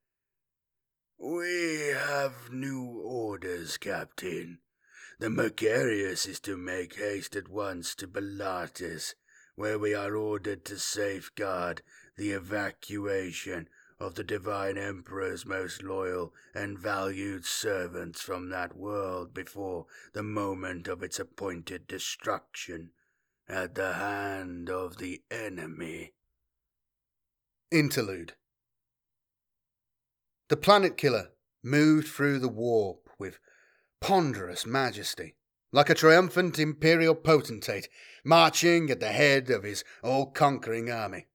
We 1.18 1.94
have 1.96 2.52
new 2.52 3.02
orders, 3.04 3.78
Captain. 3.78 4.60
The 5.24 5.30
Macharius 5.30 6.28
is 6.28 6.42
to 6.42 6.58
make 6.58 6.96
haste 6.96 7.34
at 7.38 7.48
once 7.48 7.96
to 7.96 8.10
Bellatus, 8.10 9.16
where 9.56 9.80
we 9.80 9.94
are 9.94 10.18
ordered 10.18 10.66
to 10.66 10.78
safeguard 10.78 11.82
the 12.18 12.32
evacuation 12.32 13.70
of 14.02 14.16
the 14.16 14.26
Divine 14.26 14.78
Emperor's 14.78 15.46
most 15.46 15.82
loyal 15.82 16.34
and 16.54 16.78
valued 16.78 17.46
servants 17.46 18.20
from 18.20 18.50
that 18.50 18.76
world 18.76 19.34
before 19.34 19.86
the 20.12 20.24
moment 20.24 20.90
of 20.90 21.02
its 21.02 21.20
appointed 21.20 21.88
destruction 21.88 22.90
at 23.48 23.76
the 23.76 23.94
hand 23.94 24.70
of 24.70 24.98
the 24.98 25.22
enemy. 25.32 26.12
Interlude 27.72 28.34
the 30.50 30.58
planet 30.58 30.98
killer 30.98 31.30
moved 31.64 32.10
through 32.10 32.40
the 32.40 32.50
warp 32.50 33.10
with 33.18 33.40
ponderous 34.04 34.66
majesty, 34.66 35.34
like 35.72 35.89
a 35.89 35.95
triumphant 35.95 36.60
imperial 36.60 37.16
potentate 37.16 37.88
marching 38.26 38.89
at 38.89 38.99
the 38.99 39.14
head 39.14 39.49
of 39.49 39.64
his 39.64 39.86
all 40.04 40.26
conquering 40.26 40.91
army. 40.91 41.26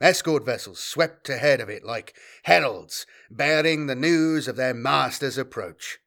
Escort 0.00 0.42
vessels 0.42 0.78
swept 0.82 1.28
ahead 1.28 1.60
of 1.60 1.68
it 1.68 1.84
like 1.84 2.16
heralds 2.44 3.04
bearing 3.30 3.86
the 3.86 3.94
news 3.94 4.48
of 4.48 4.56
their 4.56 4.72
master's 4.72 5.36
approach. 5.36 5.98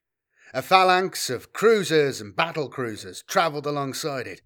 A 0.52 0.60
phalanx 0.60 1.30
of 1.30 1.52
cruisers 1.52 2.20
and 2.20 2.34
battle 2.34 2.68
cruisers 2.68 3.22
travelled 3.28 3.64
alongside 3.66 4.26
it, 4.26 4.42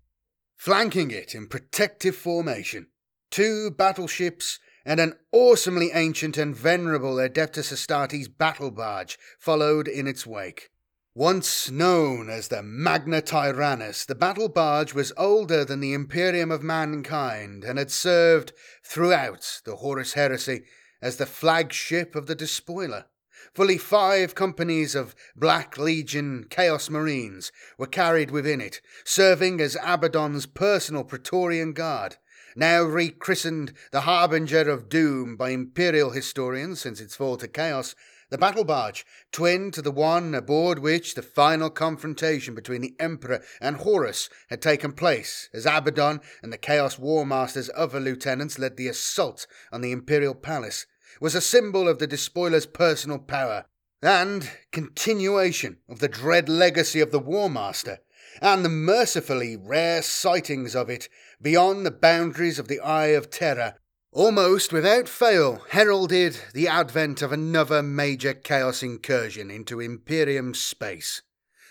flanking 0.56 1.10
it 1.10 1.34
in 1.34 1.46
protective 1.46 2.16
formation. 2.16 2.88
Two 3.30 3.70
battleships 3.70 4.58
and 4.84 5.00
an 5.00 5.14
awesomely 5.32 5.90
ancient 5.94 6.36
and 6.36 6.54
venerable 6.54 7.14
Adeptus 7.14 7.72
Astartes 7.72 8.28
battle 8.28 8.70
barge 8.70 9.18
followed 9.38 9.88
in 9.88 10.06
its 10.06 10.26
wake. 10.26 10.68
Once 11.16 11.70
known 11.70 12.28
as 12.28 12.48
the 12.48 12.62
Magna 12.62 13.22
Tyrannus, 13.22 14.04
the 14.04 14.14
battle 14.14 14.50
barge 14.50 14.92
was 14.92 15.14
older 15.16 15.64
than 15.64 15.80
the 15.80 15.94
Imperium 15.94 16.50
of 16.50 16.62
Mankind 16.62 17.64
and 17.64 17.78
had 17.78 17.90
served 17.90 18.52
throughout 18.84 19.62
the 19.64 19.76
Horus 19.76 20.12
Heresy 20.12 20.64
as 21.00 21.16
the 21.16 21.24
flagship 21.24 22.14
of 22.14 22.26
the 22.26 22.34
Despoiler. 22.34 23.06
Fully 23.54 23.78
five 23.78 24.34
companies 24.34 24.94
of 24.94 25.14
Black 25.34 25.78
Legion 25.78 26.44
Chaos 26.50 26.90
Marines 26.90 27.50
were 27.78 27.86
carried 27.86 28.30
within 28.30 28.60
it, 28.60 28.82
serving 29.02 29.58
as 29.58 29.74
Abaddon's 29.82 30.44
personal 30.44 31.02
Praetorian 31.02 31.72
Guard 31.72 32.18
now 32.56 32.82
rechristened 32.82 33.72
the 33.92 34.02
Harbinger 34.02 34.68
of 34.70 34.88
Doom 34.88 35.36
by 35.36 35.50
Imperial 35.50 36.10
historians 36.10 36.80
since 36.80 37.00
its 37.00 37.14
fall 37.14 37.36
to 37.36 37.46
chaos, 37.46 37.94
the 38.30 38.38
battle 38.38 38.64
barge, 38.64 39.06
twin 39.30 39.70
to 39.70 39.80
the 39.80 39.90
one 39.90 40.34
aboard 40.34 40.78
which 40.80 41.14
the 41.14 41.22
final 41.22 41.70
confrontation 41.70 42.54
between 42.54 42.80
the 42.80 42.94
Emperor 42.98 43.42
and 43.60 43.76
Horus 43.76 44.28
had 44.48 44.60
taken 44.60 44.92
place, 44.92 45.48
as 45.54 45.66
Abaddon 45.66 46.20
and 46.42 46.52
the 46.52 46.58
Chaos 46.58 46.98
War 46.98 47.24
Master's 47.24 47.70
other 47.74 48.00
lieutenants 48.00 48.58
led 48.58 48.76
the 48.76 48.88
assault 48.88 49.46
on 49.70 49.80
the 49.80 49.92
Imperial 49.92 50.34
Palace, 50.34 50.86
was 51.20 51.34
a 51.34 51.40
symbol 51.40 51.88
of 51.88 51.98
the 51.98 52.06
despoiler's 52.06 52.66
personal 52.66 53.18
power 53.18 53.66
and 54.02 54.50
continuation 54.72 55.78
of 55.88 56.00
the 56.00 56.08
dread 56.08 56.48
legacy 56.48 57.00
of 57.00 57.10
the 57.10 57.18
War 57.18 57.48
Master 57.48 57.98
and 58.42 58.64
the 58.64 58.68
mercifully 58.68 59.56
rare 59.56 60.02
sightings 60.02 60.76
of 60.76 60.90
it 60.90 61.08
beyond 61.40 61.86
the 61.86 61.90
boundaries 61.90 62.58
of 62.58 62.68
the 62.68 62.80
Eye 62.80 63.08
of 63.08 63.30
Terror, 63.30 63.76
almost 64.16 64.72
without 64.72 65.06
fail 65.06 65.62
heralded 65.68 66.40
the 66.54 66.66
advent 66.66 67.20
of 67.20 67.32
another 67.32 67.82
major 67.82 68.32
chaos 68.32 68.82
incursion 68.82 69.50
into 69.50 69.78
Imperium 69.78 70.54
space. 70.54 71.20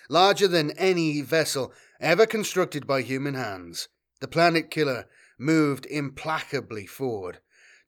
Larger 0.09 0.47
than 0.47 0.69
any 0.77 1.21
vessel, 1.21 1.73
ever 1.99 2.27
constructed 2.27 2.85
by 2.85 3.01
human 3.01 3.33
hands, 3.33 3.87
the 4.21 4.27
planet 4.27 4.69
killer 4.69 5.05
moved 5.39 5.87
implacably 5.87 6.85
forward 6.85 7.39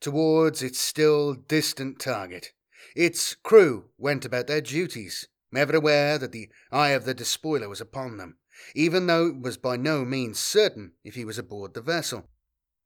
towards 0.01 0.63
its 0.63 0.79
still 0.79 1.35
distant 1.35 1.99
target. 1.99 2.51
Its 2.95 3.35
crew 3.35 3.85
went 3.99 4.25
about 4.25 4.47
their 4.47 4.61
duties, 4.61 5.27
ever 5.55 5.75
aware 5.75 6.17
that 6.17 6.31
the 6.31 6.49
eye 6.71 6.89
of 6.89 7.05
the 7.05 7.13
despoiler 7.13 7.69
was 7.69 7.79
upon 7.79 8.17
them, 8.17 8.37
even 8.73 9.05
though 9.05 9.27
it 9.27 9.39
was 9.39 9.55
by 9.55 9.77
no 9.77 10.03
means 10.03 10.39
certain 10.39 10.93
if 11.03 11.13
he 11.13 11.23
was 11.23 11.37
aboard 11.37 11.75
the 11.75 11.81
vessel. 11.81 12.27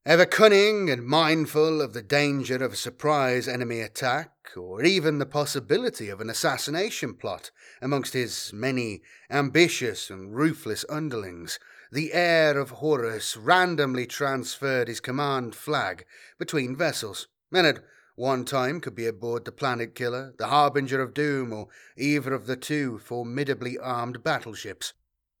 Ever 0.04 0.26
cunning 0.26 0.90
and 0.90 1.04
mindful 1.06 1.80
of 1.80 1.92
the 1.92 2.02
danger 2.02 2.56
of 2.56 2.72
a 2.72 2.76
surprise 2.76 3.46
enemy 3.46 3.80
attack, 3.80 4.32
or 4.56 4.82
even 4.82 5.18
the 5.18 5.26
possibility 5.26 6.08
of 6.08 6.20
an 6.20 6.28
assassination 6.28 7.14
plot 7.14 7.52
amongst 7.80 8.12
his 8.12 8.52
many 8.52 9.02
ambitious 9.30 10.10
and 10.10 10.34
ruthless 10.34 10.84
underlings, 10.88 11.60
the 11.92 12.12
heir 12.12 12.58
of 12.58 12.70
Horus 12.70 13.36
randomly 13.36 14.04
transferred 14.04 14.88
his 14.88 14.98
command 14.98 15.54
flag 15.54 16.04
between 16.36 16.74
vessels, 16.74 17.28
and 17.52 17.64
at 17.64 17.84
one 18.16 18.44
time 18.44 18.80
could 18.80 18.96
be 18.96 19.06
aboard 19.06 19.44
the 19.44 19.52
Planet 19.52 19.94
Killer, 19.94 20.34
the 20.36 20.48
Harbinger 20.48 21.00
of 21.00 21.14
Doom, 21.14 21.52
or 21.52 21.68
either 21.96 22.34
of 22.34 22.46
the 22.46 22.56
two 22.56 22.98
formidably 22.98 23.78
armed 23.78 24.24
battleships. 24.24 24.94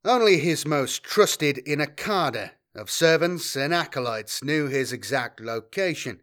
Only 0.04 0.38
his 0.38 0.64
most 0.64 1.02
trusted 1.02 1.56
Inakada 1.66 2.52
of 2.74 2.90
servants 2.90 3.56
and 3.56 3.74
acolytes 3.74 4.42
knew 4.42 4.66
his 4.66 4.92
exact 4.92 5.40
location, 5.40 6.20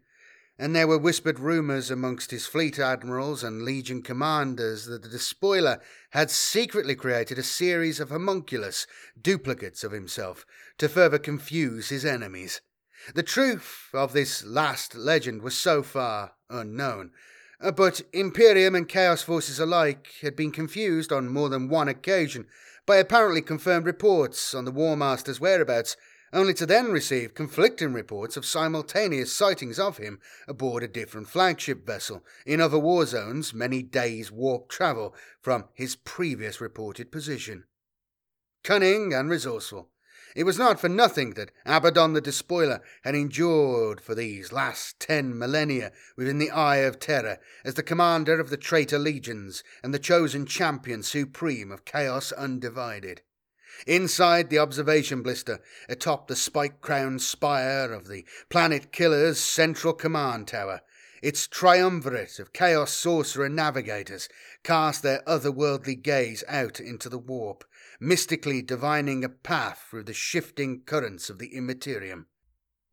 and 0.58 0.74
there 0.76 0.86
were 0.86 0.98
whispered 0.98 1.38
rumours 1.38 1.90
amongst 1.90 2.30
his 2.30 2.46
fleet 2.46 2.78
admirals 2.78 3.42
and 3.42 3.62
legion 3.62 4.02
commanders 4.02 4.84
that 4.86 5.02
the 5.02 5.08
despoiler 5.08 5.80
had 6.10 6.30
secretly 6.30 6.94
created 6.94 7.38
a 7.38 7.42
series 7.42 7.98
of 8.00 8.10
homunculus 8.10 8.86
duplicates 9.20 9.82
of 9.84 9.92
himself 9.92 10.44
to 10.76 10.88
further 10.88 11.18
confuse 11.18 11.88
his 11.88 12.04
enemies. 12.04 12.60
The 13.14 13.22
truth 13.22 13.88
of 13.94 14.12
this 14.12 14.44
last 14.44 14.94
legend 14.94 15.40
was 15.40 15.56
so 15.56 15.82
far 15.82 16.32
unknown, 16.50 17.12
uh, 17.60 17.70
but 17.70 18.02
Imperium 18.12 18.74
and 18.74 18.88
Chaos 18.88 19.22
forces 19.22 19.58
alike 19.58 20.08
had 20.20 20.36
been 20.36 20.52
confused 20.52 21.12
on 21.12 21.28
more 21.28 21.48
than 21.48 21.68
one 21.68 21.88
occasion 21.88 22.46
by 22.86 22.96
apparently 22.96 23.40
confirmed 23.40 23.86
reports 23.86 24.54
on 24.54 24.64
the 24.64 24.70
War 24.70 24.96
Master's 24.96 25.40
whereabouts 25.40 25.96
only 26.32 26.54
to 26.54 26.66
then 26.66 26.92
receive 26.92 27.34
conflicting 27.34 27.92
reports 27.92 28.36
of 28.36 28.44
simultaneous 28.44 29.32
sightings 29.32 29.78
of 29.78 29.98
him 29.98 30.20
aboard 30.46 30.82
a 30.82 30.88
different 30.88 31.28
flagship 31.28 31.84
vessel 31.84 32.24
in 32.46 32.60
other 32.60 32.78
war 32.78 33.04
zones 33.04 33.52
many 33.52 33.82
days' 33.82 34.30
warp 34.30 34.68
travel 34.68 35.14
from 35.40 35.64
his 35.74 35.96
previous 35.96 36.60
reported 36.60 37.10
position. 37.10 37.64
Cunning 38.62 39.12
and 39.12 39.30
resourceful, 39.30 39.88
it 40.36 40.44
was 40.44 40.58
not 40.58 40.78
for 40.78 40.88
nothing 40.88 41.34
that 41.34 41.50
Abaddon 41.66 42.12
the 42.12 42.20
Despoiler 42.20 42.80
had 43.02 43.16
endured 43.16 44.00
for 44.00 44.14
these 44.14 44.52
last 44.52 45.00
ten 45.00 45.36
millennia 45.36 45.90
within 46.16 46.38
the 46.38 46.52
eye 46.52 46.76
of 46.76 47.00
terror 47.00 47.38
as 47.64 47.74
the 47.74 47.82
commander 47.82 48.38
of 48.38 48.48
the 48.48 48.56
traitor 48.56 48.98
legions 48.98 49.64
and 49.82 49.92
the 49.92 49.98
chosen 49.98 50.46
champion 50.46 51.02
supreme 51.02 51.72
of 51.72 51.84
chaos 51.84 52.30
undivided. 52.30 53.22
Inside 53.86 54.50
the 54.50 54.58
observation 54.58 55.22
blister, 55.22 55.60
atop 55.88 56.28
the 56.28 56.36
spike 56.36 56.80
crowned 56.80 57.22
spire 57.22 57.92
of 57.92 58.08
the 58.08 58.24
Planet 58.48 58.92
Killer's 58.92 59.40
central 59.40 59.92
command 59.92 60.48
tower, 60.48 60.82
its 61.22 61.46
triumvirate 61.46 62.38
of 62.38 62.52
Chaos 62.52 62.92
Sorcerer 62.92 63.48
navigators 63.48 64.28
cast 64.62 65.02
their 65.02 65.22
otherworldly 65.26 66.02
gaze 66.02 66.42
out 66.48 66.80
into 66.80 67.08
the 67.08 67.18
warp, 67.18 67.64
mystically 68.00 68.62
divining 68.62 69.22
a 69.22 69.28
path 69.28 69.86
through 69.90 70.04
the 70.04 70.14
shifting 70.14 70.82
currents 70.86 71.28
of 71.28 71.38
the 71.38 71.54
immaterium. 71.54 72.26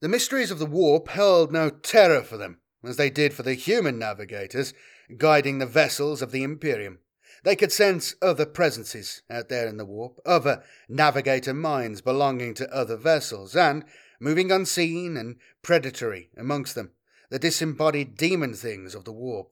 The 0.02 0.10
mysteries 0.10 0.52
of 0.52 0.60
the 0.60 0.66
warp 0.66 1.08
held 1.08 1.52
no 1.52 1.70
terror 1.70 2.22
for 2.22 2.38
them, 2.38 2.60
as 2.84 2.98
they 2.98 3.10
did 3.10 3.34
for 3.34 3.44
the 3.44 3.54
human 3.54 3.98
navigators 3.98 4.74
guiding 5.18 5.60
the 5.60 5.66
vessels 5.66 6.22
of 6.22 6.32
the 6.32 6.44
Imperium. 6.44 7.00
They 7.44 7.56
could 7.56 7.72
sense 7.72 8.16
other 8.22 8.46
presences 8.46 9.22
out 9.30 9.50
there 9.50 9.68
in 9.68 9.78
the 9.78 9.86
warp, 9.86 10.20
other 10.26 10.64
navigator 10.90 11.54
minds 11.54 12.02
belonging 12.02 12.54
to 12.56 12.74
other 12.74 12.98
vessels, 12.98 13.56
and, 13.56 13.86
moving 14.20 14.52
unseen 14.52 15.16
and 15.18 15.38
predatory 15.62 16.30
amongst 16.38 16.76
them, 16.76 16.92
the 17.30 17.40
disembodied 17.40 18.18
demon 18.18 18.54
things 18.54 18.96
of 18.96 19.06
the 19.06 19.12
warp. 19.12 19.52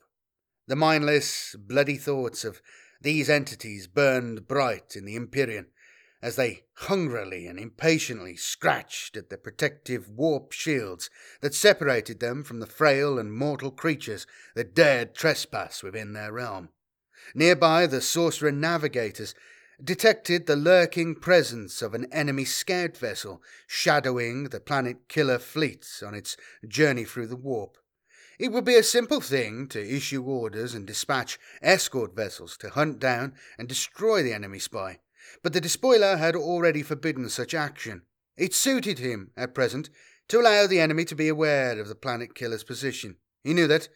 The 0.67 0.75
mindless, 0.75 1.55
bloody 1.57 1.97
thoughts 1.97 2.43
of 2.43 2.61
these 3.01 3.29
entities 3.29 3.87
burned 3.87 4.47
bright 4.47 4.95
in 4.95 5.05
the 5.05 5.15
Empyrean 5.15 5.67
as 6.21 6.37
they 6.37 6.63
hungrily 6.77 7.45
and 7.45 7.59
impatiently 7.59 8.35
scratched 8.35 9.15
at 9.15 9.29
the 9.29 9.37
protective 9.37 10.09
warp 10.09 10.51
shields 10.51 11.09
that 11.41 11.53
separated 11.53 12.19
them 12.19 12.43
from 12.43 12.59
the 12.59 12.65
frail 12.65 13.19
and 13.19 13.31
mortal 13.31 13.69
creatures 13.69 14.25
that 14.55 14.73
dared 14.73 15.13
trespass 15.13 15.83
within 15.83 16.13
their 16.13 16.33
realm. 16.33 16.69
Nearby, 17.33 17.87
the 17.87 18.01
sorcerer 18.01 18.51
navigators 18.51 19.33
detected 19.83 20.45
the 20.45 20.55
lurking 20.55 21.15
presence 21.15 21.81
of 21.81 21.93
an 21.93 22.07
enemy 22.11 22.45
scout 22.45 22.95
vessel 22.95 23.41
shadowing 23.67 24.45
the 24.45 24.59
planet 24.59 25.09
killer 25.09 25.39
fleet 25.39 25.85
on 26.05 26.13
its 26.13 26.37
journey 26.67 27.03
through 27.03 27.27
the 27.27 27.35
warp. 27.35 27.77
It 28.37 28.51
would 28.51 28.65
be 28.65 28.75
a 28.75 28.83
simple 28.83 29.21
thing 29.21 29.67
to 29.69 29.95
issue 29.95 30.23
orders 30.23 30.73
and 30.73 30.85
dispatch 30.85 31.39
escort 31.61 32.15
vessels 32.15 32.57
to 32.57 32.69
hunt 32.69 32.99
down 32.99 33.33
and 33.57 33.67
destroy 33.67 34.23
the 34.23 34.33
enemy 34.33 34.59
spy, 34.59 34.99
but 35.41 35.53
the 35.53 35.61
despoiler 35.61 36.17
had 36.17 36.35
already 36.35 36.83
forbidden 36.83 37.29
such 37.29 37.53
action. 37.53 38.03
It 38.37 38.53
suited 38.53 38.99
him, 38.99 39.31
at 39.37 39.55
present, 39.55 39.89
to 40.27 40.39
allow 40.39 40.67
the 40.67 40.79
enemy 40.79 41.05
to 41.05 41.15
be 41.15 41.29
aware 41.29 41.79
of 41.79 41.87
the 41.87 41.95
planet 41.95 42.35
killer's 42.35 42.63
position. 42.63 43.17
He 43.43 43.53
knew 43.53 43.67
that, 43.67 43.87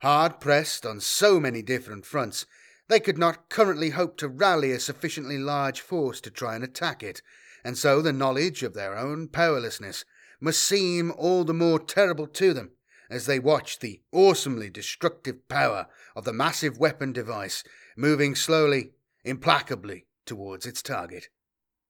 hard 0.00 0.38
pressed 0.40 0.86
on 0.86 1.00
so 1.00 1.40
many 1.40 1.62
different 1.62 2.06
fronts, 2.06 2.46
they 2.88 3.00
could 3.00 3.18
not 3.18 3.48
currently 3.48 3.90
hope 3.90 4.16
to 4.16 4.28
rally 4.28 4.72
a 4.72 4.80
sufficiently 4.80 5.38
large 5.38 5.80
force 5.80 6.20
to 6.22 6.30
try 6.30 6.54
and 6.54 6.64
attack 6.64 7.02
it, 7.02 7.22
and 7.64 7.76
so 7.76 8.00
the 8.00 8.12
knowledge 8.12 8.62
of 8.62 8.74
their 8.74 8.96
own 8.96 9.28
powerlessness 9.28 10.04
must 10.40 10.62
seem 10.62 11.12
all 11.16 11.44
the 11.44 11.54
more 11.54 11.78
terrible 11.78 12.26
to 12.26 12.52
them 12.52 12.70
as 13.10 13.26
they 13.26 13.38
watched 13.38 13.80
the 13.80 14.00
awesomely 14.12 14.68
destructive 14.68 15.48
power 15.48 15.86
of 16.14 16.24
the 16.24 16.32
massive 16.32 16.78
weapon 16.78 17.12
device 17.12 17.64
moving 17.96 18.34
slowly, 18.34 18.92
implacably 19.24 20.06
towards 20.26 20.66
its 20.66 20.82
target. 20.82 21.28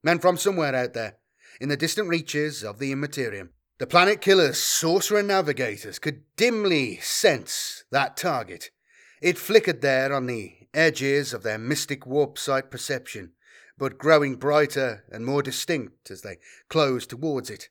And 0.04 0.22
from 0.22 0.36
somewhere 0.36 0.74
out 0.74 0.94
there, 0.94 1.16
in 1.60 1.68
the 1.68 1.76
distant 1.76 2.08
reaches 2.08 2.62
of 2.62 2.78
the 2.78 2.92
Immaterium, 2.92 3.50
the 3.78 3.86
planet 3.86 4.20
killer's 4.20 4.62
sorcerer 4.62 5.22
navigators 5.22 5.98
could 5.98 6.22
dimly 6.36 6.96
sense 6.98 7.84
that 7.90 8.16
target. 8.16 8.70
It 9.20 9.38
flickered 9.38 9.80
there 9.80 10.12
on 10.12 10.26
the 10.26 10.57
edges 10.78 11.34
of 11.34 11.42
their 11.42 11.58
mystic 11.58 12.06
warp 12.06 12.38
sight 12.38 12.70
perception, 12.70 13.32
but 13.76 13.98
growing 13.98 14.36
brighter 14.36 15.04
and 15.10 15.26
more 15.26 15.42
distinct 15.42 16.10
as 16.10 16.22
they 16.22 16.38
closed 16.68 17.10
towards 17.10 17.50
it. 17.50 17.68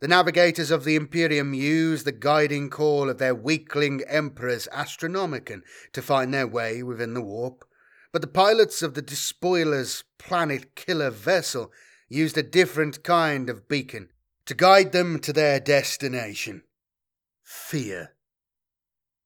The 0.00 0.08
navigators 0.08 0.70
of 0.70 0.84
the 0.84 0.94
Imperium 0.94 1.52
used 1.54 2.04
the 2.04 2.12
guiding 2.12 2.70
call 2.70 3.08
of 3.08 3.18
their 3.18 3.34
weakling 3.34 4.02
emperor's 4.06 4.68
Astronomicon 4.72 5.62
to 5.92 6.02
find 6.02 6.32
their 6.32 6.46
way 6.46 6.82
within 6.82 7.14
the 7.14 7.22
warp, 7.22 7.64
but 8.12 8.22
the 8.22 8.28
pilots 8.28 8.82
of 8.82 8.94
the 8.94 9.02
despoiler's 9.02 10.04
planet 10.18 10.74
killer 10.76 11.10
vessel 11.10 11.72
used 12.08 12.36
a 12.36 12.42
different 12.42 13.02
kind 13.02 13.48
of 13.48 13.68
beacon 13.68 14.10
to 14.46 14.54
guide 14.54 14.92
them 14.92 15.18
to 15.20 15.32
their 15.32 15.60
destination. 15.60 16.62
Fear. 17.42 18.14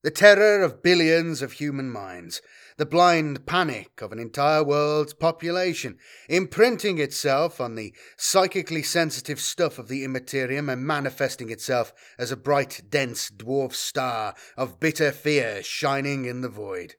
The 0.02 0.10
terror 0.10 0.62
of 0.62 0.82
billions 0.82 1.40
of 1.40 1.52
human 1.52 1.90
minds, 1.90 2.42
the 2.76 2.86
blind 2.86 3.46
panic 3.46 4.02
of 4.02 4.10
an 4.10 4.18
entire 4.18 4.64
world's 4.64 5.14
population, 5.14 5.96
imprinting 6.28 6.98
itself 6.98 7.60
on 7.60 7.76
the 7.76 7.94
psychically 8.16 8.82
sensitive 8.82 9.40
stuff 9.40 9.78
of 9.78 9.88
the 9.88 10.02
immaterium 10.02 10.68
and 10.68 10.84
manifesting 10.84 11.50
itself 11.50 11.92
as 12.18 12.32
a 12.32 12.36
bright, 12.36 12.82
dense 12.88 13.30
dwarf 13.30 13.72
star 13.72 14.34
of 14.56 14.80
bitter 14.80 15.12
fear 15.12 15.62
shining 15.62 16.24
in 16.24 16.40
the 16.40 16.48
void. 16.48 16.96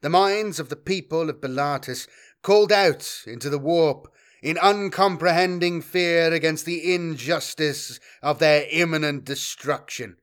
The 0.00 0.08
minds 0.08 0.58
of 0.58 0.70
the 0.70 0.76
people 0.76 1.28
of 1.28 1.40
Bellatus 1.40 2.08
called 2.42 2.72
out 2.72 3.22
into 3.26 3.50
the 3.50 3.58
warp 3.58 4.10
in 4.42 4.56
uncomprehending 4.56 5.82
fear 5.82 6.32
against 6.32 6.64
the 6.64 6.94
injustice 6.94 8.00
of 8.22 8.38
their 8.38 8.66
imminent 8.70 9.24
destruction 9.24 10.16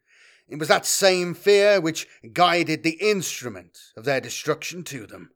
it 0.47 0.59
was 0.59 0.67
that 0.67 0.85
same 0.85 1.33
fear 1.33 1.81
which 1.81 2.07
guided 2.33 2.83
the 2.83 2.97
instrument 3.01 3.79
of 3.97 4.05
their 4.05 4.21
destruction 4.21 4.83
to 4.85 5.07
them. 5.07 5.31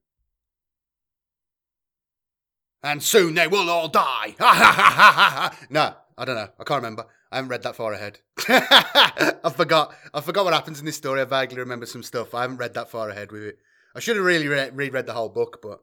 And 2.83 3.03
soon 3.03 3.33
they 3.33 3.47
will 3.47 3.69
all 3.69 3.89
die. 3.89 4.35
Ha 4.39 4.53
ha 4.53 4.71
ha 4.71 4.91
ha 4.91 5.11
ha. 5.11 5.57
No, 5.69 5.93
I 6.17 6.25
don't 6.25 6.35
know. 6.35 6.49
I 6.59 6.63
can't 6.63 6.81
remember. 6.81 7.05
I 7.31 7.37
haven't 7.37 7.49
read 7.49 7.63
that 7.63 7.75
far 7.75 7.93
ahead. 7.93 8.19
I 8.47 9.51
forgot. 9.55 9.93
I 10.13 10.21
forgot 10.21 10.45
what 10.45 10.53
happens 10.53 10.79
in 10.79 10.85
this 10.85 10.95
story. 10.95 11.21
I 11.21 11.25
vaguely 11.25 11.59
remember 11.59 11.85
some 11.85 12.03
stuff. 12.03 12.33
I 12.33 12.41
haven't 12.41 12.57
read 12.57 12.73
that 12.75 12.89
far 12.89 13.09
ahead 13.09 13.31
with 13.31 13.43
it. 13.43 13.57
I 13.95 13.99
should 13.99 14.15
have 14.15 14.25
really 14.25 14.47
re- 14.47 14.71
reread 14.71 15.07
the 15.07 15.13
whole 15.13 15.29
book, 15.29 15.59
but 15.61 15.81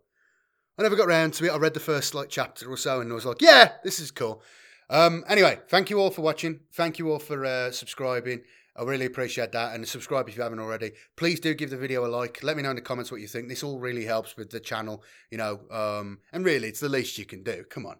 I 0.78 0.82
never 0.82 0.96
got 0.96 1.08
round 1.08 1.34
to 1.34 1.46
it. 1.46 1.50
I 1.50 1.56
read 1.56 1.74
the 1.74 1.80
first 1.80 2.14
like 2.14 2.28
chapter 2.28 2.70
or 2.70 2.76
so, 2.76 3.00
and 3.00 3.10
I 3.10 3.14
was 3.14 3.26
like, 3.26 3.42
yeah, 3.42 3.72
this 3.84 4.00
is 4.00 4.10
cool. 4.10 4.42
Um, 4.88 5.24
anyway, 5.28 5.58
thank 5.68 5.90
you 5.90 5.98
all 5.98 6.10
for 6.10 6.22
watching. 6.22 6.60
Thank 6.72 6.98
you 6.98 7.10
all 7.10 7.18
for 7.18 7.44
uh, 7.44 7.70
subscribing. 7.70 8.42
I 8.78 8.82
really 8.82 9.06
appreciate 9.06 9.52
that. 9.52 9.74
And 9.74 9.86
subscribe 9.88 10.28
if 10.28 10.36
you 10.36 10.42
haven't 10.42 10.58
already. 10.58 10.92
Please 11.16 11.40
do 11.40 11.54
give 11.54 11.70
the 11.70 11.76
video 11.76 12.06
a 12.06 12.08
like. 12.08 12.42
Let 12.42 12.56
me 12.56 12.62
know 12.62 12.70
in 12.70 12.76
the 12.76 12.82
comments 12.82 13.10
what 13.10 13.20
you 13.20 13.26
think. 13.26 13.48
This 13.48 13.62
all 13.62 13.78
really 13.78 14.04
helps 14.04 14.36
with 14.36 14.50
the 14.50 14.60
channel, 14.60 15.02
you 15.30 15.38
know. 15.38 15.60
Um, 15.70 16.18
and 16.32 16.44
really, 16.44 16.68
it's 16.68 16.80
the 16.80 16.88
least 16.88 17.18
you 17.18 17.24
can 17.24 17.42
do. 17.42 17.64
Come 17.68 17.86
on. 17.86 17.96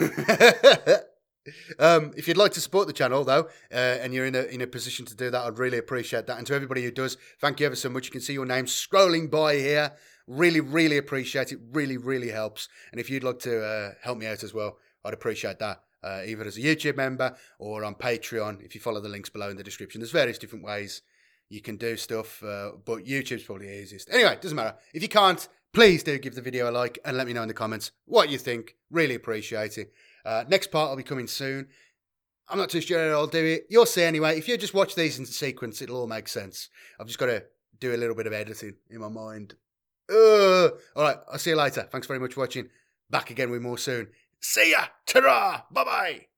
um, 1.78 2.12
if 2.16 2.26
you'd 2.26 2.36
like 2.36 2.52
to 2.52 2.60
support 2.60 2.86
the 2.86 2.92
channel, 2.92 3.24
though, 3.24 3.48
uh, 3.70 3.74
and 3.74 4.14
you're 4.14 4.26
in 4.26 4.34
a 4.34 4.42
in 4.44 4.60
a 4.62 4.66
position 4.66 5.04
to 5.06 5.14
do 5.14 5.30
that, 5.30 5.44
I'd 5.44 5.58
really 5.58 5.78
appreciate 5.78 6.26
that. 6.26 6.38
And 6.38 6.46
to 6.46 6.54
everybody 6.54 6.82
who 6.82 6.90
does, 6.90 7.16
thank 7.40 7.60
you 7.60 7.66
ever 7.66 7.76
so 7.76 7.88
much. 7.88 8.06
You 8.06 8.12
can 8.12 8.20
see 8.20 8.32
your 8.32 8.46
name 8.46 8.64
scrolling 8.64 9.30
by 9.30 9.56
here. 9.56 9.92
Really, 10.26 10.60
really 10.60 10.96
appreciate 10.96 11.52
it. 11.52 11.58
Really, 11.72 11.98
really 11.98 12.30
helps. 12.30 12.68
And 12.92 13.00
if 13.00 13.10
you'd 13.10 13.24
like 13.24 13.40
to 13.40 13.62
uh, 13.62 13.90
help 14.02 14.16
me 14.16 14.26
out 14.26 14.42
as 14.42 14.54
well, 14.54 14.78
I'd 15.04 15.12
appreciate 15.12 15.58
that 15.58 15.82
uh, 16.04 16.22
either 16.26 16.44
as 16.44 16.56
a 16.56 16.60
YouTube 16.60 16.96
member 16.96 17.34
or 17.58 17.84
on 17.84 17.94
Patreon. 17.94 18.62
If 18.64 18.74
you 18.74 18.80
follow 18.80 19.00
the 19.00 19.08
links 19.08 19.30
below 19.30 19.48
in 19.48 19.56
the 19.56 19.64
description, 19.64 20.00
there's 20.00 20.10
various 20.10 20.38
different 20.38 20.64
ways 20.64 21.02
you 21.48 21.60
can 21.60 21.76
do 21.76 21.96
stuff, 21.96 22.42
uh, 22.42 22.72
but 22.84 23.04
YouTube's 23.04 23.44
probably 23.44 23.68
easiest. 23.80 24.10
Anyway, 24.10 24.36
doesn't 24.40 24.56
matter. 24.56 24.76
If 24.92 25.02
you 25.02 25.08
can't, 25.08 25.46
please 25.72 26.02
do 26.02 26.18
give 26.18 26.34
the 26.34 26.42
video 26.42 26.70
a 26.70 26.72
like 26.72 26.98
and 27.04 27.16
let 27.16 27.26
me 27.26 27.32
know 27.32 27.42
in 27.42 27.48
the 27.48 27.54
comments 27.54 27.92
what 28.06 28.28
you 28.28 28.38
think. 28.38 28.76
Really 28.90 29.14
appreciate 29.14 29.78
it. 29.78 29.92
Uh, 30.24 30.44
next 30.48 30.70
part 30.70 30.90
will 30.90 30.96
be 30.96 31.02
coming 31.02 31.26
soon. 31.26 31.68
I'm 32.48 32.58
not 32.58 32.70
too 32.70 32.80
sure 32.80 33.12
I'll 33.14 33.26
do 33.26 33.44
it. 33.44 33.66
You'll 33.70 33.86
see 33.86 34.02
anyway. 34.02 34.36
If 34.38 34.48
you 34.48 34.56
just 34.58 34.74
watch 34.74 34.94
these 34.94 35.18
in 35.18 35.26
sequence, 35.26 35.80
it'll 35.80 36.00
all 36.00 36.06
make 36.06 36.28
sense. 36.28 36.68
I've 37.00 37.06
just 37.06 37.18
got 37.18 37.26
to 37.26 37.44
do 37.80 37.94
a 37.94 37.96
little 37.96 38.14
bit 38.14 38.26
of 38.26 38.32
editing 38.32 38.74
in 38.90 39.00
my 39.00 39.08
mind. 39.08 39.54
Uh, 40.10 40.68
all 40.94 41.02
right, 41.02 41.16
I'll 41.30 41.38
see 41.38 41.50
you 41.50 41.56
later. 41.56 41.88
Thanks 41.90 42.06
very 42.06 42.20
much 42.20 42.34
for 42.34 42.40
watching. 42.40 42.68
Back 43.10 43.30
again 43.30 43.50
with 43.50 43.62
more 43.62 43.78
soon. 43.78 44.08
See 44.44 44.72
ya. 44.72 44.84
Ta-ra. 45.06 45.64
Bye-bye. 45.72 46.33